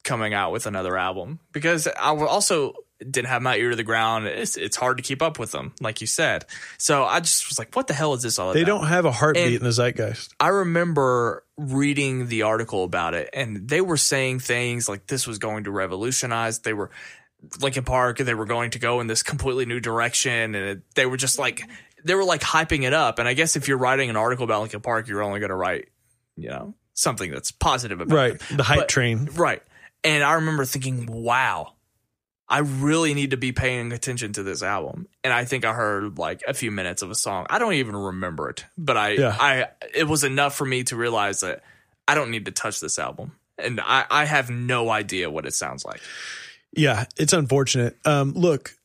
coming 0.07 0.33
out 0.33 0.51
with 0.51 0.65
another 0.65 0.97
album? 0.97 1.39
Because 1.51 1.87
I 1.87 2.15
also 2.15 2.73
didn't 2.99 3.27
have 3.27 3.43
my 3.43 3.55
ear 3.57 3.69
to 3.69 3.75
the 3.75 3.83
ground. 3.83 4.25
It's, 4.25 4.57
it's 4.57 4.75
hard 4.75 4.97
to 4.97 5.03
keep 5.03 5.21
up 5.21 5.37
with 5.37 5.51
them, 5.51 5.73
like 5.79 6.01
you 6.01 6.07
said. 6.07 6.45
So 6.79 7.03
I 7.03 7.19
just 7.19 7.47
was 7.47 7.59
like, 7.59 7.75
what 7.75 7.85
the 7.85 7.93
hell 7.93 8.15
is 8.15 8.23
this 8.23 8.39
all 8.39 8.47
about 8.49 8.53
they 8.55 8.63
about? 8.63 8.79
don't 8.79 8.87
have 8.87 9.05
a 9.05 9.11
heartbeat 9.11 9.45
And- 9.45 9.55
in 9.57 9.63
the 9.63 9.71
zeitgeist. 9.71 10.33
I 10.39 10.47
remember 10.47 11.43
reading 11.57 12.27
the 12.27 12.41
article 12.41 12.83
about 12.83 13.13
it, 13.13 13.29
and 13.33 13.67
they 13.69 13.81
were 13.81 13.97
saying 13.97 14.39
things 14.39 14.89
like 14.89 15.05
this 15.05 15.27
was 15.27 15.37
going 15.37 15.65
to 15.65 15.71
revolutionize. 15.71 16.59
They 16.59 16.73
were 16.73 16.89
Linkin 17.61 17.83
Park, 17.83 18.19
and 18.19 18.27
they 18.27 18.33
were 18.33 18.45
going 18.47 18.71
to 18.71 18.79
go 18.79 18.99
in 18.99 19.05
this 19.05 19.21
completely 19.21 19.67
new 19.67 19.79
direction, 19.79 20.55
and 20.55 20.55
it, 20.55 20.81
they 20.95 21.05
were 21.05 21.17
just 21.17 21.37
like 21.37 21.61
they 22.03 22.15
were 22.15 22.23
like 22.23 22.41
hyping 22.41 22.81
it 22.83 22.93
up. 22.93 23.19
And 23.19 23.27
I 23.27 23.33
guess 23.35 23.55
if 23.55 23.67
you're 23.67 23.77
writing 23.77 24.09
an 24.09 24.15
article 24.15 24.43
about 24.43 24.61
Linkin 24.61 24.81
Park, 24.81 25.07
you're 25.07 25.21
only 25.21 25.39
going 25.39 25.49
to 25.49 25.55
write, 25.55 25.89
you 26.35 26.49
know, 26.49 26.73
something 26.95 27.29
that's 27.29 27.51
positive 27.51 28.01
about 28.01 28.15
Right. 28.15 28.33
it. 28.33 28.41
The 28.57 28.63
hype 28.63 28.79
But- 28.79 28.89
train. 28.89 29.29
Right. 29.35 29.61
And 30.03 30.23
I 30.23 30.33
remember 30.33 30.65
thinking, 30.65 31.05
wow, 31.05 31.73
I 32.49 32.59
really 32.59 33.13
need 33.13 33.31
to 33.31 33.37
be 33.37 33.51
paying 33.51 33.91
attention 33.91 34.33
to 34.33 34.43
this 34.43 34.63
album. 34.63 35.07
And 35.23 35.33
I 35.33 35.43
think 35.43 35.65
I 35.65 35.73
heard 35.73 36.17
like 36.17 36.41
a 36.47 36.53
few 36.53 36.71
minutes 36.71 37.01
of 37.01 37.11
a 37.11 37.15
song. 37.15 37.45
I 37.49 37.59
don't 37.59 37.73
even 37.73 37.95
remember 37.95 38.49
it, 38.49 38.65
but 38.77 38.95
I, 38.95 39.09
Yeah. 39.11 39.35
I, 39.37 39.65
it 39.93 40.07
was 40.07 40.23
enough 40.23 40.55
for 40.55 40.65
me 40.65 40.83
to 40.85 40.95
realize 40.95 41.41
that 41.41 41.63
I 42.07 42.15
don't 42.15 42.31
need 42.31 42.45
to 42.45 42.51
touch 42.51 42.79
this 42.79 42.99
album. 42.99 43.33
And 43.57 43.81
I, 43.81 44.05
I 44.09 44.25
have 44.25 44.49
no 44.49 44.89
idea 44.89 45.29
what 45.29 45.45
it 45.45 45.53
sounds 45.53 45.83
like. 45.83 45.99
Yeah, 46.71 47.05
it's 47.17 47.33
unfortunate. 47.33 47.97
Um, 48.05 48.33
look, 48.33 48.77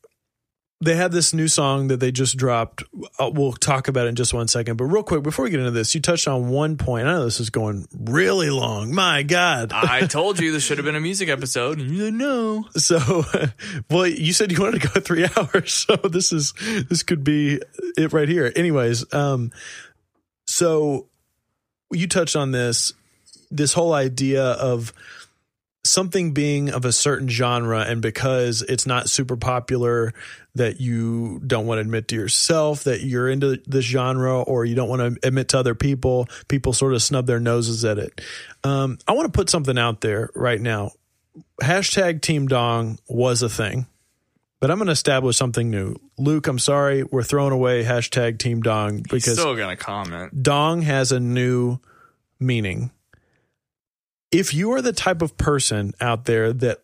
they 0.82 0.96
had 0.96 1.12
this 1.12 1.32
new 1.32 1.46
song 1.46 1.88
that 1.88 2.00
they 2.00 2.10
just 2.10 2.36
dropped. 2.36 2.82
Uh, 3.16 3.30
we'll 3.32 3.52
talk 3.52 3.86
about 3.86 4.06
it 4.06 4.08
in 4.08 4.14
just 4.16 4.34
one 4.34 4.48
second. 4.48 4.76
But 4.76 4.86
real 4.86 5.04
quick, 5.04 5.22
before 5.22 5.44
we 5.44 5.50
get 5.50 5.60
into 5.60 5.70
this, 5.70 5.94
you 5.94 6.00
touched 6.00 6.26
on 6.26 6.48
one 6.48 6.76
point. 6.76 7.06
I 7.06 7.12
know 7.12 7.24
this 7.24 7.38
is 7.38 7.50
going 7.50 7.86
really 7.96 8.50
long. 8.50 8.92
My 8.92 9.22
God. 9.22 9.72
I 9.72 10.06
told 10.08 10.40
you 10.40 10.50
this 10.50 10.64
should 10.64 10.78
have 10.78 10.84
been 10.84 10.96
a 10.96 11.00
music 11.00 11.28
episode, 11.28 11.78
and 11.78 11.88
you 11.88 12.06
said 12.06 12.14
no. 12.14 12.64
So, 12.76 13.24
well, 13.90 14.08
you 14.08 14.32
said 14.32 14.50
you 14.50 14.60
wanted 14.60 14.82
to 14.82 14.88
go 14.88 15.00
three 15.00 15.24
hours, 15.36 15.72
so 15.72 15.94
this 15.96 16.32
is 16.32 16.52
this 16.88 17.04
could 17.04 17.22
be 17.22 17.60
it 17.96 18.12
right 18.12 18.28
here. 18.28 18.52
Anyways, 18.56 19.14
um, 19.14 19.52
so 20.48 21.06
you 21.92 22.08
touched 22.08 22.34
on 22.34 22.50
this 22.50 22.92
this 23.52 23.72
whole 23.72 23.92
idea 23.92 24.42
of 24.42 24.92
something 25.84 26.32
being 26.32 26.70
of 26.70 26.84
a 26.84 26.92
certain 26.92 27.28
genre, 27.28 27.80
and 27.80 28.00
because 28.00 28.62
it's 28.62 28.86
not 28.86 29.08
super 29.08 29.36
popular, 29.36 30.14
that 30.54 30.80
you 30.80 31.40
don't 31.46 31.66
want 31.66 31.78
to 31.78 31.82
admit 31.82 32.08
to 32.08 32.14
yourself 32.14 32.84
that 32.84 33.00
you're 33.00 33.28
into 33.28 33.60
this 33.66 33.84
genre, 33.84 34.42
or 34.42 34.64
you 34.64 34.74
don't 34.74 34.88
want 34.88 35.00
to 35.00 35.26
admit 35.26 35.48
to 35.48 35.58
other 35.58 35.74
people. 35.74 36.28
People 36.48 36.72
sort 36.72 36.94
of 36.94 37.02
snub 37.02 37.26
their 37.26 37.40
noses 37.40 37.84
at 37.84 37.98
it. 37.98 38.20
Um, 38.62 38.98
I 39.08 39.12
want 39.12 39.32
to 39.32 39.36
put 39.36 39.50
something 39.50 39.78
out 39.78 40.00
there 40.02 40.30
right 40.34 40.60
now 40.60 40.92
hashtag 41.62 42.20
Team 42.20 42.48
Dong 42.48 42.98
was 43.08 43.42
a 43.42 43.48
thing, 43.48 43.86
but 44.60 44.70
I'm 44.70 44.78
going 44.78 44.86
to 44.86 44.92
establish 44.92 45.36
something 45.36 45.70
new. 45.70 45.96
Luke, 46.18 46.46
I'm 46.46 46.58
sorry, 46.58 47.04
we're 47.04 47.22
throwing 47.22 47.52
away 47.52 47.84
hashtag 47.84 48.38
Team 48.38 48.62
Dong 48.62 48.96
He's 48.96 49.24
because 49.24 49.38
still 49.38 49.56
gonna 49.56 49.76
comment. 49.76 50.42
Dong 50.42 50.82
has 50.82 51.12
a 51.12 51.20
new 51.20 51.78
meaning. 52.38 52.90
If 54.32 54.54
you 54.54 54.72
are 54.72 54.82
the 54.82 54.92
type 54.92 55.22
of 55.22 55.36
person 55.36 55.92
out 56.00 56.24
there 56.24 56.52
that 56.52 56.80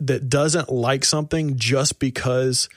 that 0.00 0.28
doesn't 0.28 0.70
like 0.70 1.04
something 1.04 1.56
just 1.56 1.98
because 1.98 2.68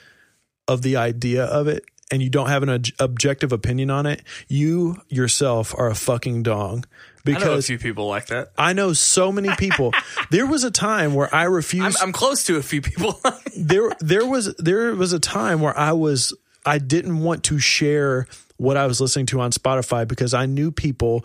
of 0.68 0.82
the 0.82 0.96
idea 0.96 1.44
of 1.44 1.68
it 1.68 1.84
and 2.10 2.22
you 2.22 2.30
don't 2.30 2.48
have 2.48 2.62
an 2.62 2.70
ob- 2.70 2.86
objective 2.98 3.52
opinion 3.52 3.90
on 3.90 4.06
it, 4.06 4.22
you 4.48 4.96
yourself 5.08 5.74
are 5.76 5.88
a 5.88 5.94
fucking 5.94 6.42
dong. 6.42 6.84
I 7.26 7.30
know 7.30 7.36
a 7.36 7.40
Because 7.40 7.66
few 7.66 7.78
people 7.78 8.06
like 8.06 8.26
that. 8.26 8.52
I 8.56 8.72
know 8.72 8.92
so 8.92 9.32
many 9.32 9.54
people. 9.56 9.92
there 10.30 10.46
was 10.46 10.62
a 10.62 10.70
time 10.70 11.14
where 11.14 11.32
I 11.34 11.46
I'm, 11.46 11.52
refused. 11.52 11.98
I'm 12.00 12.12
close 12.12 12.44
to 12.44 12.56
a 12.56 12.62
few 12.62 12.80
people. 12.80 13.20
there, 13.56 13.90
there 14.00 14.24
was 14.24 14.54
there 14.56 14.94
was 14.94 15.12
a 15.12 15.18
time 15.18 15.60
where 15.60 15.76
I 15.76 15.92
was 15.92 16.32
I 16.64 16.78
didn't 16.78 17.18
want 17.20 17.44
to 17.44 17.58
share 17.58 18.26
what 18.58 18.76
I 18.76 18.86
was 18.86 19.00
listening 19.00 19.26
to 19.26 19.40
on 19.40 19.50
Spotify 19.50 20.06
because 20.06 20.34
I 20.34 20.46
knew 20.46 20.70
people. 20.70 21.24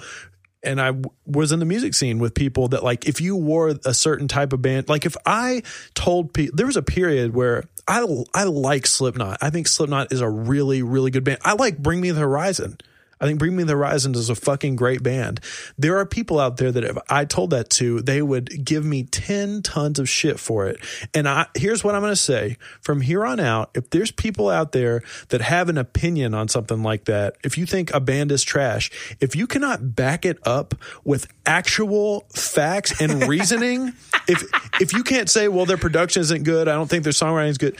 And 0.63 0.79
I 0.79 0.87
w- 0.87 1.09
was 1.25 1.51
in 1.51 1.59
the 1.59 1.65
music 1.65 1.93
scene 1.93 2.19
with 2.19 2.33
people 2.33 2.67
that 2.69 2.83
like 2.83 3.07
if 3.07 3.19
you 3.19 3.35
wore 3.35 3.73
a 3.85 3.93
certain 3.93 4.27
type 4.27 4.53
of 4.53 4.61
band, 4.61 4.89
like 4.89 5.05
if 5.05 5.15
I 5.25 5.63
told 5.95 6.33
people 6.33 6.55
there 6.55 6.67
was 6.67 6.77
a 6.77 6.83
period 6.83 7.33
where 7.33 7.63
I 7.87 8.05
I 8.33 8.43
like 8.43 8.85
Slipknot. 8.85 9.39
I 9.41 9.49
think 9.49 9.67
Slipknot 9.67 10.11
is 10.11 10.21
a 10.21 10.29
really 10.29 10.83
really 10.83 11.11
good 11.11 11.23
band. 11.23 11.39
I 11.43 11.53
like 11.53 11.77
Bring 11.77 12.01
Me 12.01 12.11
the 12.11 12.19
Horizon. 12.19 12.77
I 13.21 13.25
think 13.25 13.37
Bring 13.37 13.55
Me 13.55 13.63
the 13.63 13.73
Horizon 13.73 14.15
is 14.15 14.29
a 14.29 14.35
fucking 14.35 14.75
great 14.75 15.03
band. 15.03 15.39
There 15.77 15.97
are 15.97 16.05
people 16.07 16.39
out 16.39 16.57
there 16.57 16.71
that 16.71 16.83
if 16.83 16.97
I 17.07 17.25
told 17.25 17.51
that 17.51 17.69
to, 17.71 18.01
they 18.01 18.21
would 18.21 18.65
give 18.65 18.83
me 18.83 19.03
10 19.03 19.61
tons 19.61 19.99
of 19.99 20.09
shit 20.09 20.39
for 20.39 20.65
it. 20.65 20.79
And 21.13 21.29
I, 21.29 21.45
here's 21.55 21.83
what 21.83 21.93
I'm 21.93 22.01
going 22.01 22.11
to 22.11 22.15
say 22.15 22.57
from 22.81 22.99
here 22.99 23.23
on 23.23 23.39
out. 23.39 23.69
If 23.75 23.91
there's 23.91 24.09
people 24.09 24.49
out 24.49 24.71
there 24.71 25.03
that 25.29 25.41
have 25.41 25.69
an 25.69 25.77
opinion 25.77 26.33
on 26.33 26.47
something 26.47 26.81
like 26.81 27.05
that, 27.05 27.35
if 27.43 27.59
you 27.59 27.67
think 27.67 27.93
a 27.93 27.99
band 27.99 28.31
is 28.31 28.43
trash, 28.43 28.89
if 29.19 29.35
you 29.35 29.45
cannot 29.45 29.95
back 29.95 30.25
it 30.25 30.39
up 30.43 30.73
with 31.03 31.27
actual 31.45 32.25
facts 32.33 32.99
and 32.99 33.27
reasoning, 33.27 33.93
if, 34.27 34.43
if 34.81 34.93
you 34.93 35.03
can't 35.03 35.29
say, 35.29 35.47
well, 35.47 35.67
their 35.67 35.77
production 35.77 36.21
isn't 36.21 36.43
good, 36.43 36.67
I 36.67 36.73
don't 36.73 36.89
think 36.89 37.03
their 37.03 37.13
songwriting 37.13 37.49
is 37.49 37.59
good. 37.59 37.77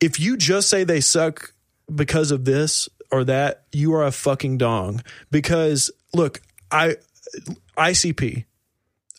If 0.00 0.18
you 0.18 0.36
just 0.36 0.68
say 0.68 0.82
they 0.82 1.00
suck 1.00 1.52
because 1.94 2.32
of 2.32 2.44
this 2.44 2.88
or 3.10 3.24
that, 3.24 3.64
you 3.72 3.94
are 3.94 4.04
a 4.04 4.12
fucking 4.12 4.58
dong. 4.58 5.02
Because 5.30 5.90
look, 6.12 6.40
I 6.70 6.96
ICP. 7.76 8.44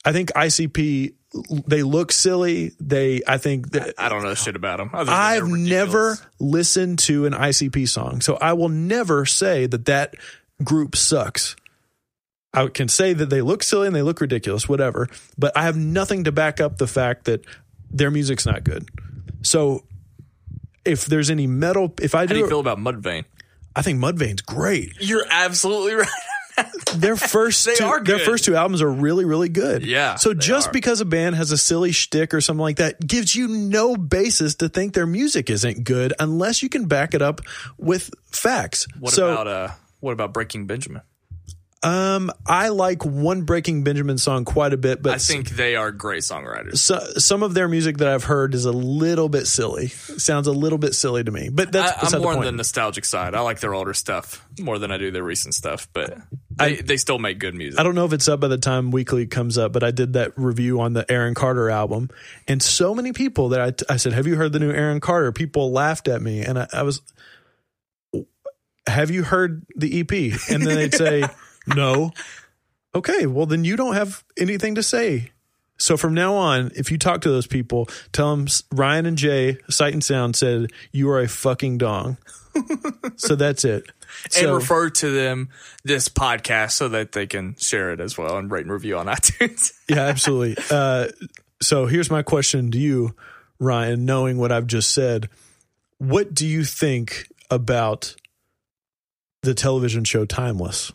I 0.03 0.11
think 0.11 0.31
ICP 0.33 1.13
they 1.65 1.83
look 1.83 2.11
silly. 2.11 2.73
They 2.79 3.21
I 3.27 3.37
think 3.37 3.71
that 3.71 3.93
I 3.97 4.09
don't 4.09 4.23
know 4.23 4.33
shit 4.33 4.55
about 4.55 4.77
them. 4.77 4.89
I've 4.93 5.47
never 5.47 6.17
listened 6.39 6.99
to 6.99 7.25
an 7.25 7.33
ICP 7.33 7.87
song. 7.87 8.21
So 8.21 8.35
I 8.35 8.53
will 8.53 8.69
never 8.69 9.25
say 9.25 9.65
that 9.67 9.85
that 9.85 10.15
group 10.63 10.95
sucks. 10.95 11.55
I 12.53 12.67
can 12.67 12.89
say 12.89 13.13
that 13.13 13.29
they 13.29 13.41
look 13.41 13.63
silly 13.63 13.87
and 13.87 13.95
they 13.95 14.01
look 14.01 14.19
ridiculous, 14.19 14.67
whatever, 14.67 15.07
but 15.37 15.55
I 15.55 15.63
have 15.63 15.77
nothing 15.77 16.25
to 16.25 16.33
back 16.33 16.59
up 16.59 16.77
the 16.77 16.87
fact 16.87 17.23
that 17.25 17.45
their 17.89 18.11
music's 18.11 18.45
not 18.45 18.65
good. 18.65 18.89
So 19.41 19.85
if 20.83 21.05
there's 21.05 21.29
any 21.29 21.47
metal, 21.47 21.93
if 22.01 22.13
I 22.13 22.19
How 22.19 22.25
do 22.25 22.35
you 22.35 22.43
do, 22.43 22.49
feel 22.49 22.59
about 22.59 22.77
Mudvayne? 22.77 23.23
I 23.75 23.81
think 23.81 23.99
Mudvayne's 24.03 24.41
great. 24.41 24.93
You're 24.99 25.25
absolutely 25.29 25.93
right. 25.95 26.07
Their 26.95 27.15
first 27.15 27.65
They 27.65 27.75
two, 27.75 27.85
are 27.85 28.03
their 28.03 28.19
first 28.19 28.43
two 28.45 28.55
albums 28.55 28.81
are 28.81 28.91
really, 28.91 29.23
really 29.25 29.49
good. 29.49 29.85
Yeah, 29.85 30.15
So 30.15 30.33
just 30.33 30.69
are. 30.69 30.71
because 30.71 30.99
a 30.99 31.05
band 31.05 31.35
has 31.35 31.51
a 31.51 31.57
silly 31.57 31.91
shtick 31.93 32.33
or 32.33 32.41
something 32.41 32.61
like 32.61 32.77
that 32.77 32.99
gives 32.99 33.33
you 33.35 33.47
no 33.47 33.95
basis 33.95 34.55
to 34.55 34.67
think 34.69 34.93
their 34.93 35.07
music 35.07 35.49
isn't 35.49 35.85
good 35.85 36.13
unless 36.19 36.61
you 36.61 36.69
can 36.69 36.85
back 36.85 37.13
it 37.13 37.21
up 37.21 37.41
with 37.77 38.11
facts. 38.31 38.85
What 38.99 39.13
so, 39.13 39.31
about 39.31 39.47
uh? 39.47 39.69
What 40.01 40.11
about 40.11 40.33
Breaking 40.33 40.67
Benjamin? 40.67 41.01
Um, 41.83 42.31
I 42.45 42.67
like 42.67 43.03
one 43.03 43.41
Breaking 43.41 43.83
Benjamin 43.83 44.19
song 44.19 44.45
quite 44.45 44.71
a 44.71 44.77
bit, 44.77 45.01
but 45.01 45.15
I 45.15 45.17
think 45.17 45.49
they 45.49 45.75
are 45.75 45.91
great 45.91 46.21
songwriters. 46.21 46.77
so, 46.77 46.99
some 47.17 47.41
of 47.41 47.55
their 47.55 47.67
music 47.67 47.97
that 47.97 48.07
I've 48.07 48.23
heard 48.23 48.53
is 48.53 48.65
a 48.65 48.71
little 48.71 49.29
bit 49.29 49.47
silly. 49.47 49.87
Sounds 49.87 50.45
a 50.45 50.51
little 50.51 50.77
bit 50.77 50.93
silly 50.93 51.23
to 51.23 51.31
me, 51.31 51.49
but 51.49 51.71
that's 51.71 51.91
I, 51.91 52.15
I'm 52.15 52.21
more 52.21 52.33
the 52.33 52.39
on 52.39 52.45
the 52.45 52.51
nostalgic 52.51 53.03
side. 53.03 53.33
I 53.33 53.39
like 53.39 53.61
their 53.61 53.73
older 53.73 53.95
stuff 53.95 54.47
more 54.59 54.77
than 54.77 54.91
I 54.91 54.97
do 54.97 55.09
their 55.09 55.23
recent 55.23 55.55
stuff, 55.55 55.87
but 55.91 56.19
they, 56.51 56.75
they 56.75 56.97
still 56.97 57.17
make 57.17 57.39
good 57.39 57.55
music. 57.55 57.79
I 57.79 57.83
don't 57.83 57.95
know 57.95 58.05
if 58.05 58.13
it's 58.13 58.27
up 58.27 58.41
by 58.41 58.47
the 58.47 58.59
time 58.59 58.91
Weekly 58.91 59.25
comes 59.25 59.57
up, 59.57 59.71
but 59.71 59.83
I 59.83 59.89
did 59.89 60.13
that 60.13 60.33
review 60.37 60.81
on 60.81 60.93
the 60.93 61.11
Aaron 61.11 61.33
Carter 61.33 61.71
album, 61.71 62.11
and 62.47 62.61
so 62.61 62.93
many 62.93 63.11
people 63.11 63.49
that 63.49 63.83
I, 63.89 63.93
I 63.93 63.97
said, 63.97 64.13
"Have 64.13 64.27
you 64.27 64.35
heard 64.35 64.53
the 64.53 64.59
new 64.59 64.71
Aaron 64.71 64.99
Carter?" 64.99 65.31
People 65.31 65.71
laughed 65.71 66.07
at 66.07 66.21
me, 66.21 66.41
and 66.41 66.59
I, 66.59 66.67
I 66.71 66.83
was, 66.83 67.01
"Have 68.85 69.09
you 69.09 69.23
heard 69.23 69.65
the 69.75 70.01
EP?" 70.01 70.11
And 70.51 70.61
then 70.61 70.75
they'd 70.75 70.93
say, 70.93 71.23
"No." 71.67 72.11
Okay, 72.93 73.25
well 73.25 73.45
then 73.45 73.63
you 73.63 73.77
don't 73.77 73.93
have 73.93 74.21
anything 74.37 74.75
to 74.75 74.83
say. 74.83 75.31
So 75.77 75.95
from 75.97 76.13
now 76.13 76.35
on, 76.35 76.71
if 76.75 76.91
you 76.91 76.97
talk 76.97 77.21
to 77.21 77.29
those 77.29 77.47
people, 77.47 77.87
tell 78.11 78.35
them 78.35 78.47
Ryan 78.71 79.05
and 79.05 79.17
Jay, 79.17 79.57
Sight 79.69 79.93
and 79.93 80.03
Sound 80.03 80.35
said 80.35 80.71
you 80.91 81.09
are 81.09 81.21
a 81.21 81.27
fucking 81.27 81.77
dong. 81.77 82.17
so 83.15 83.35
that's 83.35 83.63
it. 83.63 83.85
and 84.37 84.53
refer 84.53 84.89
to 84.89 85.09
them 85.09 85.49
this 85.85 86.09
podcast 86.09 86.71
so 86.71 86.89
that 86.89 87.13
they 87.13 87.25
can 87.25 87.55
share 87.55 87.91
it 87.93 87.99
as 87.99 88.17
well 88.17 88.37
and 88.37 88.51
rate 88.51 88.65
and 88.65 88.71
review 88.71 88.97
on 88.97 89.05
iTunes. 89.07 89.71
Yeah, 89.89 90.01
absolutely. 90.01 90.61
Uh, 90.69 91.07
so 91.61 91.85
here's 91.85 92.11
my 92.11 92.21
question 92.23 92.71
to 92.71 92.77
you, 92.77 93.15
Ryan, 93.57 94.05
knowing 94.05 94.37
what 94.37 94.51
I've 94.51 94.67
just 94.67 94.93
said, 94.93 95.29
what 95.97 96.33
do 96.33 96.45
you 96.45 96.63
think 96.63 97.27
about 97.49 98.15
the 99.43 99.53
television 99.53 100.03
show 100.03 100.25
Timeless? 100.25 100.91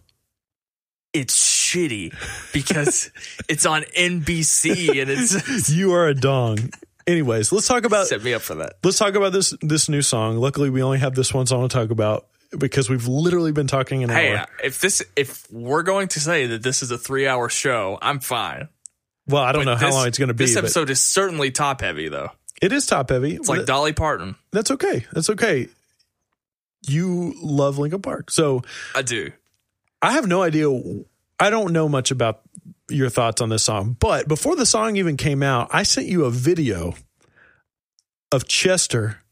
It's 1.20 1.36
shitty 1.38 2.12
because 2.52 3.10
it's 3.48 3.66
on 3.66 3.82
NBC 3.96 5.00
and 5.02 5.10
it's 5.10 5.70
You 5.74 5.92
are 5.94 6.06
a 6.08 6.14
dong. 6.14 6.58
Anyways, 7.06 7.52
let's 7.52 7.68
talk 7.68 7.84
about 7.84 8.06
set 8.08 8.22
me 8.22 8.34
up 8.34 8.42
for 8.42 8.56
that. 8.56 8.74
let's 8.82 8.98
talk 8.98 9.14
about 9.14 9.32
this 9.32 9.54
this 9.62 9.88
new 9.88 10.02
song. 10.02 10.36
Luckily, 10.38 10.70
we 10.70 10.82
only 10.82 10.98
have 10.98 11.14
this 11.14 11.32
one 11.32 11.46
song 11.46 11.68
to 11.68 11.72
talk 11.72 11.90
about 11.90 12.26
because 12.56 12.90
we've 12.90 13.06
literally 13.06 13.52
been 13.52 13.66
talking 13.68 14.02
an 14.04 14.10
Hey, 14.10 14.34
hour. 14.36 14.46
if 14.62 14.80
this 14.80 15.02
if 15.14 15.46
we're 15.52 15.82
going 15.84 16.08
to 16.08 16.20
say 16.20 16.46
that 16.46 16.62
this 16.62 16.82
is 16.82 16.90
a 16.90 16.98
three 16.98 17.26
hour 17.26 17.48
show, 17.48 17.98
I'm 18.02 18.18
fine. 18.20 18.68
Well, 19.28 19.42
I 19.42 19.52
don't 19.52 19.64
know 19.64 19.74
how 19.76 19.86
This- 19.86 19.94
long 19.94 20.06
it's 20.08 20.18
going 20.18 20.28
to 20.28 20.34
be. 20.34 20.44
This 20.46 20.54
but 20.54 20.64
episode 20.64 20.90
is 20.90 21.00
certainly 21.00 21.50
top 21.50 21.80
heavy 21.80 22.08
though. 22.08 22.30
it 22.60 22.72
is 22.72 22.86
top 22.86 23.10
heavy. 23.10 23.36
It's 23.36 23.48
like 23.48 23.66
Dolly 23.66 23.92
Parton. 23.92 24.34
That's 24.52 24.70
okay. 24.72 25.04
That's 25.12 25.30
okay. 25.30 25.68
You 26.88 27.34
love 27.42 27.78
Linkin 27.78 28.02
Park, 28.02 28.30
so 28.30 28.62
I 28.94 29.02
do. 29.02 29.32
I 30.03 30.12
have 30.12 30.26
no 30.26 30.42
idea. 30.42 30.68
I 31.40 31.51
don't 31.51 31.72
know 31.72 31.88
much 31.88 32.11
about 32.11 32.42
your 32.88 33.09
thoughts 33.09 33.40
on 33.42 33.49
this 33.49 33.64
song, 33.64 33.97
but 33.99 34.28
before 34.28 34.57
the 34.57 34.66
song 34.66 34.97
even 34.97 35.16
came 35.16 35.42
out, 35.42 35.68
I 35.72 35.82
sent 35.82 36.07
you 36.07 36.24
a 36.24 36.30
video 36.30 36.94
of 38.32 38.47
Chester 38.47 39.22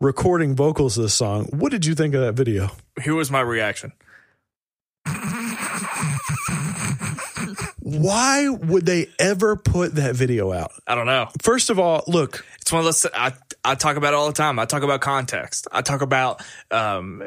recording 0.00 0.54
vocals 0.54 0.96
of 0.98 1.04
this 1.04 1.14
song. 1.14 1.46
What 1.46 1.70
did 1.70 1.86
you 1.86 1.94
think 1.94 2.14
of 2.14 2.20
that 2.20 2.34
video? 2.34 2.70
Here 3.02 3.14
was 3.14 3.30
my 3.30 3.40
reaction. 3.40 3.92
Why 7.80 8.48
would 8.48 8.86
they 8.86 9.08
ever 9.18 9.56
put 9.56 9.96
that 9.96 10.16
video 10.16 10.52
out? 10.52 10.72
I 10.86 10.94
don't 10.94 11.06
know. 11.06 11.28
First 11.42 11.70
of 11.70 11.78
all, 11.78 12.02
look, 12.06 12.44
It's 12.60 12.72
one 12.72 12.80
of 12.80 12.86
those 12.86 13.06
I 13.14 13.32
I 13.62 13.74
talk 13.74 13.96
about 13.96 14.14
it 14.14 14.16
all 14.16 14.26
the 14.26 14.32
time. 14.32 14.58
I 14.58 14.64
talk 14.64 14.82
about 14.82 15.00
context. 15.00 15.68
I 15.70 15.82
talk 15.82 16.00
about 16.00 16.42
um 16.70 17.22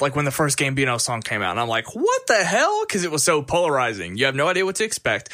like 0.00 0.16
when 0.16 0.24
the 0.24 0.30
first 0.30 0.58
Gambino 0.58 1.00
song 1.00 1.22
came 1.22 1.42
out, 1.42 1.52
and 1.52 1.60
I'm 1.60 1.68
like, 1.68 1.94
what 1.94 2.26
the 2.26 2.44
hell? 2.44 2.84
Because 2.86 3.04
it 3.04 3.10
was 3.10 3.22
so 3.22 3.42
polarizing. 3.42 4.16
You 4.16 4.26
have 4.26 4.34
no 4.34 4.48
idea 4.48 4.64
what 4.64 4.76
to 4.76 4.84
expect. 4.84 5.30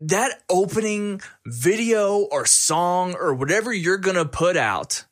That 0.00 0.42
opening 0.48 1.20
video 1.46 2.18
or 2.18 2.46
song 2.46 3.14
or 3.18 3.34
whatever 3.34 3.72
you're 3.72 3.98
gonna 3.98 4.24
put 4.24 4.56
out 4.56 5.04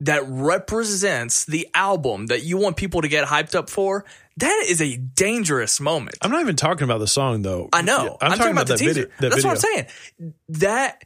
that 0.00 0.22
represents 0.26 1.44
the 1.44 1.68
album 1.74 2.26
that 2.26 2.44
you 2.44 2.56
want 2.56 2.76
people 2.76 3.02
to 3.02 3.08
get 3.08 3.26
hyped 3.26 3.54
up 3.54 3.68
for, 3.68 4.04
that 4.36 4.64
is 4.68 4.80
a 4.80 4.96
dangerous 4.96 5.80
moment. 5.80 6.16
I'm 6.22 6.30
not 6.30 6.40
even 6.40 6.56
talking 6.56 6.84
about 6.84 6.98
the 6.98 7.06
song 7.06 7.42
though. 7.42 7.68
I 7.72 7.82
know. 7.82 8.16
I'm, 8.20 8.36
talking, 8.38 8.52
about, 8.52 8.68
the 8.68 8.74
that 8.74 8.78
teaser. 8.78 8.94
video. 8.94 9.10
That 9.20 9.30
That's 9.30 9.34
video. 9.42 9.48
what 9.48 9.64
I'm 9.64 9.74
saying. 9.74 10.32
That 10.50 11.04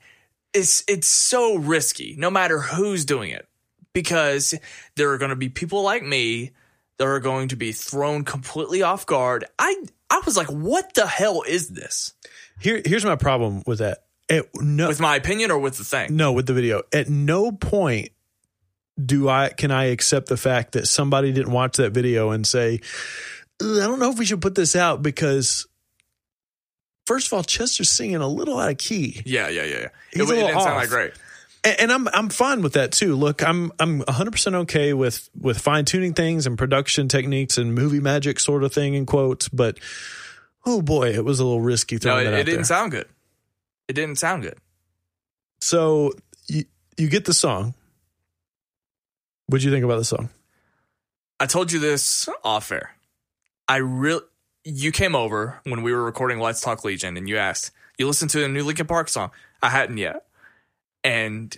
is 0.53 0.85
it's 0.89 1.07
so 1.07 1.57
risky, 1.57 2.15
no 2.19 2.31
matter 2.31 2.59
who's 2.59 3.05
doing 3.05 3.31
it, 3.31 3.47
because 3.93 4.55
there 4.97 5.11
are 5.13 5.19
going 5.19 5.31
to 5.31 5.37
be 5.37 5.49
people 5.49 5.83
like 5.83 6.03
me 6.03 6.51
that 6.99 7.07
are 7.07 7.21
going 7.21 7.49
to 7.49 7.57
be 7.57 7.73
thrown 7.73 8.25
completely 8.25 8.83
off 8.83 9.07
guard. 9.07 9.45
I 9.59 9.75
I 10.11 10.21
was 10.27 10.37
like, 10.37 10.49
what 10.49 10.95
the 10.95 11.07
hell 11.07 11.43
is 11.47 11.69
this? 11.69 12.13
Here, 12.61 12.81
here's 12.85 13.05
my 13.05 13.17
problem 13.17 13.63
with 13.67 13.79
that. 13.81 14.05
At 14.31 14.47
no, 14.55 14.89
With 14.89 15.01
my 15.01 15.17
opinion 15.17 15.51
or 15.51 15.59
with 15.59 15.79
the 15.79 15.85
thing? 15.85 16.17
no, 16.17 16.33
with 16.33 16.47
the 16.47 16.55
video. 16.55 16.83
At 16.93 17.09
no 17.09 17.51
point 17.53 18.11
do 19.03 19.29
I 19.29 19.49
can 19.49 19.71
I 19.71 19.87
accept 19.87 20.29
the 20.29 20.37
fact 20.37 20.73
that 20.73 20.87
somebody 20.87 21.33
didn't 21.33 21.53
watch 21.53 21.79
that 21.79 21.93
video 21.93 22.31
and 22.31 22.47
say, 22.47 22.81
I 23.61 23.65
don't 23.65 23.99
know 23.99 24.11
if 24.11 24.19
we 24.19 24.25
should 24.25 24.41
put 24.43 24.55
this 24.55 24.77
out 24.77 25.03
because 25.03 25.67
first 27.07 27.27
of 27.27 27.33
all, 27.33 27.43
Chester's 27.43 27.89
singing 27.91 28.17
a 28.17 28.29
little 28.29 28.59
out 28.59 28.71
of 28.71 28.79
key. 28.79 29.23
Yeah, 29.25 29.49
yeah, 29.49 29.65
yeah. 29.65 29.79
yeah. 29.81 29.89
He's 30.13 30.31
It, 30.31 30.35
a 30.35 30.39
it 30.39 30.47
didn't 30.47 30.61
sound 30.61 30.71
off. 30.75 30.77
like 30.83 30.89
great. 30.89 31.13
And, 31.65 31.81
and 31.81 31.93
I'm 31.93 32.09
I'm 32.09 32.29
fine 32.29 32.63
with 32.63 32.73
that 32.75 32.93
too. 32.93 33.15
Look, 33.15 33.43
I'm 33.43 33.73
I'm 33.79 34.03
100% 34.03 34.55
okay 34.55 34.93
with 34.93 35.29
with 35.41 35.59
fine 35.59 35.85
tuning 35.85 36.15
things 36.15 36.47
and 36.47 36.59
production 36.59 37.09
techniques 37.09 37.59
and 37.59 37.75
movie 37.75 38.01
magic 38.01 38.41
sort 38.41 38.65
of 38.65 38.73
thing 38.73 38.95
in 38.95 39.07
quotes, 39.07 39.49
but 39.49 39.79
oh 40.67 40.83
boy, 40.83 41.11
it 41.11 41.25
was 41.25 41.41
a 41.41 41.45
little 41.45 41.61
risky 41.61 41.99
No, 42.05 42.19
it, 42.19 42.27
it 42.27 42.31
didn't 42.45 42.55
there. 42.55 42.65
sound 42.65 42.91
good. 42.93 43.07
It 43.89 43.93
didn't 43.95 44.17
sound 44.17 44.43
good. 44.43 44.59
So 45.61 46.13
you 46.49 46.65
you 46.97 47.09
get 47.09 47.25
the 47.25 47.35
song. 47.35 47.75
What'd 49.47 49.65
you 49.65 49.71
think 49.71 49.85
about 49.85 49.99
the 49.99 50.05
song? 50.05 50.31
I 51.39 51.47
told 51.47 51.73
you 51.73 51.79
this 51.79 52.29
off 52.45 52.71
air. 52.73 52.93
I 53.69 53.77
really, 53.79 54.23
you 54.65 54.93
came 54.93 55.15
over 55.15 55.61
when 55.65 55.83
we 55.83 55.93
were 55.93 56.05
recording 56.05 56.39
Let's 56.39 56.61
Talk 56.61 56.85
Legion, 56.85 57.17
and 57.17 57.29
you 57.29 57.37
asked, 57.37 57.73
you 57.99 58.07
listened 58.07 58.31
to 58.31 58.45
a 58.45 58.49
new 58.49 58.63
Linkin 58.65 58.87
Park 58.87 59.09
song. 59.09 59.31
I 59.63 59.69
hadn't 59.69 59.99
yet, 59.99 60.25
and 61.05 61.57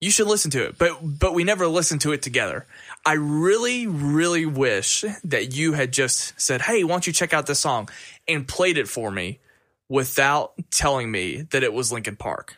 you 0.00 0.10
should 0.10 0.26
listen 0.26 0.50
to 0.52 0.64
it. 0.64 0.78
But 0.78 0.98
but 1.02 1.34
we 1.34 1.44
never 1.44 1.66
listened 1.66 2.02
to 2.02 2.12
it 2.12 2.22
together. 2.22 2.66
I 3.04 3.14
really 3.14 3.86
really 3.86 4.46
wish 4.46 5.04
that 5.24 5.54
you 5.54 5.72
had 5.72 5.92
just 5.92 6.40
said, 6.40 6.62
"Hey, 6.62 6.84
why 6.84 6.90
don't 6.90 7.06
you 7.06 7.12
check 7.12 7.32
out 7.32 7.46
this 7.46 7.60
song?" 7.60 7.88
and 8.26 8.46
played 8.46 8.78
it 8.78 8.88
for 8.88 9.10
me 9.10 9.40
without 9.88 10.52
telling 10.70 11.10
me 11.10 11.42
that 11.50 11.62
it 11.62 11.72
was 11.72 11.90
Linkin 11.90 12.16
Park. 12.16 12.56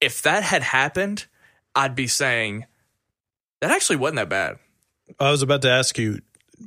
If 0.00 0.22
that 0.22 0.42
had 0.42 0.62
happened, 0.62 1.26
I'd 1.74 1.94
be 1.94 2.06
saying 2.06 2.66
that 3.60 3.70
actually 3.70 3.96
wasn't 3.96 4.16
that 4.16 4.28
bad. 4.28 4.58
I 5.18 5.30
was 5.30 5.42
about 5.42 5.62
to 5.62 5.70
ask 5.70 5.98
you 5.98 6.20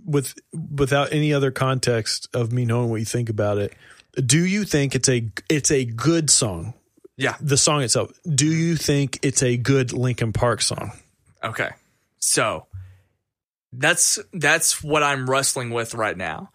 with 0.05 0.35
without 0.53 1.11
any 1.11 1.33
other 1.33 1.51
context 1.51 2.27
of 2.33 2.51
me 2.51 2.65
knowing 2.65 2.89
what 2.89 2.99
you 2.99 3.05
think 3.05 3.29
about 3.29 3.57
it. 3.57 3.73
Do 4.15 4.45
you 4.45 4.63
think 4.63 4.95
it's 4.95 5.09
a 5.09 5.29
it's 5.49 5.71
a 5.71 5.85
good 5.85 6.29
song? 6.29 6.73
Yeah. 7.23 7.37
The 7.39 7.55
song 7.55 7.81
itself. 7.83 8.11
Do 8.27 8.45
you 8.45 8.75
think 8.75 9.19
it's 9.21 9.41
a 9.41 9.55
good 9.55 9.93
Linkin 9.93 10.33
Park 10.33 10.61
song? 10.61 10.91
Okay. 11.41 11.69
So 12.19 12.67
that's 13.71 14.19
that's 14.33 14.83
what 14.83 15.03
I'm 15.03 15.29
wrestling 15.29 15.69
with 15.69 15.95
right 15.95 16.17
now. 16.17 16.51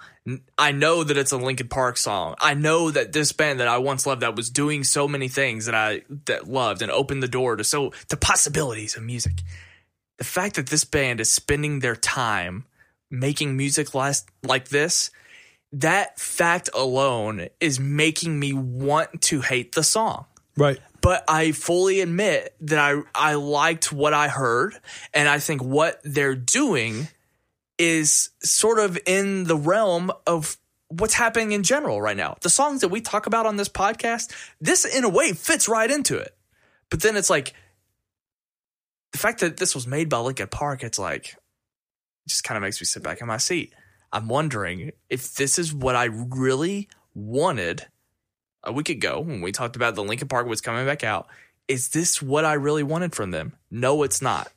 I 0.59 0.73
know 0.73 1.05
that 1.05 1.17
it's 1.17 1.33
a 1.33 1.39
Linkin 1.39 1.69
Park 1.69 1.97
song. 1.97 2.35
I 2.39 2.53
know 2.53 2.91
that 2.91 3.13
this 3.13 3.33
band 3.33 3.61
that 3.61 3.69
I 3.69 3.79
once 3.79 4.07
loved 4.07 4.21
that 4.21 4.37
was 4.37 4.51
doing 4.51 4.85
so 4.85 5.09
many 5.09 5.29
things 5.29 5.65
that 5.65 5.75
I 5.75 6.03
that 6.27 6.47
loved 6.47 6.83
and 6.83 6.93
opened 6.93 7.23
the 7.23 7.29
door 7.29 7.57
to 7.57 7.65
so 7.65 7.93
to 8.11 8.17
possibilities 8.19 8.95
of 8.95 9.03
music. 9.03 9.41
The 10.19 10.25
fact 10.25 10.57
that 10.57 10.67
this 10.67 10.85
band 10.85 11.21
is 11.21 11.33
spending 11.33 11.81
their 11.81 11.97
time 11.97 12.67
making 13.11 13.57
music 13.57 13.95
last 13.95 14.29
like 14.43 14.69
this, 14.69 15.11
that 15.73 16.21
fact 16.21 16.69
alone 16.75 17.49
is 17.59 17.81
making 17.81 18.39
me 18.39 18.53
want 18.53 19.23
to 19.23 19.41
hate 19.41 19.73
the 19.73 19.83
song 19.83 20.27
Right. 20.59 20.79
but 21.01 21.25
I 21.29 21.53
fully 21.53 22.01
admit 22.01 22.55
that 22.63 22.79
I 22.79 23.03
I 23.15 23.35
liked 23.35 23.93
what 23.93 24.13
I 24.13 24.29
heard, 24.29 24.79
and 25.15 25.29
I 25.29 25.39
think 25.39 25.63
what 25.63 26.01
they're 26.05 26.35
doing 26.35 27.09
is 27.79 28.31
sort 28.43 28.79
of 28.81 28.99
in 29.07 29.45
the 29.45 29.57
realm 29.57 30.11
of 30.27 30.57
what's 30.89 31.15
happening 31.15 31.53
in 31.53 31.63
general 31.63 32.03
right 32.03 32.17
now. 32.17 32.37
The 32.41 32.51
songs 32.51 32.81
that 32.81 32.89
we 32.89 33.01
talk 33.01 33.27
about 33.27 33.47
on 33.47 33.57
this 33.57 33.69
podcast, 33.69 34.35
this 34.61 34.85
in 34.85 35.05
a 35.05 35.09
way 35.09 35.33
fits 35.33 35.69
right 35.69 35.91
into 35.91 36.17
it. 36.17 36.35
But 36.91 37.03
then 37.03 37.17
it's 37.17 37.31
like 37.31 37.55
the 39.13 39.19
fact 39.19 39.41
that 39.41 39.59
this 39.59 39.75
was 39.75 39.87
made 39.87 40.09
by 40.09 40.19
Linkin 40.19 40.49
Park, 40.49 40.83
it's 40.83 40.99
like 40.99 41.29
it 41.29 42.29
just 42.29 42.45
kind 42.45 42.57
of 42.57 42.63
makes 42.63 42.81
me 42.81 42.87
sit 42.87 43.03
back 43.03 43.21
in 43.21 43.27
my 43.27 43.37
seat. 43.37 43.73
I'm 44.13 44.29
wondering 44.29 44.93
if 45.11 45.35
this 45.35 45.59
is 45.59 45.73
what 45.73 45.95
I 45.95 46.05
really 46.05 46.89
wanted 47.15 47.87
a 48.65 48.73
week 48.73 48.89
ago 48.89 49.21
when 49.21 49.41
we 49.41 49.53
talked 49.53 49.77
about 49.77 49.95
the 49.95 50.03
Linkin 50.05 50.29
Park 50.29 50.47
was 50.47 50.61
coming 50.61 50.85
back 50.87 51.05
out. 51.05 51.27
Is 51.69 51.91
this 51.91 52.21
what 52.23 52.45
I 52.45 52.55
really 52.55 52.83
wanted 52.83 53.15
from 53.15 53.31
them? 53.31 53.55
No, 53.71 54.03
it's 54.03 54.23
not. 54.23 54.51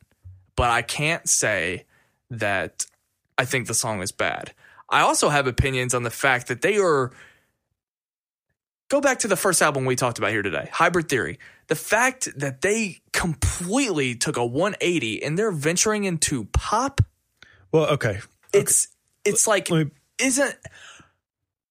But 0.56 0.70
I 0.72 0.82
can't 0.82 1.28
say 1.28 1.86
that 2.30 2.86
I 3.38 3.45
think 3.45 3.68
the 3.68 3.74
song 3.74 4.02
is 4.02 4.12
bad. 4.12 4.54
I 4.89 5.02
also 5.02 5.30
have 5.30 5.47
opinions 5.47 5.93
on 5.93 6.04
the 6.04 6.10
fact 6.10 6.47
that 6.47 6.62
they 6.62 6.78
are. 6.78 7.12
Go 8.89 8.99
back 8.99 9.20
to 9.20 9.28
the 9.30 9.38
first 9.38 9.62
album 9.62 9.86
we 9.86 9.95
talked 9.95 10.18
about 10.18 10.32
here 10.32 10.41
today, 10.41 10.70
Hybrid 10.72 11.08
Theory. 11.08 11.39
The 11.68 11.76
fact 11.76 12.28
that 12.38 12.60
they 12.62 12.99
completely 13.14 14.16
took 14.16 14.36
a 14.36 14.45
180 14.45 15.24
and 15.24 15.39
they're 15.39 15.52
venturing 15.52 16.04
into 16.04 16.45
pop 16.45 16.99
Well, 17.72 17.86
okay. 17.91 18.20
it's 18.54 18.89
it's 19.24 19.47
like 19.47 19.72
me- 19.72 19.91
isn't 20.20 20.56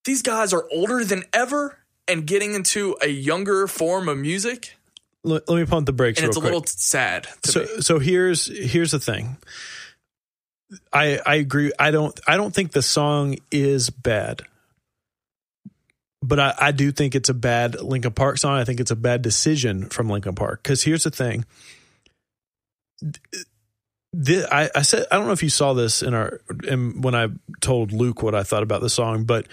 these 0.04 0.22
guys 0.22 0.54
are 0.54 0.66
older 0.72 1.04
than 1.04 1.24
ever 1.34 1.76
and 2.10 2.26
getting 2.26 2.54
into 2.54 2.96
a 3.00 3.08
younger 3.08 3.66
form 3.66 4.08
of 4.08 4.18
music 4.18 4.76
Let, 5.22 5.48
let 5.48 5.58
me 5.60 5.66
pump 5.66 5.86
the 5.86 5.92
brakes 5.92 6.18
and 6.18 6.28
it's 6.28 6.36
a 6.36 6.40
quick. 6.40 6.52
little 6.52 6.66
sad 6.66 7.28
to 7.42 7.52
so 7.52 7.60
me. 7.60 7.66
so 7.80 7.98
here's 7.98 8.46
here's 8.46 8.90
the 8.90 9.00
thing. 9.00 9.36
I 10.92 11.18
I 11.24 11.34
agree. 11.36 11.72
I 11.78 11.90
don't 11.90 12.18
I 12.26 12.36
don't 12.36 12.54
think 12.54 12.72
the 12.72 12.82
song 12.82 13.36
is 13.50 13.90
bad. 13.90 14.42
But 16.22 16.38
I, 16.38 16.54
I 16.60 16.72
do 16.72 16.92
think 16.92 17.14
it's 17.14 17.30
a 17.30 17.34
bad 17.34 17.80
Linkin 17.80 18.12
Park 18.12 18.36
song. 18.36 18.52
I 18.52 18.64
think 18.64 18.78
it's 18.78 18.90
a 18.90 18.96
bad 18.96 19.22
decision 19.22 19.88
from 19.88 20.10
Linkin 20.10 20.34
Park. 20.34 20.62
Because 20.62 20.82
here's 20.82 21.04
the 21.04 21.10
thing. 21.10 21.46
Thi- 23.02 24.44
I, 24.44 24.68
I 24.74 24.82
said 24.82 25.06
I 25.10 25.16
don't 25.16 25.26
know 25.26 25.32
if 25.32 25.42
you 25.42 25.48
saw 25.48 25.72
this 25.72 26.02
in 26.02 26.14
our 26.14 26.40
in, 26.68 27.00
when 27.00 27.14
I 27.14 27.28
told 27.60 27.92
Luke 27.92 28.22
what 28.22 28.34
I 28.34 28.42
thought 28.42 28.62
about 28.62 28.82
the 28.82 28.90
song, 28.90 29.24
but 29.24 29.46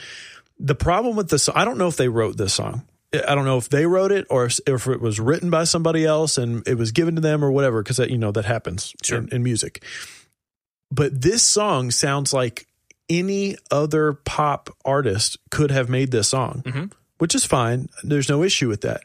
the 0.60 0.76
problem 0.76 1.16
with 1.16 1.30
this 1.30 1.50
I 1.50 1.66
don't 1.66 1.78
know 1.78 1.88
if 1.88 1.98
they 1.98 2.10
wrote 2.10 2.38
this 2.38 2.54
song, 2.54 2.84
I 3.14 3.36
don't 3.36 3.46
know 3.46 3.58
if 3.58 3.70
they 3.70 3.86
wrote 3.86 4.12
it 4.12 4.26
or 4.30 4.46
if 4.46 4.88
it 4.88 5.02
was 5.02 5.20
written 5.20 5.50
by 5.50 5.64
somebody 5.64 6.06
else 6.06 6.38
and 6.38 6.68
it 6.68 6.76
was 6.76 6.92
given 6.92 7.16
to 7.16 7.22
them 7.22 7.44
or 7.44 7.52
whatever, 7.52 7.82
because 7.84 8.00
you 8.00 8.18
know 8.18 8.32
that 8.32 8.46
happens 8.46 8.94
Sure. 9.04 9.20
in, 9.20 9.30
in 9.30 9.44
music. 9.44 9.84
But 10.92 11.22
this 11.22 11.44
song 11.44 11.92
sounds 11.92 12.34
like 12.34 12.66
any 13.10 13.56
other 13.72 14.14
pop 14.14 14.70
artist 14.86 15.38
could 15.52 15.72
have 15.72 15.90
made 15.90 16.12
this 16.12 16.30
song, 16.30 16.64
Mhm. 16.66 16.92
which 17.18 17.36
is 17.36 17.46
fine. 17.46 17.88
There's 18.04 18.30
no 18.30 18.44
issue 18.44 18.68
with 18.68 18.82
that. 18.82 19.02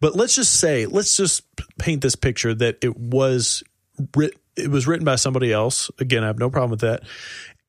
But 0.00 0.14
let's 0.16 0.34
just 0.34 0.54
say, 0.54 0.86
let's 0.86 1.16
just 1.16 1.42
paint 1.78 2.02
this 2.02 2.16
picture 2.16 2.54
that 2.54 2.78
it 2.82 2.96
was 2.98 3.62
writ- 4.14 4.36
it 4.56 4.70
was 4.70 4.86
written 4.86 5.04
by 5.04 5.16
somebody 5.16 5.52
else. 5.52 5.90
Again, 5.98 6.24
I 6.24 6.26
have 6.28 6.38
no 6.38 6.48
problem 6.50 6.70
with 6.70 6.80
that. 6.80 7.02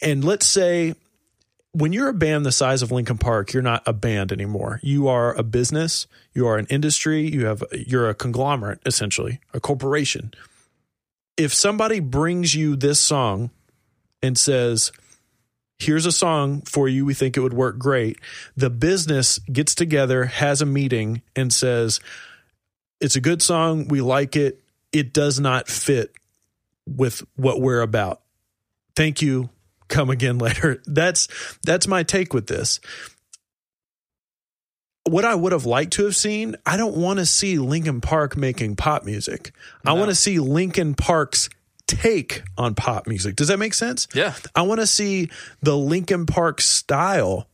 And 0.02 0.24
let's 0.24 0.46
say 0.46 0.96
when 1.78 1.94
you're 1.94 2.10
a 2.10 2.14
band 2.14 2.44
the 2.44 2.52
size 2.52 2.82
of 2.82 2.92
Linkin 2.92 3.20
Park, 3.20 3.54
you're 3.54 3.62
not 3.62 3.84
a 3.86 3.94
band 3.94 4.32
anymore. 4.32 4.80
You 4.82 5.08
are 5.08 5.36
a 5.36 5.44
business. 5.44 6.08
You 6.34 6.48
are 6.48 6.58
an 6.58 6.66
industry. 6.72 7.30
You 7.30 7.46
have 7.46 7.64
you're 7.72 8.10
a 8.10 8.16
conglomerate 8.16 8.80
essentially, 8.86 9.40
a 9.54 9.60
corporation. 9.60 10.34
If 11.38 11.54
somebody 11.54 12.00
brings 12.00 12.56
you 12.56 12.76
this 12.76 13.00
song 13.00 13.52
and 14.24 14.38
says, 14.40 14.92
"Here's 15.78 16.08
a 16.08 16.12
song 16.12 16.62
for 16.62 16.90
you. 16.90 17.06
We 17.06 17.14
think 17.14 17.38
it 17.38 17.42
would 17.42 17.54
work 17.54 17.78
great." 17.78 18.18
The 18.56 18.72
business 18.72 19.40
gets 19.52 19.76
together, 19.76 20.26
has 20.26 20.64
a 20.64 20.66
meeting, 20.66 21.22
and 21.36 21.54
says, 21.54 22.00
"It's 23.00 23.16
a 23.16 23.22
good 23.22 23.44
song. 23.44 23.88
We 23.88 24.02
like 24.02 24.36
it. 24.36 24.64
It 24.92 25.14
does 25.14 25.40
not 25.40 25.68
fit 25.68 26.12
with 26.88 27.24
what 27.36 27.62
we're 27.62 27.82
about." 27.82 28.22
Thank 28.96 29.22
you 29.22 29.52
come 29.88 30.10
again 30.10 30.38
later. 30.40 30.82
That's 30.86 31.28
that's 31.64 31.88
my 31.88 32.04
take 32.04 32.34
with 32.34 32.48
this. 32.48 32.80
What 35.06 35.24
I 35.24 35.36
would 35.36 35.54
have 35.54 35.66
liked 35.66 35.94
to 35.94 36.04
have 36.04 36.18
seen, 36.18 36.58
I 36.66 36.76
don't 36.76 36.98
want 36.98 37.20
to 37.20 37.26
see 37.26 37.58
Linkin 37.60 38.02
Park 38.02 38.36
making 38.36 38.76
pop 38.76 39.06
music. 39.06 39.54
I 39.86 39.94
want 39.94 40.10
to 40.10 40.16
see 40.16 40.40
Linkin 40.40 40.96
Park's 40.96 41.50
take 41.88 42.44
on 42.58 42.76
pop 42.76 43.08
music. 43.08 43.38
Does 43.38 43.48
that 43.48 43.58
make 43.58 43.74
sense? 43.74 44.10
Yeah. 44.14 44.34
I 44.54 44.64
want 44.64 44.82
to 44.82 44.88
see 44.88 45.30
the 45.62 45.78
Linkin 45.78 46.26
Park 46.26 46.60
style 46.60 47.48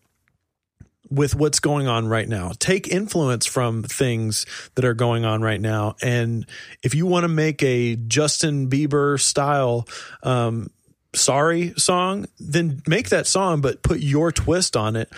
with 1.13 1.35
what's 1.35 1.59
going 1.59 1.87
on 1.87 2.07
right 2.07 2.27
now. 2.27 2.53
Take 2.57 2.87
influence 2.87 3.45
from 3.45 3.83
things 3.83 4.45
that 4.75 4.83
are 4.83 4.95
going 4.95 5.25
on 5.25 5.41
right 5.41 5.61
now. 5.61 5.95
And 6.01 6.47
if 6.81 6.95
you 6.95 7.05
want 7.05 7.23
to 7.23 7.27
make 7.27 7.61
a 7.61 7.95
Justin 7.95 8.69
Bieber 8.69 9.19
style 9.19 9.87
um, 10.23 10.71
sorry 11.15 11.73
song, 11.77 12.25
then 12.39 12.81
make 12.87 13.09
that 13.09 13.27
song, 13.27 13.61
but 13.61 13.83
put 13.83 13.99
your 13.99 14.31
twist 14.31 14.75
on 14.75 14.95
it. 14.95 15.09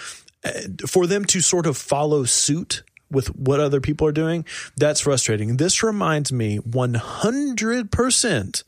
Uh, 0.43 0.51
For 0.87 1.07
them 1.07 1.25
to 1.25 1.41
sort 1.41 1.65
of 1.65 1.77
follow 1.77 2.23
suit 2.23 2.83
with 3.11 3.27
what 3.35 3.59
other 3.59 3.81
people 3.81 4.07
are 4.07 4.11
doing, 4.11 4.45
that's 4.77 5.01
frustrating. 5.01 5.57
This 5.57 5.83
reminds 5.83 6.31
me 6.31 6.59
100%, 6.59 8.63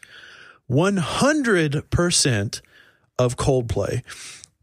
100% 0.70 2.62
of 3.20 3.36
Coldplay. 3.36 4.04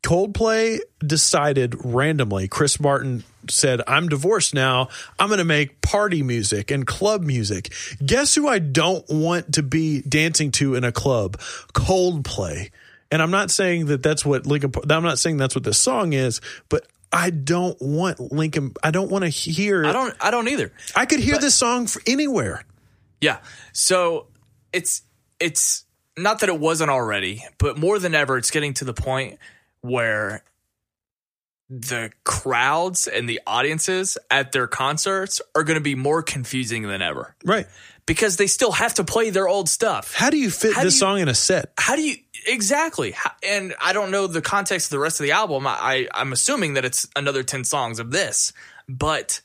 Coldplay 0.05 0.81
decided 1.05 1.75
randomly, 1.83 2.47
Chris 2.47 2.79
Martin 2.79 3.25
said, 3.49 3.81
I'm 3.87 4.09
divorced 4.09 4.55
now. 4.55 4.89
I'm 5.19 5.29
going 5.29 5.39
to 5.39 5.45
make 5.45 5.81
party 5.81 6.23
music 6.23 6.71
and 6.71 6.87
club 6.87 7.23
music. 7.23 7.73
Guess 8.05 8.35
who 8.35 8.47
I 8.47 8.59
don't 8.59 9.05
want 9.09 9.55
to 9.55 9.63
be 9.63 10.03
dancing 10.03 10.51
to 10.53 10.75
in 10.75 10.85
a 10.85 10.93
club? 10.93 11.39
Coldplay. 11.73 12.71
And 13.11 13.23
I'm 13.23 13.31
not 13.31 13.51
saying 13.51 13.87
that 13.87 14.03
that's 14.03 14.27
what 14.27 14.47
Linkin, 14.47 14.73
I'm 14.91 15.03
not 15.03 15.19
saying 15.19 15.39
that's 15.39 15.55
what 15.55 15.65
this 15.65 15.79
song 15.79 16.13
is, 16.13 16.43
but 16.69 16.87
I 17.11 17.31
don't 17.31 17.81
want 17.81 18.21
Linkin, 18.21 18.75
I 18.83 18.91
don't 18.91 19.11
want 19.11 19.25
to 19.25 19.31
hear, 19.31 19.87
I 19.87 19.93
don't. 19.93 20.15
I 20.21 20.31
don't 20.31 20.49
either. 20.49 20.73
I 20.95 21.07
could 21.07 21.21
hear 21.21 21.39
this 21.39 21.55
song 21.55 21.89
anywhere. 22.07 22.65
Yeah. 23.21 23.39
So 23.73 24.27
it's 24.73 25.03
it's 25.39 25.85
not 26.17 26.41
that 26.41 26.49
it 26.49 26.59
wasn't 26.59 26.91
already, 26.91 27.45
but 27.59 27.79
more 27.79 27.99
than 27.99 28.15
ever, 28.15 28.37
it's 28.37 28.51
getting 28.51 28.75
to 28.75 28.85
the 28.85 28.95
point 28.95 29.39
where 29.85 30.43
the 31.69 32.11
crowds 32.25 33.07
and 33.07 33.29
the 33.29 33.41
audiences 33.47 34.17
at 34.31 34.53
their 34.53 34.67
concerts 34.67 35.41
are 35.55 35.63
going 35.63 35.77
to 35.77 35.83
be 35.83 35.95
more 35.95 36.23
confusing 36.23 36.83
than 36.85 37.03
ever 37.03 37.35
Right. 37.45 37.67
because 38.07 38.37
they 38.37 38.47
still 38.47 38.73
have 38.73 38.95
to 38.95 39.05
play 39.05 39.31
their 39.31 39.49
old 39.49 39.69
stuff. 39.69 40.15
How 40.15 40.31
do 40.31 40.39
you 40.39 40.51
fit 40.51 40.75
How 40.75 40.85
this 40.85 40.95
you- 40.95 40.99
song 41.01 41.21
in 41.21 41.29
a 41.29 41.35
set? 41.35 41.73
How 41.79 41.97
do 41.97 42.03
you 42.03 42.17
exactly? 42.47 43.15
And 43.43 43.75
I 43.81 43.93
don't 43.93 44.11
know 44.11 44.27
the 44.27 44.43
context 44.43 44.87
of 44.87 44.91
the 44.91 44.99
rest 44.99 45.21
of 45.21 45.25
the 45.25 45.33
album. 45.33 45.67
I, 45.67 45.73
I 45.73 46.09
I'm 46.15 46.33
assuming 46.33 46.75
that 46.75 46.85
it's 46.85 47.07
another 47.17 47.43
ten 47.43 47.65
songs 47.65 47.99
of 47.99 48.11
this, 48.11 48.53
but 48.89 49.41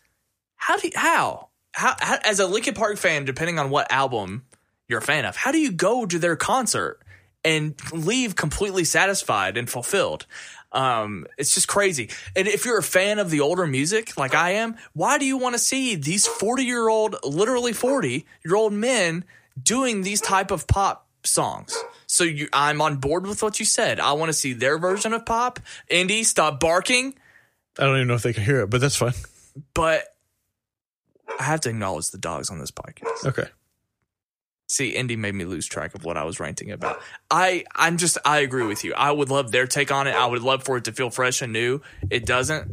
how 0.57 0.77
do 0.77 0.87
you, 0.87 0.93
how? 0.95 1.49
how 1.73 1.95
how 1.99 2.17
as 2.25 2.39
a 2.39 2.47
Linkin 2.47 2.73
Park 2.75 2.97
fan, 2.97 3.25
depending 3.25 3.59
on 3.59 3.69
what 3.69 3.91
album 3.91 4.45
you're 4.87 4.99
a 4.99 5.01
fan 5.03 5.23
of, 5.25 5.35
how 5.35 5.51
do 5.51 5.57
you 5.59 5.71
go 5.71 6.05
to 6.05 6.19
their 6.19 6.35
concert 6.35 6.99
and 7.43 7.75
leave 7.91 8.35
completely 8.35 8.83
satisfied 8.83 9.57
and 9.57 9.69
fulfilled? 9.69 10.25
Um, 10.71 11.25
it's 11.37 11.53
just 11.53 11.67
crazy. 11.67 12.09
And 12.35 12.47
if 12.47 12.65
you're 12.65 12.77
a 12.77 12.83
fan 12.83 13.19
of 13.19 13.29
the 13.29 13.39
older 13.39 13.65
music, 13.65 14.17
like 14.17 14.35
I 14.35 14.51
am, 14.51 14.75
why 14.93 15.17
do 15.17 15.25
you 15.25 15.37
want 15.37 15.55
to 15.55 15.59
see 15.59 15.95
these 15.95 16.27
40 16.27 16.63
year 16.63 16.87
old, 16.87 17.15
literally 17.23 17.73
40 17.73 18.25
year 18.45 18.55
old 18.55 18.73
men 18.73 19.25
doing 19.61 20.03
these 20.03 20.21
type 20.21 20.51
of 20.51 20.67
pop 20.67 21.07
songs? 21.23 21.75
So 22.05 22.23
you, 22.23 22.47
I'm 22.53 22.81
on 22.81 22.97
board 22.97 23.25
with 23.25 23.41
what 23.41 23.59
you 23.59 23.65
said. 23.65 23.99
I 23.99 24.13
want 24.13 24.29
to 24.29 24.33
see 24.33 24.53
their 24.53 24.77
version 24.77 25.13
of 25.13 25.25
pop. 25.25 25.59
Indy, 25.89 26.23
stop 26.23 26.59
barking. 26.59 27.15
I 27.77 27.85
don't 27.85 27.95
even 27.95 28.07
know 28.07 28.15
if 28.15 28.23
they 28.23 28.33
can 28.33 28.43
hear 28.43 28.61
it, 28.61 28.69
but 28.69 28.81
that's 28.81 28.95
fine. 28.95 29.13
But 29.73 30.03
I 31.39 31.43
have 31.43 31.61
to 31.61 31.69
acknowledge 31.69 32.09
the 32.11 32.17
dogs 32.17 32.49
on 32.49 32.59
this 32.59 32.71
podcast. 32.71 33.25
Okay. 33.25 33.47
See, 34.72 34.89
Indy 34.89 35.15
made 35.15 35.34
me 35.34 35.45
lose 35.45 35.65
track 35.65 35.95
of 35.95 36.05
what 36.05 36.15
I 36.15 36.24
was 36.26 36.39
ranting 36.39 36.70
about. 36.70 37.01
I, 37.32 37.65
I'm 37.76 37.97
just, 37.97 38.20
I 38.24 38.41
agree 38.41 38.67
with 38.67 38.84
you. 38.84 38.93
I 38.93 39.11
would 39.11 39.30
love 39.30 39.51
their 39.51 39.65
take 39.65 39.91
on 39.91 40.05
it. 40.05 40.15
I 40.15 40.28
would 40.28 40.43
love 40.43 40.63
for 40.63 40.78
it 40.78 40.84
to 40.84 40.91
feel 40.91 41.09
fresh 41.09 41.41
and 41.41 41.51
new. 41.51 41.82
It 42.11 42.24
doesn't. 42.24 42.72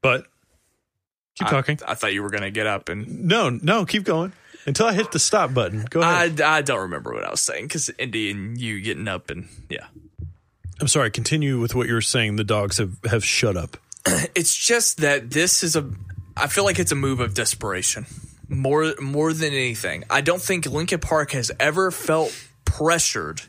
But 0.00 0.26
keep 1.34 1.48
I- 1.48 1.50
talking. 1.50 1.80
I, 1.84 1.94
thought 1.94 2.14
you 2.14 2.22
were 2.22 2.30
going 2.30 2.44
to 2.44 2.52
get 2.52 2.68
up 2.68 2.88
and 2.88 3.24
No, 3.24 3.50
no, 3.50 3.84
keep 3.84 4.04
going 4.04 4.32
until 4.64 4.86
I 4.86 4.92
hit 4.92 5.10
the 5.10 5.18
stop 5.18 5.52
button. 5.52 5.84
Go 5.90 6.02
ahead. 6.02 6.40
I, 6.40 6.58
I 6.58 6.62
don't 6.62 6.82
remember 6.82 7.12
what 7.12 7.24
I 7.24 7.30
was 7.30 7.40
saying 7.40 7.64
because 7.64 7.90
Indy 7.98 8.30
and 8.30 8.60
you 8.60 8.80
getting 8.80 9.08
up 9.08 9.28
and 9.28 9.48
yeah. 9.68 9.88
I'm 10.80 10.86
sorry. 10.86 11.10
Continue 11.10 11.58
with 11.58 11.74
what 11.74 11.88
you 11.88 11.94
were 11.94 12.00
saying. 12.00 12.36
The 12.36 12.44
dogs 12.44 12.78
have 12.78 12.96
have 13.10 13.24
shut 13.24 13.56
up. 13.56 13.76
It's 14.36 14.54
just 14.54 14.98
that 14.98 15.30
this 15.30 15.64
is 15.64 15.74
a, 15.74 15.90
I 16.36 16.46
feel 16.46 16.64
like 16.64 16.78
it's 16.78 16.92
a 16.92 16.96
move 16.96 17.18
of 17.18 17.34
desperation 17.34 18.06
more, 18.50 18.94
more 19.00 19.32
than 19.32 19.52
anything. 19.52 20.04
I 20.10 20.20
don't 20.20 20.42
think 20.42 20.66
Linkin 20.66 21.00
Park 21.00 21.30
has 21.32 21.50
ever 21.58 21.90
felt 21.90 22.36
pressured 22.64 23.42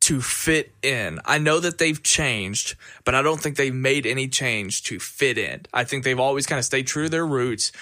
to 0.00 0.20
fit 0.20 0.72
in. 0.82 1.20
I 1.24 1.38
know 1.38 1.60
that 1.60 1.78
they've 1.78 2.02
changed, 2.02 2.76
but 3.04 3.14
I 3.14 3.22
don't 3.22 3.40
think 3.40 3.56
they've 3.56 3.74
made 3.74 4.06
any 4.06 4.28
change 4.28 4.84
to 4.84 4.98
fit 4.98 5.36
in. 5.36 5.66
I 5.74 5.84
think 5.84 6.04
they've 6.04 6.18
always 6.18 6.46
kind 6.46 6.58
of 6.58 6.64
stayed 6.64 6.86
true 6.86 7.04
to 7.04 7.08
their 7.08 7.26
roots. 7.26 7.72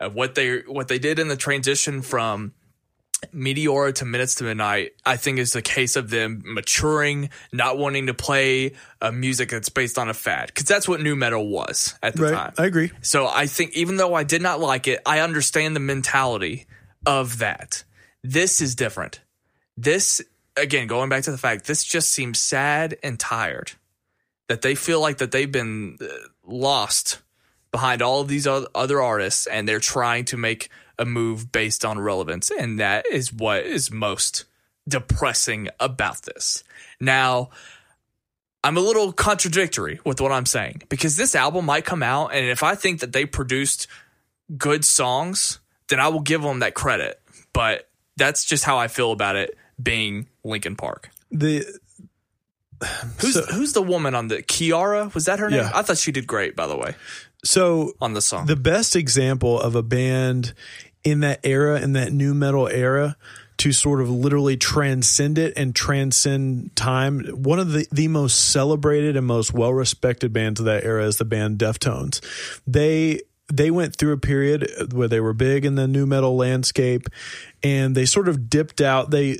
of 0.00 0.14
what 0.14 0.34
they 0.34 0.58
what 0.60 0.88
they 0.88 0.98
did 0.98 1.18
in 1.18 1.28
the 1.28 1.36
transition 1.36 2.02
from 2.02 2.52
Meteora 3.34 3.94
to 3.96 4.04
Minutes 4.04 4.36
to 4.36 4.44
Midnight, 4.44 4.92
I 5.04 5.16
think 5.16 5.38
is 5.38 5.52
the 5.52 5.62
case 5.62 5.96
of 5.96 6.10
them 6.10 6.42
maturing, 6.44 7.30
not 7.52 7.76
wanting 7.76 8.06
to 8.06 8.14
play 8.14 8.74
a 9.00 9.10
music 9.10 9.50
that's 9.50 9.68
based 9.68 9.98
on 9.98 10.08
a 10.08 10.14
fad, 10.14 10.48
because 10.48 10.66
that's 10.66 10.88
what 10.88 11.00
nu 11.00 11.16
metal 11.16 11.48
was 11.48 11.94
at 12.02 12.14
the 12.14 12.30
time. 12.30 12.54
I 12.56 12.66
agree. 12.66 12.90
So 13.02 13.26
I 13.26 13.46
think 13.46 13.72
even 13.74 13.96
though 13.96 14.14
I 14.14 14.22
did 14.24 14.42
not 14.42 14.60
like 14.60 14.86
it, 14.86 15.00
I 15.04 15.20
understand 15.20 15.74
the 15.74 15.80
mentality 15.80 16.66
of 17.06 17.38
that. 17.38 17.84
This 18.22 18.60
is 18.60 18.74
different. 18.74 19.20
This 19.76 20.22
again, 20.56 20.86
going 20.86 21.08
back 21.08 21.24
to 21.24 21.30
the 21.30 21.38
fact, 21.38 21.66
this 21.66 21.84
just 21.84 22.12
seems 22.12 22.38
sad 22.38 22.96
and 23.02 23.18
tired. 23.18 23.72
That 24.48 24.62
they 24.62 24.74
feel 24.74 25.00
like 25.00 25.18
that 25.18 25.30
they've 25.30 25.50
been 25.50 25.98
uh, 26.00 26.06
lost 26.46 27.20
behind 27.70 28.00
all 28.00 28.20
of 28.20 28.28
these 28.28 28.46
other 28.46 29.02
artists, 29.02 29.46
and 29.46 29.68
they're 29.68 29.78
trying 29.78 30.24
to 30.26 30.36
make 30.36 30.70
a 30.98 31.04
move 31.04 31.52
based 31.52 31.84
on 31.84 31.98
relevance, 31.98 32.50
and 32.50 32.78
that 32.80 33.06
is 33.06 33.32
what 33.32 33.64
is 33.64 33.90
most 33.90 34.44
depressing 34.88 35.68
about 35.80 36.22
this. 36.22 36.64
Now, 37.00 37.50
I'm 38.64 38.76
a 38.76 38.80
little 38.80 39.12
contradictory 39.12 40.00
with 40.04 40.20
what 40.20 40.32
I'm 40.32 40.46
saying 40.46 40.82
because 40.88 41.16
this 41.16 41.34
album 41.34 41.64
might 41.66 41.84
come 41.84 42.02
out, 42.02 42.28
and 42.34 42.46
if 42.46 42.62
I 42.62 42.74
think 42.74 43.00
that 43.00 43.12
they 43.12 43.24
produced 43.24 43.86
good 44.56 44.84
songs, 44.84 45.60
then 45.88 46.00
I 46.00 46.08
will 46.08 46.20
give 46.20 46.42
them 46.42 46.58
that 46.60 46.74
credit. 46.74 47.20
But 47.52 47.88
that's 48.16 48.44
just 48.44 48.64
how 48.64 48.78
I 48.78 48.88
feel 48.88 49.12
about 49.12 49.36
it 49.36 49.56
being 49.80 50.26
Linkin 50.42 50.74
Park. 50.76 51.10
The 51.30 51.64
Who's 53.18 53.34
So- 53.34 53.42
who's 53.46 53.72
the 53.72 53.82
woman 53.82 54.14
on 54.14 54.28
the 54.28 54.42
Kiiara? 54.42 55.12
Was 55.14 55.24
that 55.24 55.38
her 55.40 55.50
name? 55.50 55.60
Yeah. 55.60 55.70
I 55.74 55.82
thought 55.82 55.98
she 55.98 56.12
did 56.12 56.26
great, 56.28 56.54
by 56.54 56.66
the 56.68 56.76
way, 56.76 56.94
so 57.44 57.94
on 58.00 58.14
the 58.14 58.22
song. 58.22 58.46
the 58.46 58.54
best 58.54 58.94
example 58.94 59.60
of 59.60 59.74
a 59.74 59.82
band 59.82 60.54
in 61.10 61.20
that 61.20 61.40
era, 61.44 61.80
in 61.80 61.92
that 61.94 62.12
nu 62.12 62.34
metal 62.34 62.68
era, 62.68 63.16
to 63.58 63.72
sort 63.72 64.00
of 64.00 64.08
literally 64.08 64.56
transcend 64.56 65.36
it 65.38 65.52
and 65.56 65.74
transcend 65.74 66.74
time. 66.76 67.20
One 67.26 67.58
of 67.58 67.72
the, 67.72 67.86
the 67.90 68.08
most 68.08 68.50
celebrated 68.50 69.16
and 69.16 69.26
most 69.26 69.52
well 69.52 69.72
respected 69.72 70.32
bands 70.32 70.60
of 70.60 70.66
that 70.66 70.84
era 70.84 71.04
is 71.04 71.18
the 71.18 71.24
band 71.24 71.58
Deftones. 71.58 72.20
They 72.66 73.20
they 73.52 73.70
went 73.70 73.96
through 73.96 74.12
a 74.12 74.18
period 74.18 74.92
where 74.92 75.08
they 75.08 75.20
were 75.20 75.32
big 75.32 75.64
in 75.64 75.74
the 75.74 75.88
nu 75.88 76.06
metal 76.06 76.36
landscape 76.36 77.08
and 77.62 77.94
they 77.94 78.04
sort 78.04 78.28
of 78.28 78.48
dipped 78.50 78.80
out 78.80 79.10
they 79.10 79.38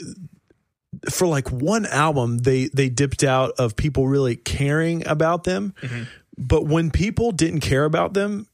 for 1.11 1.27
like 1.27 1.51
one 1.53 1.87
album 1.87 2.39
they 2.39 2.69
they 2.69 2.89
dipped 2.89 3.23
out 3.23 3.53
of 3.59 3.77
people 3.77 4.09
really 4.09 4.35
caring 4.35 5.07
about 5.07 5.45
them 5.45 5.75
mm-hmm. 5.83 6.05
but 6.39 6.65
when 6.65 6.91
people 6.91 7.31
didn't 7.33 7.61
care 7.61 7.85
about 7.85 8.15
them 8.15 8.47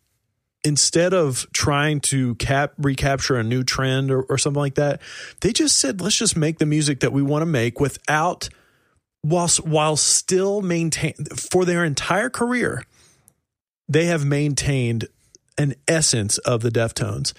instead 0.64 1.12
of 1.12 1.46
trying 1.52 2.00
to 2.00 2.34
cap 2.36 2.72
recapture 2.78 3.36
a 3.36 3.44
new 3.44 3.62
trend 3.62 4.10
or, 4.10 4.22
or 4.22 4.38
something 4.38 4.60
like 4.60 4.74
that 4.76 5.00
they 5.40 5.52
just 5.52 5.78
said 5.78 6.00
let's 6.00 6.16
just 6.16 6.36
make 6.36 6.58
the 6.58 6.66
music 6.66 7.00
that 7.00 7.12
we 7.12 7.22
want 7.22 7.42
to 7.42 7.46
make 7.46 7.80
without 7.80 8.48
whilst 9.22 9.64
while 9.64 9.96
still 9.96 10.62
maintain 10.62 11.14
for 11.36 11.64
their 11.64 11.84
entire 11.84 12.30
career 12.30 12.82
they 13.88 14.06
have 14.06 14.24
maintained 14.24 15.06
an 15.58 15.74
essence 15.86 16.38
of 16.38 16.62
the 16.62 16.70
Deftones. 16.70 17.32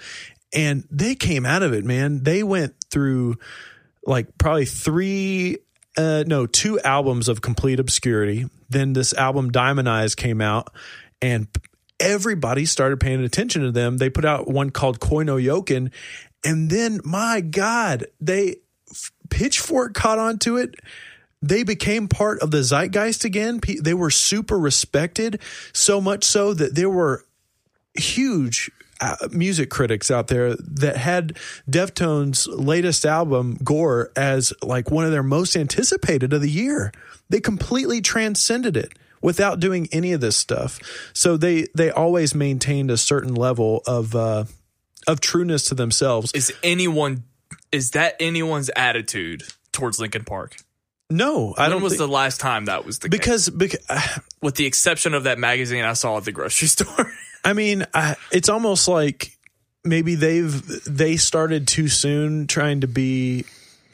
And 0.54 0.86
they 0.90 1.14
came 1.14 1.44
out 1.44 1.62
of 1.62 1.72
it, 1.72 1.84
man. 1.84 2.22
They 2.22 2.42
went 2.42 2.74
through 2.90 3.36
like 4.06 4.38
probably 4.38 4.64
three, 4.64 5.58
uh, 5.96 6.24
no, 6.26 6.46
two 6.46 6.80
albums 6.80 7.28
of 7.28 7.40
complete 7.40 7.80
obscurity. 7.80 8.48
Then 8.68 8.92
this 8.92 9.12
album 9.12 9.50
Diamond 9.50 9.88
Eyes 9.88 10.14
came 10.14 10.40
out, 10.40 10.72
and 11.20 11.48
everybody 12.00 12.64
started 12.66 13.00
paying 13.00 13.22
attention 13.22 13.62
to 13.62 13.72
them. 13.72 13.98
They 13.98 14.10
put 14.10 14.24
out 14.24 14.48
one 14.48 14.70
called 14.70 15.00
Koi 15.00 15.22
No 15.22 15.36
Yokan, 15.36 15.92
and 16.44 16.70
then 16.70 17.00
my 17.04 17.40
God, 17.40 18.06
they 18.20 18.56
Pitchfork 19.30 19.94
caught 19.94 20.18
on 20.18 20.38
to 20.40 20.56
it 20.56 20.76
they 21.42 21.62
became 21.62 22.08
part 22.08 22.40
of 22.40 22.50
the 22.50 22.62
zeitgeist 22.62 23.24
again. 23.24 23.60
They 23.80 23.94
were 23.94 24.10
super 24.10 24.58
respected, 24.58 25.40
so 25.72 26.00
much 26.00 26.24
so 26.24 26.54
that 26.54 26.74
there 26.74 26.90
were 26.90 27.24
huge 27.94 28.70
uh, 29.00 29.16
music 29.30 29.70
critics 29.70 30.10
out 30.10 30.28
there 30.28 30.56
that 30.56 30.96
had 30.96 31.36
Deftones' 31.70 32.46
latest 32.48 33.04
album, 33.04 33.58
Gore, 33.62 34.10
as 34.16 34.52
like 34.62 34.90
one 34.90 35.04
of 35.04 35.12
their 35.12 35.22
most 35.22 35.56
anticipated 35.56 36.32
of 36.32 36.40
the 36.40 36.50
year. 36.50 36.92
They 37.28 37.40
completely 37.40 38.00
transcended 38.00 38.76
it 38.76 38.92
without 39.22 39.60
doing 39.60 39.88
any 39.92 40.12
of 40.12 40.20
this 40.20 40.36
stuff. 40.36 40.78
So 41.12 41.36
they 41.36 41.66
they 41.74 41.90
always 41.90 42.34
maintained 42.34 42.90
a 42.90 42.96
certain 42.96 43.34
level 43.34 43.82
of 43.86 44.14
uh, 44.14 44.44
of 45.06 45.20
trueness 45.20 45.64
to 45.66 45.74
themselves. 45.74 46.32
Is 46.32 46.52
anyone 46.62 47.24
is 47.72 47.92
that 47.92 48.16
anyone's 48.20 48.70
attitude 48.76 49.42
towards 49.72 49.98
Linkin 49.98 50.24
Park? 50.24 50.56
No, 51.08 51.54
I 51.56 51.64
When 51.64 51.70
don't. 51.72 51.82
was 51.82 51.92
thi- 51.92 51.98
the 51.98 52.08
last 52.08 52.40
time 52.40 52.64
that 52.64 52.84
was 52.84 52.98
the 52.98 53.08
case? 53.08 53.18
because 53.18 53.48
because 53.50 54.20
with 54.42 54.56
the 54.56 54.66
exception 54.66 55.14
of 55.14 55.24
that 55.24 55.38
magazine 55.38 55.84
I 55.84 55.92
saw 55.92 56.16
at 56.18 56.24
the 56.24 56.32
grocery 56.32 56.68
store. 56.68 57.12
I 57.44 57.52
mean, 57.52 57.86
I, 57.94 58.16
it's 58.32 58.48
almost 58.48 58.88
like 58.88 59.36
maybe 59.84 60.16
they've 60.16 60.84
they 60.84 61.16
started 61.16 61.68
too 61.68 61.86
soon 61.88 62.46
trying 62.48 62.80
to 62.80 62.88
be 62.88 63.44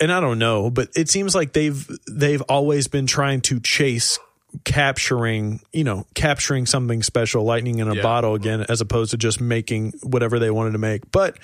and 0.01 0.11
I 0.11 0.21
don't 0.21 0.39
know, 0.39 0.71
but 0.71 0.89
it 0.97 1.11
seems 1.11 1.35
like 1.35 1.53
they've 1.53 1.87
they've 2.11 2.41
always 2.43 2.89
been 2.89 3.07
trying 3.07 3.43
to 3.43 3.61
chase 3.61 4.19
capturing, 4.65 5.61
you 5.73 5.85
know, 5.85 6.07
capturing 6.15 6.67
something 6.67 7.03
special, 7.03 7.45
lightning 7.45 7.79
in 7.79 7.89
a 7.89 7.95
Yeah. 7.97 8.03
bottle 8.03 8.35
again 8.35 8.65
as 8.69 8.81
opposed 8.81 9.11
to 9.13 9.17
just 9.17 9.41
making 9.41 9.93
whatever 10.03 10.39
they 10.39 10.51
wanted 10.51 10.73
to 10.73 10.79
make. 10.79 11.11
But 11.11 11.39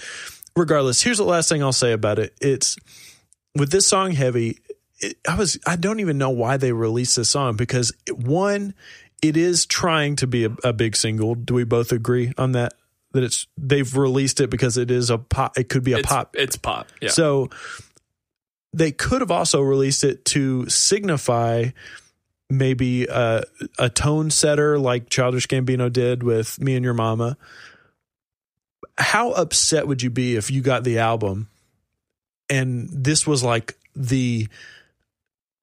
regardless, 0.57 1.03
here's 1.03 1.19
the 1.19 1.25
last 1.25 1.49
thing 1.49 1.63
I'll 1.63 1.73
say 1.73 1.93
about 1.93 2.19
it. 2.19 2.35
It's 2.41 2.77
with 3.55 3.71
this 3.71 3.87
song 3.87 4.13
heavy 4.13 4.59
it, 5.01 5.17
i 5.29 5.35
was 5.37 5.59
i 5.67 5.75
don't 5.77 6.01
even 6.01 6.19
know 6.19 6.31
why 6.31 6.57
they 6.57 6.73
released 6.73 7.17
this 7.17 7.31
song 7.31 7.57
because 7.57 7.93
one 8.13 8.75
it 9.23 9.37
is 9.37 9.65
trying 9.65 10.15
to 10.17 10.27
be 10.27 10.45
a, 10.45 10.51
a 10.65 10.73
big 10.73 10.95
single 10.97 11.35
do 11.35 11.55
we 11.55 11.65
both 11.65 11.91
agree 11.93 12.33
on 12.37 12.53
that 12.53 12.75
that 13.13 13.23
it's 13.25 13.47
they've 13.57 13.97
released 13.97 14.41
it 14.41 14.51
because 14.51 14.77
it 14.77 14.91
is 14.91 15.09
a 15.11 15.17
pop 15.19 15.57
it 15.57 15.69
could 15.69 15.83
be 15.83 15.93
a 15.93 15.99
it's 15.99 16.09
pop 16.09 16.35
It's 16.37 16.57
pop. 16.57 16.89
Yeah. 17.01 17.09
so 17.11 17.49
they 18.73 18.93
could 18.93 19.21
have 19.23 19.31
also 19.31 19.61
released 19.61 20.05
it 20.05 20.25
to 20.27 20.69
signify 20.69 21.67
maybe 22.51 23.07
a, 23.07 23.45
a 23.79 23.91
tone 23.91 24.31
setter 24.31 24.79
like 24.79 25.11
Childish 25.11 25.47
Gambino 25.47 25.93
did 25.93 26.23
with 26.23 26.61
Me 26.61 26.75
and 26.75 26.85
Your 26.85 26.95
Mama. 26.95 27.37
How 28.97 29.33
upset 29.33 29.87
would 29.87 30.03
you 30.03 30.11
be 30.11 30.37
if 30.37 30.51
you 30.51 30.61
got 30.61 30.85
the 30.85 30.99
album 30.99 31.49
and 32.49 32.89
this 32.91 33.27
was 33.27 33.45
like 33.45 33.77
the 33.95 34.49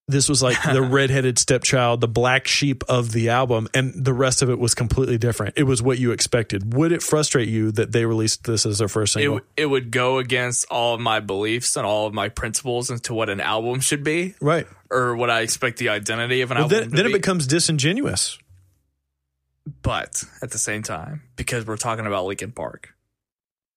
this 0.08 0.30
was 0.30 0.44
like 0.44 0.62
the 0.62 0.82
redheaded 0.84 1.40
stepchild, 1.40 2.00
the 2.02 2.08
black 2.08 2.48
sheep 2.48 2.84
of 2.88 3.12
the 3.12 3.30
album, 3.30 3.68
and 3.74 3.92
the 3.96 4.14
rest 4.14 4.42
of 4.44 4.50
it 4.52 4.60
was 4.60 4.76
completely 4.76 5.18
different. 5.18 5.56
It 5.58 5.64
was 5.64 5.82
what 5.82 5.98
you 5.98 6.12
expected. 6.12 6.74
Would 6.76 6.92
it 6.92 7.02
frustrate 7.02 7.48
you 7.50 7.72
that 7.72 7.92
they 7.92 8.06
released 8.06 8.44
this 8.44 8.66
as 8.68 8.78
their 8.78 8.88
first 8.88 9.14
single? 9.14 9.42
it 9.58 9.66
would 9.66 9.90
go 9.92 10.20
against 10.20 10.66
all 10.70 10.94
of 10.94 11.02
my 11.02 11.20
beliefs 11.20 11.76
and 11.76 11.86
all 11.88 12.06
of 12.06 12.14
my 12.14 12.30
principles 12.30 12.92
into 12.92 13.14
what 13.16 13.30
an 13.30 13.40
album 13.42 13.80
should 13.80 14.04
be 14.04 14.36
right. 14.42 14.68
or 14.92 15.16
what 15.16 15.30
I 15.32 15.42
expect 15.42 15.80
the 15.80 15.90
identity 15.90 16.42
of 16.42 16.52
an 16.52 16.58
Well, 16.58 16.66
album 16.66 16.80
then, 16.82 16.90
then 16.92 17.06
be. 17.06 17.12
it 17.12 17.14
becomes 17.16 17.48
disingenuous. 17.48 18.38
but 19.82 20.24
at 20.42 20.52
the 20.52 20.60
same 20.60 20.84
time, 20.84 21.24
because 21.36 21.66
we're 21.66 21.78
talking 21.78 22.06
about 22.06 22.26
Linkin 22.26 22.52
Park, 22.52 22.94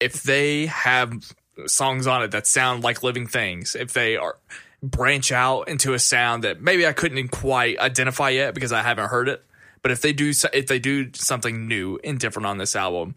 if 0.01 0.23
they 0.23 0.67
have 0.67 1.13
songs 1.67 2.07
on 2.07 2.23
it 2.23 2.33
that 2.33 2.47
sound 2.47 2.85
like 2.85 3.03
living 3.03 3.27
things, 3.27 3.75
if 3.75 3.93
they 3.95 4.17
are 4.17 4.37
branch 4.83 5.33
out 5.33 5.69
into 5.69 5.93
a 5.95 5.99
sound 5.99 6.45
that 6.45 6.61
maybe 6.61 6.87
I 6.87 6.93
couldn't 6.93 7.29
quite 7.29 7.79
identify 7.79 8.31
yet 8.31 8.55
because 8.55 8.73
I 8.73 8.83
haven't 8.83 9.09
heard 9.09 9.29
it, 9.29 9.45
but 9.83 9.91
if 9.91 10.01
they 10.01 10.13
do 10.13 10.33
if 10.53 10.67
they 10.67 10.79
do 10.79 11.11
something 11.15 11.67
new 11.67 11.99
and 12.05 12.19
different 12.19 12.47
on 12.47 12.59
this 12.59 12.77
album, 12.77 13.15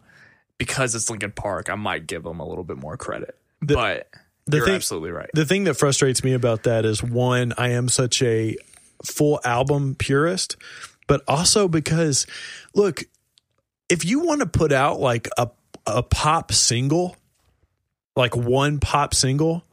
because 0.58 0.94
it's 0.94 1.08
Linkin 1.08 1.32
Park, 1.32 1.70
I 1.70 1.74
might 1.76 2.06
give 2.06 2.24
them 2.24 2.40
a 2.40 2.46
little 2.46 2.64
bit 2.64 2.78
more 2.78 2.96
credit. 2.96 3.36
The- 3.60 3.74
but 3.74 4.08
the 4.46 4.56
you're 4.58 4.66
thing- 4.66 4.74
absolutely 4.74 5.10
right. 5.10 5.30
The 5.34 5.46
thing 5.46 5.64
that 5.64 5.74
frustrates 5.74 6.24
me 6.24 6.32
about 6.32 6.64
that 6.64 6.84
is 6.84 7.02
one, 7.02 7.52
I 7.56 7.70
am 7.70 7.88
such 7.88 8.22
a 8.22 8.56
full 9.04 9.40
album 9.44 9.94
purist, 9.94 10.56
but 11.06 11.22
also 11.28 11.68
because, 11.68 12.26
look, 12.74 13.04
if 13.88 14.04
you 14.04 14.20
want 14.20 14.40
to 14.40 14.46
put 14.46 14.72
out 14.72 14.98
like 15.00 15.28
a 15.38 15.50
a 15.86 16.02
pop 16.02 16.52
single, 16.52 17.16
like 18.16 18.36
one 18.36 18.78
pop 18.78 19.14
single, 19.14 19.64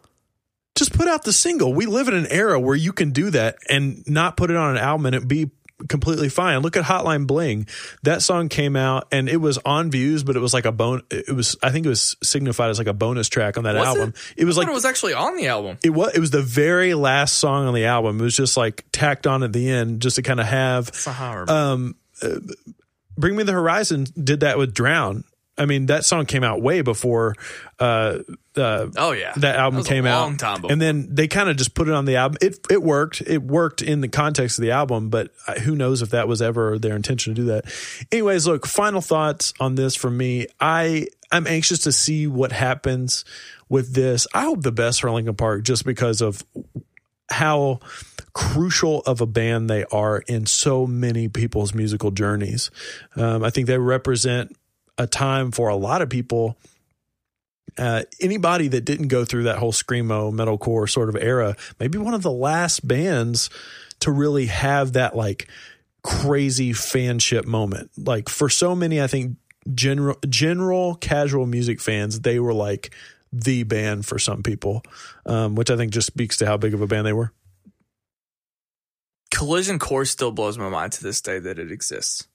just 0.79 0.93
put 0.93 1.07
out 1.07 1.23
the 1.23 1.33
single. 1.33 1.73
We 1.73 1.85
live 1.85 2.07
in 2.07 2.13
an 2.15 2.27
era 2.27 2.59
where 2.59 2.75
you 2.75 2.91
can 2.93 3.11
do 3.11 3.29
that 3.31 3.57
and 3.69 4.03
not 4.07 4.35
put 4.37 4.49
it 4.49 4.55
on 4.57 4.71
an 4.75 4.77
album 4.81 5.05
and 5.07 5.15
it 5.15 5.27
be 5.27 5.51
completely 5.87 6.27
fine. 6.27 6.59
Look 6.59 6.75
at 6.75 6.83
Hotline 6.83 7.25
Bling. 7.25 7.67
That 8.03 8.21
song 8.21 8.49
came 8.49 8.75
out 8.75 9.07
and 9.13 9.29
it 9.29 9.37
was 9.37 9.57
on 9.59 9.91
views, 9.91 10.23
but 10.23 10.35
it 10.35 10.39
was 10.39 10.53
like 10.53 10.65
a 10.65 10.71
bone. 10.71 11.03
It 11.09 11.33
was 11.33 11.55
I 11.63 11.69
think 11.71 11.85
it 11.85 11.89
was 11.89 12.17
signified 12.23 12.69
as 12.69 12.77
like 12.79 12.87
a 12.87 12.93
bonus 12.93 13.29
track 13.29 13.57
on 13.57 13.63
that 13.63 13.75
Was 13.75 13.87
album. 13.87 14.13
it? 14.35 14.43
was 14.45 14.57
I 14.57 14.61
like 14.61 14.69
it 14.69 14.73
was 14.73 14.85
actually 14.85 15.13
on 15.13 15.37
the 15.37 15.47
album. 15.47 15.77
it 15.83 15.91
was 15.91 16.13
it 16.15 16.19
was 16.19 16.31
the 16.31 16.41
very 16.41 16.93
last 16.95 17.37
song 17.37 17.67
on 17.67 17.73
the 17.73 17.85
album. 17.85 18.19
It 18.19 18.23
was 18.23 18.35
just 18.35 18.57
like 18.57 18.83
tacked 18.91 19.27
on 19.27 19.43
at 19.43 19.53
the 19.53 19.69
end, 19.69 20.01
just 20.01 20.15
to 20.17 20.21
kind 20.21 20.39
of 20.39 20.47
have. 20.47 20.85
That's 20.87 21.05
not 21.07 21.15
how 21.15 21.25
I 21.29 21.33
remember. 21.35 21.53
Um, 21.53 21.95
uh, 22.21 22.39
Bring 23.17 23.35
Me 23.35 23.43
the 23.43 23.51
Horizon 23.51 24.05
did 24.21 24.41
that 24.41 24.57
with 24.57 24.73
Drown. 24.73 25.23
I 25.59 25.65
mean, 25.65 25.87
that 25.87 26.05
song 26.05 26.25
came 26.25 26.43
out 26.43 26.61
way 26.61 26.81
before 26.81 27.35
uh, 27.79 28.19
uh, 28.57 28.87
oh 28.97 29.11
yeah, 29.11 29.33
that 29.37 29.55
album 29.55 29.77
was 29.79 29.87
came 29.87 30.05
out, 30.05 30.41
and 30.69 30.81
then 30.81 31.07
they 31.13 31.27
kind 31.27 31.49
of 31.49 31.57
just 31.57 31.73
put 31.73 31.87
it 31.87 31.93
on 31.93 32.05
the 32.05 32.15
album. 32.17 32.37
It 32.41 32.59
it 32.69 32.83
worked. 32.83 33.21
It 33.21 33.43
worked 33.43 33.81
in 33.81 34.01
the 34.01 34.07
context 34.07 34.57
of 34.57 34.63
the 34.63 34.71
album, 34.71 35.09
but 35.09 35.31
who 35.63 35.75
knows 35.75 36.01
if 36.01 36.09
that 36.09 36.27
was 36.27 36.41
ever 36.41 36.79
their 36.79 36.95
intention 36.95 37.35
to 37.35 37.41
do 37.41 37.47
that. 37.47 37.65
Anyways, 38.11 38.47
look, 38.47 38.65
final 38.65 39.01
thoughts 39.01 39.53
on 39.59 39.75
this 39.75 39.95
from 39.95 40.17
me. 40.17 40.47
I 40.59 41.07
I'm 41.31 41.47
anxious 41.47 41.79
to 41.79 41.91
see 41.91 42.27
what 42.27 42.51
happens 42.51 43.23
with 43.69 43.93
this. 43.93 44.27
I 44.33 44.43
hope 44.43 44.63
the 44.63 44.71
best 44.71 45.01
for 45.01 45.11
Linkin 45.11 45.35
Park, 45.35 45.63
just 45.63 45.85
because 45.85 46.21
of 46.21 46.43
how 47.29 47.79
crucial 48.33 49.01
of 49.01 49.21
a 49.21 49.25
band 49.25 49.69
they 49.69 49.85
are 49.85 50.19
in 50.27 50.45
so 50.45 50.87
many 50.87 51.27
people's 51.27 51.73
musical 51.73 52.11
journeys. 52.11 52.71
Um, 53.15 53.43
I 53.43 53.49
think 53.49 53.67
they 53.67 53.77
represent 53.77 54.55
a 54.99 55.07
time 55.07 55.51
for 55.51 55.69
a 55.69 55.75
lot 55.75 56.03
of 56.03 56.09
people. 56.09 56.57
Uh, 57.77 58.03
anybody 58.19 58.67
that 58.67 58.81
didn't 58.81 59.07
go 59.07 59.23
through 59.23 59.43
that 59.43 59.57
whole 59.57 59.71
screamo 59.71 60.31
metalcore 60.33 60.89
sort 60.89 61.07
of 61.09 61.15
era, 61.15 61.55
maybe 61.79 61.97
one 61.97 62.13
of 62.13 62.21
the 62.21 62.31
last 62.31 62.85
bands 62.85 63.49
to 64.01 64.11
really 64.11 64.47
have 64.47 64.93
that 64.93 65.15
like 65.15 65.47
crazy 66.03 66.73
fanship 66.73 67.45
moment. 67.45 67.89
Like 67.97 68.27
for 68.27 68.49
so 68.49 68.75
many, 68.75 69.01
I 69.01 69.07
think 69.07 69.37
general 69.73 70.17
general 70.27 70.95
casual 70.95 71.45
music 71.45 71.79
fans, 71.79 72.19
they 72.19 72.39
were 72.39 72.53
like 72.53 72.93
the 73.31 73.63
band 73.63 74.05
for 74.05 74.19
some 74.19 74.43
people, 74.43 74.83
um, 75.25 75.55
which 75.55 75.69
I 75.69 75.77
think 75.77 75.93
just 75.93 76.07
speaks 76.07 76.37
to 76.37 76.45
how 76.45 76.57
big 76.57 76.73
of 76.73 76.81
a 76.81 76.87
band 76.87 77.07
they 77.07 77.13
were. 77.13 77.31
Collision 79.31 79.79
Course 79.79 80.09
still 80.09 80.31
blows 80.31 80.57
my 80.57 80.69
mind 80.69 80.91
to 80.93 81.03
this 81.03 81.21
day 81.21 81.39
that 81.39 81.59
it 81.59 81.71
exists. 81.71 82.27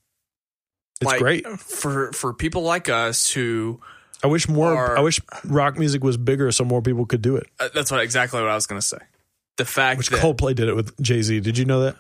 It's 1.05 1.13
Like, 1.13 1.21
great. 1.21 1.47
for 1.61 2.13
for 2.13 2.33
people 2.35 2.63
like 2.63 2.89
us 2.89 3.31
who 3.31 3.81
I 4.23 4.27
wish 4.27 4.49
more. 4.49 4.73
Or- 4.75 4.99
I 4.99 5.01
wish 5.01 5.21
rock 5.45 5.79
music 5.79 6.03
was 6.03 6.17
bigger 6.17 6.51
so 6.53 6.65
more 6.65 6.83
people 6.83 7.07
could 7.07 7.23
do 7.23 7.37
it. 7.37 7.47
Uh, 7.61 7.69
that's 7.75 7.91
what 7.91 8.01
exactly 8.01 8.41
what 8.41 8.51
I 8.51 8.55
was 8.55 8.67
going 8.67 8.81
to 8.81 8.87
say. 8.87 8.99
The 9.57 9.65
fact 9.65 9.99
Which 9.99 10.09
that 10.09 10.21
Coldplay 10.21 10.55
did 10.55 10.69
it 10.69 10.75
with 10.75 11.01
Jay 11.01 11.23
Z. 11.23 11.41
Did 11.41 11.59
you 11.59 11.65
know 11.65 11.81
that? 11.83 11.97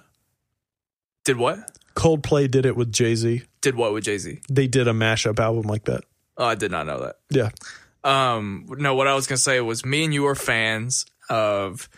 did 1.24 1.36
what 1.36 1.59
Coldplay 1.94 2.50
did 2.50 2.66
it 2.66 2.76
with 2.76 2.92
Jay 2.92 3.14
Z. 3.14 3.42
did 3.61 3.76
what 3.76 3.92
with 3.92 4.05
Jay 4.05 4.18
Z. 4.18 4.40
They 4.50 4.66
did 4.66 4.88
a 4.88 4.92
mashup 4.92 5.38
album 5.38 5.62
like 5.62 5.84
that. 5.84 6.02
Oh, 6.36 6.44
I 6.46 6.55
did 6.55 6.70
not 6.70 6.86
know 6.86 7.00
that. 7.00 7.16
Yeah. 7.30 7.50
Um, 8.02 8.66
no, 8.70 8.94
what 8.94 9.07
I 9.07 9.14
was 9.14 9.26
gonna 9.26 9.38
say 9.38 9.61
was 9.61 9.84
me 9.86 10.05
and 10.05 10.12
you 10.12 10.26
are 10.26 10.34
fans 10.34 11.07
of 11.30 11.88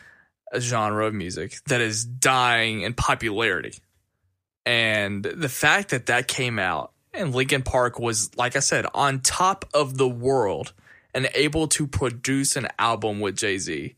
a 0.52 0.61
genre 0.61 1.07
of 1.07 1.14
music 1.14 1.59
that 1.66 1.80
is 1.80 2.04
dying 2.04 2.82
in 2.82 2.92
popularity, 2.94 3.78
and 4.64 5.24
the 5.24 5.48
fact 5.48 5.90
that 5.90 6.07
that 6.07 6.28
came 6.28 6.59
out 6.59 6.92
and 7.16 7.34
Linkin 7.34 7.62
Park 7.62 7.98
was, 7.98 8.36
like 8.36 8.56
I 8.56 8.60
said, 8.60 8.86
on 8.94 9.20
top 9.20 9.64
of 9.74 9.96
the 9.96 10.08
world 10.08 10.72
and 11.14 11.28
able 11.34 11.66
to 11.68 11.86
produce 11.86 12.56
an 12.56 12.68
album 12.78 13.20
with 13.20 13.36
Jay 13.36 13.58
Z 13.58 13.94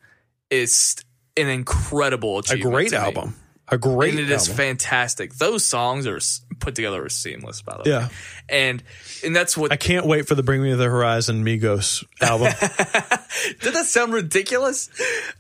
is 0.50 0.96
an 1.36 1.48
incredible 1.48 2.38
achievement. 2.38 2.66
A 2.66 2.70
great 2.70 2.92
album. 2.92 3.34
A 3.70 3.76
great 3.76 4.10
and 4.10 4.20
it 4.20 4.30
is 4.30 4.48
album. 4.48 4.56
fantastic. 4.56 5.34
Those 5.34 5.64
songs 5.64 6.06
are 6.06 6.20
put 6.58 6.74
together 6.74 7.04
as 7.04 7.14
seamless, 7.14 7.60
by 7.60 7.76
the 7.76 7.78
way. 7.78 7.90
Yeah. 7.90 8.08
and 8.48 8.82
and 9.24 9.36
that's 9.36 9.56
what 9.56 9.72
I 9.72 9.76
can't 9.76 10.06
wait 10.06 10.26
for 10.26 10.34
the 10.34 10.42
Bring 10.42 10.62
Me 10.62 10.70
to 10.70 10.76
the 10.76 10.88
Horizon 10.88 11.44
Migos 11.44 12.04
album. 12.20 12.52
Did 13.60 13.74
that 13.74 13.84
sound 13.84 14.14
ridiculous? 14.14 14.88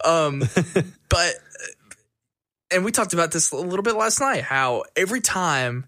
Um, 0.04 0.40
but 1.08 1.34
and 2.70 2.84
we 2.84 2.92
talked 2.92 3.14
about 3.14 3.30
this 3.30 3.50
a 3.50 3.56
little 3.56 3.82
bit 3.82 3.94
last 3.94 4.20
night. 4.20 4.42
How 4.42 4.84
every 4.94 5.22
time 5.22 5.86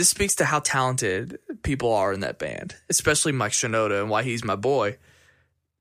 this 0.00 0.08
speaks 0.08 0.36
to 0.36 0.46
how 0.46 0.60
talented 0.60 1.38
people 1.62 1.92
are 1.92 2.10
in 2.10 2.20
that 2.20 2.38
band, 2.38 2.74
especially 2.88 3.32
Mike 3.32 3.52
Shinoda 3.52 4.00
and 4.00 4.08
why 4.08 4.22
he's 4.22 4.42
my 4.42 4.56
boy. 4.56 4.96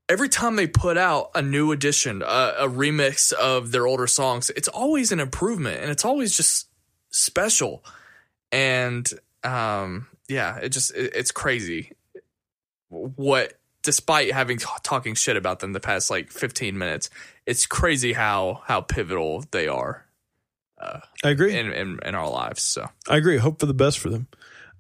Every 0.10 0.28
time 0.28 0.58
they 0.58 0.68
put 0.68 0.98
out 0.98 1.32
a 1.36 1.42
new 1.42 1.72
edition, 1.72 2.22
a, 2.22 2.54
a 2.60 2.68
remix 2.68 3.32
of 3.32 3.72
their 3.72 3.88
older 3.88 4.08
songs, 4.08 4.50
it's 4.50 4.68
always 4.68 5.14
an 5.14 5.22
improvement 5.22 5.80
and 5.80 5.90
it's 5.90 6.04
always 6.04 6.36
just 6.36 6.68
special. 7.12 7.82
And 8.52 9.10
um, 9.46 10.08
yeah, 10.28 10.58
it 10.58 10.74
just 10.74 10.94
it, 10.94 11.14
it's 11.16 11.32
crazy 11.32 11.94
what 12.90 13.54
despite 13.84 14.34
having 14.34 14.58
talking 14.84 15.16
shit 15.16 15.38
about 15.38 15.62
them 15.62 15.72
the 15.72 15.80
past 15.80 16.10
like 16.10 16.30
15 16.30 16.78
minutes 16.78 17.10
it's 17.46 17.66
crazy 17.66 18.12
how 18.12 18.64
how 18.66 18.82
pivotal 18.82 19.46
they 19.52 19.68
are 19.68 20.09
I 20.80 21.30
agree. 21.30 21.58
in 21.58 21.72
in, 21.72 22.00
in 22.06 22.16
our 22.16 22.30
lives 22.30 22.62
so 22.62 22.88
I 23.08 23.18
agree. 23.18 23.38
Hope 23.38 23.60
for 23.60 23.66
the 23.66 23.74
best 23.74 24.00
for 24.00 24.10
them. 24.10 24.28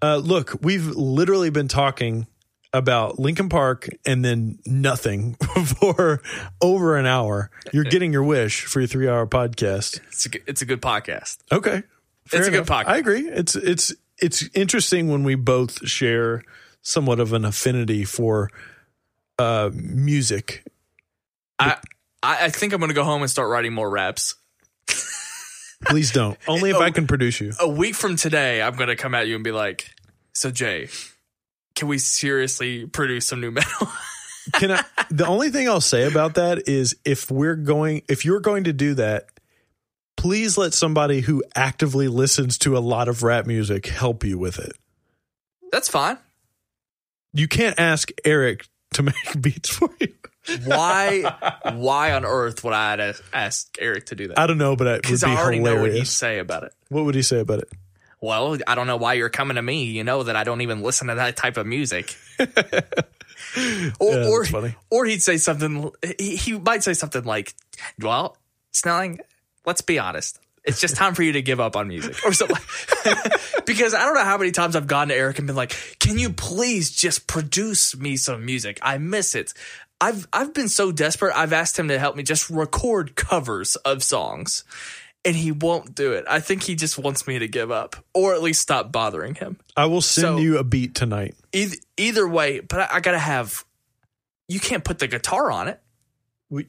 Uh, 0.02 0.18
look, 0.18 0.56
we've 0.62 0.86
literally 0.88 1.50
been 1.50 1.68
talking 1.68 2.26
about 2.72 3.20
Linkin 3.20 3.50
Park 3.50 3.90
and 4.06 4.24
then 4.24 4.60
nothing 4.66 5.34
for 5.82 6.22
over 6.62 6.96
an 6.98 7.06
hour. 7.06 7.50
You're 7.74 7.84
getting 7.96 8.14
your 8.14 8.24
wish 8.24 8.64
for 8.66 8.80
your 8.80 8.88
three 8.88 9.10
hour 9.10 9.26
podcast. 9.28 10.00
it's 10.08 10.26
a, 10.26 10.30
good- 10.30 10.44
it's 10.48 10.62
a 10.62 10.66
good 10.66 10.82
podcast 10.82 11.40
Okay. 11.52 11.84
Fair 12.28 12.40
It's 12.40 12.48
a 12.48 12.52
good 12.52 12.66
podcast. 12.68 12.86
I 12.88 12.98
agree. 12.98 13.28
It's 13.28 13.56
it's 13.56 13.94
it's 14.20 14.48
interesting 14.54 15.10
when 15.10 15.24
we 15.24 15.34
both 15.36 15.86
share 15.88 16.44
somewhat 16.84 17.20
of 17.20 17.34
an 17.34 17.44
affinity 17.44 18.06
for 18.06 18.50
uh 19.40 19.70
music. 19.74 20.64
I, 21.58 21.78
I 22.22 22.50
think 22.50 22.72
I'm 22.74 22.80
gonna 22.80 22.94
go 22.94 23.04
home 23.04 23.22
and 23.22 23.32
start 23.32 23.50
writing 23.50 23.74
more 23.74 23.90
raps 23.90 24.36
Please 25.86 26.12
don't. 26.12 26.38
Only 26.48 26.70
if 26.72 26.78
I 26.78 26.92
can 26.92 27.08
produce 27.08 27.40
you. 27.40 27.54
a 27.60 27.68
week 27.68 27.96
from 27.96 28.16
today 28.16 28.62
I'm 28.62 28.76
gonna 28.76 28.96
come 28.96 29.16
at 29.16 29.28
you 29.28 29.36
and 29.36 29.44
be 29.44 29.52
like 29.52 29.90
so 30.34 30.52
Jay 30.52 30.90
can 31.76 31.88
we 31.88 31.98
seriously 31.98 32.86
produce 32.86 33.28
some 33.28 33.40
nu 33.42 33.52
metal 33.52 33.88
Can 34.54 34.72
I 34.72 34.84
the 35.10 35.28
only 35.28 35.50
thing 35.52 35.70
I'll 35.70 35.80
say 35.82 36.08
about 36.08 36.36
that 36.36 36.68
is 36.68 36.96
if 37.06 37.30
we're 37.30 37.56
going 37.56 38.02
if 38.10 38.26
you're 38.26 38.40
going 38.40 38.64
to 38.66 38.74
do 38.74 38.96
that, 38.96 39.28
please 40.18 40.58
let 40.58 40.74
somebody 40.74 41.22
who 41.22 41.44
actively 41.56 42.08
listens 42.08 42.58
to 42.60 42.76
a 42.76 42.80
lot 42.80 43.08
of 43.08 43.22
rap 43.24 43.46
music 43.46 43.86
help 43.88 44.24
you 44.24 44.38
with 44.40 44.58
it. 44.60 44.74
that's 45.72 45.88
fine 45.88 46.18
You 47.34 47.48
can't 47.48 47.80
ask 47.80 48.10
Eric 48.26 48.68
to 48.96 49.04
make 49.10 49.40
beats 49.42 49.70
for 49.70 49.90
you. 50.00 50.14
Why 50.66 51.22
why 51.74 52.14
on 52.14 52.26
earth 52.26 52.64
would 52.64 52.74
I 52.74 53.14
ask- 53.34 53.76
Eric 53.80 54.08
to 54.08 54.16
do 54.16 54.28
that 54.30 54.40
I 54.40 54.48
don't 54.48 54.58
know, 54.58 54.76
but 54.76 54.88
it 54.88 54.92
would 54.92 55.02
because 55.04 55.24
be 55.24 55.30
I 55.32 55.36
already 55.38 55.60
know 55.60 55.76
what 55.76 55.82
he'd 55.86 55.88
hilarious. 55.88 56.12
say 56.12 56.40
about 56.40 56.64
it 56.64 56.74
What 56.90 57.06
would 57.06 57.16
he 57.16 57.22
say 57.22 57.40
about 57.40 57.60
it? 57.60 57.70
Well, 58.22 58.58
I 58.68 58.76
don't 58.76 58.88
know 58.88 58.98
why 58.98 59.14
you're 59.14 59.30
coming 59.30 59.56
to 59.56 59.62
me. 59.62 59.86
You 59.86 60.04
know 60.04 60.24
that 60.24 60.36
I 60.36 60.44
don't 60.44 60.60
even 60.60 60.82
listen 60.84 61.08
to 61.08 61.16
that 61.16 61.38
type 61.38 61.56
of 61.56 61.66
music. 61.66 62.18
or, 62.40 64.14
Yeah, 64.14 64.28
or, 64.28 64.46
funny. 64.46 64.76
or 64.90 65.06
he'd 65.06 65.22
say 65.22 65.38
something. 65.38 65.90
He, 66.18 66.36
he 66.36 66.60
might 66.60 66.84
say 66.84 66.94
something 66.94 67.24
like, 67.24 67.54
"Well, 68.00 68.36
Snelling, 68.74 69.20
let's 69.66 69.82
be 69.82 70.00
honest. 70.00 70.38
It's 70.66 70.82
just 70.82 70.98
time 70.98 71.16
for 71.16 71.24
you 71.24 71.32
to 71.32 71.42
give 71.42 71.60
up 71.62 71.76
on 71.78 71.88
music 71.88 72.18
or 72.26 72.34
something." 72.34 72.58
because 73.66 73.94
I 73.94 74.00
don't 74.04 74.16
know 74.16 74.24
how 74.26 74.38
many 74.38 74.52
times 74.52 74.76
I've 74.76 74.88
gone 74.88 75.08
to 75.08 75.16
Eric 75.16 75.38
and 75.40 75.48
been 75.48 75.56
like, 75.56 75.76
"Can 76.00 76.20
you 76.20 76.32
please 76.32 76.92
just 76.92 77.26
produce 77.28 77.96
me 77.96 78.18
some 78.18 78.46
music? 78.46 78.80
I 78.82 78.98
miss 78.98 79.34
it." 79.36 79.54
I've 80.02 80.28
I've 80.32 80.54
been 80.54 80.70
so 80.70 80.92
desperate. 80.92 81.34
I've 81.36 81.54
asked 81.54 81.78
him 81.78 81.90
to 81.90 82.00
help 82.00 82.16
me 82.16 82.24
just 82.24 82.50
record 82.50 83.16
covers 83.16 83.76
of 83.78 84.04
songs 84.04 84.64
and 85.26 85.36
he 85.36 85.52
won't 85.52 85.94
do 85.96 86.14
it. 86.14 86.24
I 86.30 86.40
think 86.40 86.64
he 86.64 86.76
just 86.76 86.98
wants 86.98 87.28
me 87.28 87.40
to 87.40 87.48
give 87.48 87.72
up 87.72 87.98
or 88.14 88.34
at 88.34 88.42
least 88.42 88.62
stop 88.62 88.92
bothering 88.92 89.36
him. 89.36 89.58
I 89.76 89.86
will 89.88 90.02
send 90.02 90.24
So- 90.24 90.38
you 90.38 90.58
a 90.58 90.64
beat 90.64 90.96
tonight. 90.96 91.36
Either, 91.52 91.76
either 91.98 92.28
way, 92.28 92.60
but 92.62 92.80
I, 92.80 92.96
I 92.96 93.00
got 93.02 93.12
to 93.12 93.20
have 93.20 93.66
you 94.48 94.60
can't 94.60 94.84
put 94.84 95.00
the 95.00 95.08
guitar 95.08 95.52
on 95.52 95.68
it. 95.68 95.82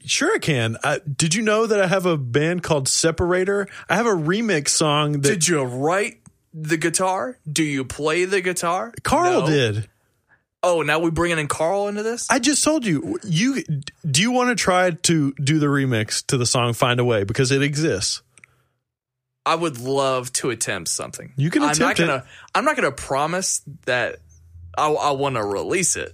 Sure, 0.05 0.35
I 0.35 0.37
can. 0.37 0.77
Uh, 0.83 0.99
did 1.17 1.33
you 1.33 1.41
know 1.41 1.65
that 1.65 1.81
I 1.81 1.87
have 1.87 2.05
a 2.05 2.15
band 2.17 2.61
called 2.61 2.87
Separator? 2.87 3.67
I 3.89 3.95
have 3.95 4.05
a 4.05 4.09
remix 4.11 4.67
song 4.69 5.13
that 5.13 5.21
Did 5.23 5.47
you 5.47 5.63
write 5.63 6.19
the 6.53 6.77
guitar? 6.77 7.39
Do 7.51 7.63
you 7.63 7.83
play 7.85 8.25
the 8.25 8.41
guitar? 8.41 8.93
Carl 9.03 9.41
No. 9.41 9.47
did. 9.47 9.89
Oh, 10.63 10.81
now 10.83 10.99
we 10.99 11.09
bringing 11.09 11.39
in 11.39 11.47
Carl 11.47 11.87
into 11.87 12.03
this? 12.03 12.29
I 12.29 12.37
just 12.39 12.63
told 12.63 12.85
you. 12.85 13.17
You 13.23 13.63
do 14.09 14.21
you 14.21 14.31
want 14.31 14.49
to 14.49 14.61
try 14.61 14.91
to 14.91 15.33
do 15.33 15.57
the 15.59 15.65
remix 15.65 16.25
to 16.27 16.37
the 16.37 16.45
song 16.45 16.73
"Find 16.73 16.99
a 16.99 17.05
Way" 17.05 17.23
because 17.23 17.51
it 17.51 17.63
exists. 17.63 18.21
I 19.45 19.55
would 19.55 19.79
love 19.79 20.31
to 20.33 20.51
attempt 20.51 20.89
something. 20.89 21.33
You 21.35 21.49
can 21.49 21.63
I'm 21.63 21.69
not 21.69 21.75
attempt 21.75 21.99
it. 21.99 22.05
gonna. 22.05 22.25
I'm 22.53 22.63
not 22.65 22.75
gonna 22.75 22.91
promise 22.91 23.61
that 23.85 24.17
I, 24.77 24.91
I 24.91 25.11
want 25.11 25.35
to 25.35 25.43
release 25.43 25.95
it. 25.95 26.13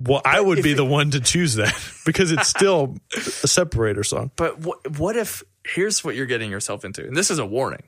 Well, 0.00 0.22
I 0.24 0.40
would 0.40 0.58
if 0.58 0.64
be 0.64 0.72
it- 0.72 0.76
the 0.76 0.84
one 0.84 1.10
to 1.12 1.20
choose 1.20 1.54
that 1.56 1.74
because 2.06 2.30
it's 2.30 2.46
still 2.48 2.96
a 3.16 3.20
separator 3.48 4.04
song. 4.04 4.30
But 4.36 4.60
what 4.60 4.96
what 4.98 5.16
if 5.16 5.42
here's 5.66 6.04
what 6.04 6.14
you're 6.14 6.26
getting 6.26 6.50
yourself 6.52 6.84
into, 6.84 7.04
and 7.04 7.16
this 7.16 7.30
is 7.32 7.40
a 7.40 7.46
warning. 7.46 7.82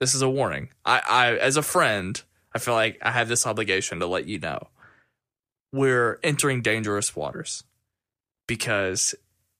This 0.00 0.14
is 0.14 0.20
a 0.22 0.28
warning. 0.28 0.68
I, 0.84 1.00
I 1.08 1.36
as 1.36 1.56
a 1.56 1.62
friend, 1.62 2.20
I 2.54 2.58
feel 2.58 2.74
like 2.74 2.98
I 3.00 3.10
have 3.12 3.28
this 3.28 3.46
obligation 3.46 4.00
to 4.00 4.06
let 4.06 4.26
you 4.26 4.38
know 4.38 4.68
we're 5.72 6.18
entering 6.22 6.62
dangerous 6.62 7.14
waters 7.14 7.64
because 8.46 9.14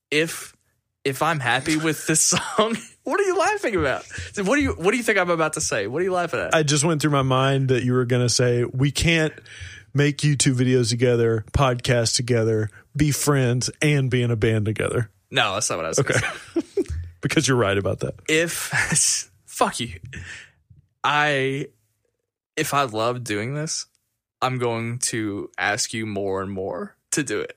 if 0.09 0.55
if 1.03 1.21
I'm 1.23 1.39
happy 1.39 1.77
with 1.77 2.05
this 2.05 2.21
song, 2.27 2.77
what 3.03 3.19
are 3.19 3.23
you 3.23 3.37
laughing 3.37 3.75
about? 3.75 4.05
What 4.37 4.55
do 4.55 4.61
you 4.61 4.71
what 4.73 4.91
do 4.91 4.97
you 4.97 5.03
think 5.03 5.17
I'm 5.17 5.29
about 5.29 5.53
to 5.53 5.61
say? 5.61 5.87
What 5.87 6.01
are 6.01 6.05
you 6.05 6.13
laughing 6.13 6.39
at? 6.39 6.53
I 6.53 6.63
just 6.63 6.83
went 6.83 7.01
through 7.01 7.11
my 7.11 7.23
mind 7.23 7.69
that 7.69 7.83
you 7.83 7.93
were 7.93 8.05
going 8.05 8.21
to 8.23 8.29
say 8.29 8.63
we 8.65 8.91
can't 8.91 9.33
make 9.93 10.19
YouTube 10.19 10.55
videos 10.55 10.89
together, 10.89 11.43
podcast 11.51 12.15
together, 12.15 12.69
be 12.95 13.11
friends, 13.11 13.69
and 13.81 14.09
be 14.09 14.21
in 14.21 14.31
a 14.31 14.35
band 14.35 14.65
together 14.65 15.09
no, 15.31 15.53
that's 15.53 15.69
not 15.69 15.77
what 15.77 15.85
I 15.85 15.89
was. 15.89 15.99
Okay. 15.99 16.83
because 17.21 17.47
you're 17.47 17.57
right 17.57 17.77
about 17.77 18.01
that. 18.01 18.15
if 18.27 19.29
fuck 19.45 19.79
you 19.79 19.99
i 21.03 21.67
if 22.57 22.73
i 22.73 22.83
love 22.83 23.23
doing 23.23 23.53
this 23.53 23.85
i'm 24.41 24.57
going 24.57 24.99
to 24.99 25.49
ask 25.57 25.93
you 25.93 26.05
more 26.05 26.41
and 26.41 26.51
more 26.51 26.95
to 27.11 27.23
do 27.23 27.39
it 27.41 27.55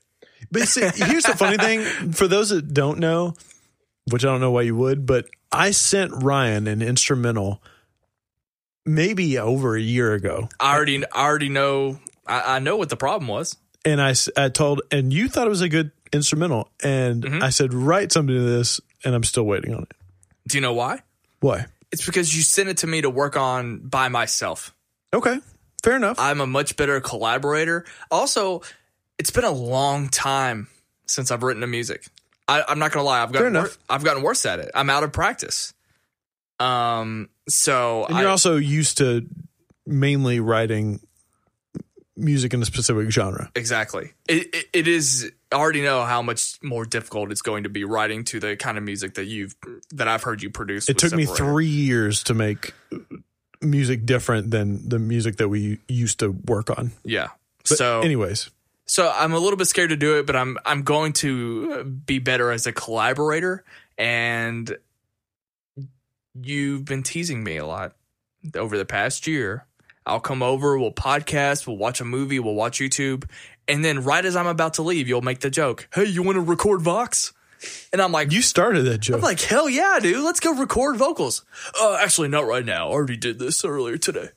But 0.51 0.67
see, 0.67 0.81
here's 0.81 1.23
the 1.23 1.35
funny 1.35 1.57
thing 1.57 2.11
for 2.13 2.27
those 2.27 2.49
that 2.49 2.73
don't 2.73 2.99
know, 2.99 3.33
which 4.11 4.23
I 4.23 4.27
don't 4.27 4.41
know 4.41 4.51
why 4.51 4.61
you 4.61 4.75
would, 4.75 5.05
but 5.05 5.25
I 5.51 5.71
sent 5.71 6.11
Ryan 6.23 6.67
an 6.67 6.81
instrumental 6.83 7.61
maybe 8.85 9.37
over 9.39 9.75
a 9.75 9.81
year 9.81 10.13
ago. 10.13 10.49
i 10.59 10.75
already 10.75 11.03
i 11.11 11.25
already 11.25 11.49
know 11.49 11.99
i, 12.27 12.55
I 12.55 12.59
know 12.59 12.77
what 12.77 12.89
the 12.89 12.97
problem 12.97 13.27
was 13.27 13.57
And 13.85 14.01
I, 14.01 14.13
I 14.37 14.49
told, 14.49 14.81
and 14.91 15.13
you 15.13 15.27
thought 15.29 15.45
it 15.47 15.49
was 15.49 15.61
a 15.61 15.69
good 15.69 15.91
instrumental. 16.11 16.69
And 16.83 17.23
Mm-hmm. 17.23 17.43
I 17.43 17.49
said, 17.51 17.73
write 17.73 18.11
something 18.11 18.33
to 18.35 18.41
this, 18.41 18.79
and 19.03 19.13
I'm 19.15 19.23
still 19.23 19.43
waiting 19.45 19.73
on 19.73 19.83
it. 19.83 19.91
do 20.47 20.57
you 20.57 20.61
know 20.61 20.73
why 20.73 20.99
Why? 21.39 21.65
it's 21.91 22.05
because 22.05 22.35
you 22.35 22.41
sent 22.43 22.69
it 22.69 22.77
to 22.77 22.87
me 22.87 23.01
to 23.01 23.09
work 23.09 23.35
on 23.37 23.79
by 23.79 24.09
myself 24.09 24.73
Okay. 25.13 25.39
Fair 25.85 25.95
enough. 25.95 26.19
i'm 26.19 26.41
a 26.41 26.47
much 26.47 26.75
better 26.75 26.99
collaborator 26.99 27.85
also 28.11 28.61
it's 29.17 29.31
been 29.31 29.45
a 29.45 29.51
long 29.51 30.09
time 30.09 30.67
since 31.07 31.31
i've 31.31 31.43
written 31.43 31.63
a 31.63 31.67
music 31.67 32.05
I, 32.47 32.63
i'm 32.67 32.79
not 32.79 32.91
gonna 32.91 33.05
lie 33.05 33.23
i've 33.23 33.31
gotten 33.31 33.53
wor- 33.53 33.71
i've 33.89 34.03
gotten 34.03 34.23
worse 34.23 34.45
at 34.45 34.59
it 34.59 34.71
i'm 34.75 34.89
out 34.89 35.03
of 35.03 35.13
practice 35.13 35.73
um 36.59 37.29
so 37.47 38.05
and 38.05 38.17
you're 38.17 38.27
I, 38.27 38.31
also 38.31 38.57
used 38.57 38.97
to 38.97 39.25
mainly 39.85 40.39
writing 40.39 40.99
music 42.17 42.53
in 42.53 42.61
a 42.61 42.65
specific 42.65 43.11
genre. 43.11 43.51
Exactly. 43.55 44.11
It, 44.27 44.53
it, 44.53 44.65
it 44.73 44.87
is. 44.87 45.31
I 45.51 45.55
already 45.55 45.81
know 45.81 46.03
how 46.03 46.21
much 46.21 46.57
more 46.61 46.85
difficult 46.85 47.31
it's 47.31 47.41
going 47.41 47.63
to 47.63 47.69
be 47.69 47.83
writing 47.83 48.23
to 48.25 48.39
the 48.39 48.55
kind 48.55 48.77
of 48.77 48.83
music 48.83 49.15
that 49.15 49.25
you've 49.25 49.55
that 49.91 50.07
I've 50.07 50.23
heard 50.23 50.41
you 50.41 50.49
produce. 50.49 50.89
It 50.89 50.97
took 50.97 51.13
me 51.13 51.25
three 51.25 51.67
years 51.67 52.23
to 52.23 52.33
make 52.33 52.73
music 53.65 54.05
different 54.05 54.51
than 54.51 54.87
the 54.87 54.99
music 54.99 55.37
that 55.37 55.49
we 55.49 55.79
used 55.87 56.19
to 56.19 56.29
work 56.29 56.69
on. 56.69 56.91
Yeah. 57.03 57.29
But 57.67 57.77
so 57.77 58.01
anyways, 58.01 58.49
so 58.85 59.11
I'm 59.13 59.33
a 59.33 59.39
little 59.39 59.57
bit 59.57 59.65
scared 59.65 59.89
to 59.89 59.95
do 59.95 60.19
it, 60.19 60.25
but 60.25 60.35
I'm 60.35 60.57
I'm 60.65 60.83
going 60.83 61.13
to 61.13 61.83
be 61.83 62.19
better 62.19 62.51
as 62.51 62.67
a 62.67 62.71
collaborator. 62.71 63.63
And 63.97 64.77
you've 66.39 66.85
been 66.85 67.03
teasing 67.03 67.43
me 67.43 67.57
a 67.57 67.65
lot 67.65 67.95
over 68.55 68.77
the 68.77 68.85
past 68.85 69.25
year. 69.27 69.65
I'll 70.05 70.19
come 70.19 70.43
over, 70.43 70.77
we'll 70.77 70.91
podcast, 70.91 71.65
we'll 71.65 71.77
watch 71.77 71.99
a 71.99 72.05
movie, 72.05 72.39
we'll 72.39 72.53
watch 72.53 72.79
YouTube, 72.79 73.27
and 73.67 73.83
then 73.83 74.03
right 74.03 74.23
as 74.23 74.35
I'm 74.35 74.45
about 74.45 74.75
to 74.75 74.83
leave, 74.83 75.07
you'll 75.07 75.23
make 75.23 75.39
the 75.39 75.49
joke, 75.49 75.87
"Hey, 75.93 76.05
you 76.05 76.21
want 76.21 76.35
to 76.35 76.41
record 76.41 76.81
Vox?" 76.81 77.33
And 77.91 78.01
I'm 78.01 78.11
like, 78.11 78.31
you 78.31 78.41
started 78.41 78.83
that 78.83 78.99
joke. 78.99 79.17
I'm 79.17 79.21
like, 79.21 79.41
hell 79.41 79.69
yeah, 79.69 79.99
dude. 80.01 80.23
Let's 80.23 80.39
go 80.39 80.53
record 80.53 80.97
vocals. 80.97 81.45
Uh, 81.79 81.97
actually, 82.01 82.27
not 82.27 82.45
right 82.45 82.65
now. 82.65 82.89
I 82.89 82.91
already 82.91 83.17
did 83.17 83.39
this 83.39 83.63
earlier 83.63 83.97
today. 83.97 84.29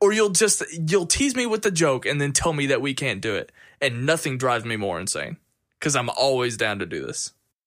Or 0.00 0.12
you'll 0.12 0.30
just 0.30 0.62
you'll 0.72 1.06
tease 1.06 1.34
me 1.34 1.46
with 1.46 1.62
the 1.62 1.70
joke 1.70 2.04
and 2.04 2.20
then 2.20 2.32
tell 2.32 2.52
me 2.52 2.66
that 2.66 2.82
we 2.82 2.92
can't 2.94 3.20
do 3.20 3.34
it, 3.34 3.50
and 3.80 4.04
nothing 4.04 4.36
drives 4.36 4.64
me 4.64 4.76
more 4.76 5.00
insane 5.00 5.38
because 5.78 5.96
I'm 5.96 6.10
always 6.10 6.56
down 6.56 6.78
to 6.80 6.86
do 6.86 7.06
this. 7.06 7.32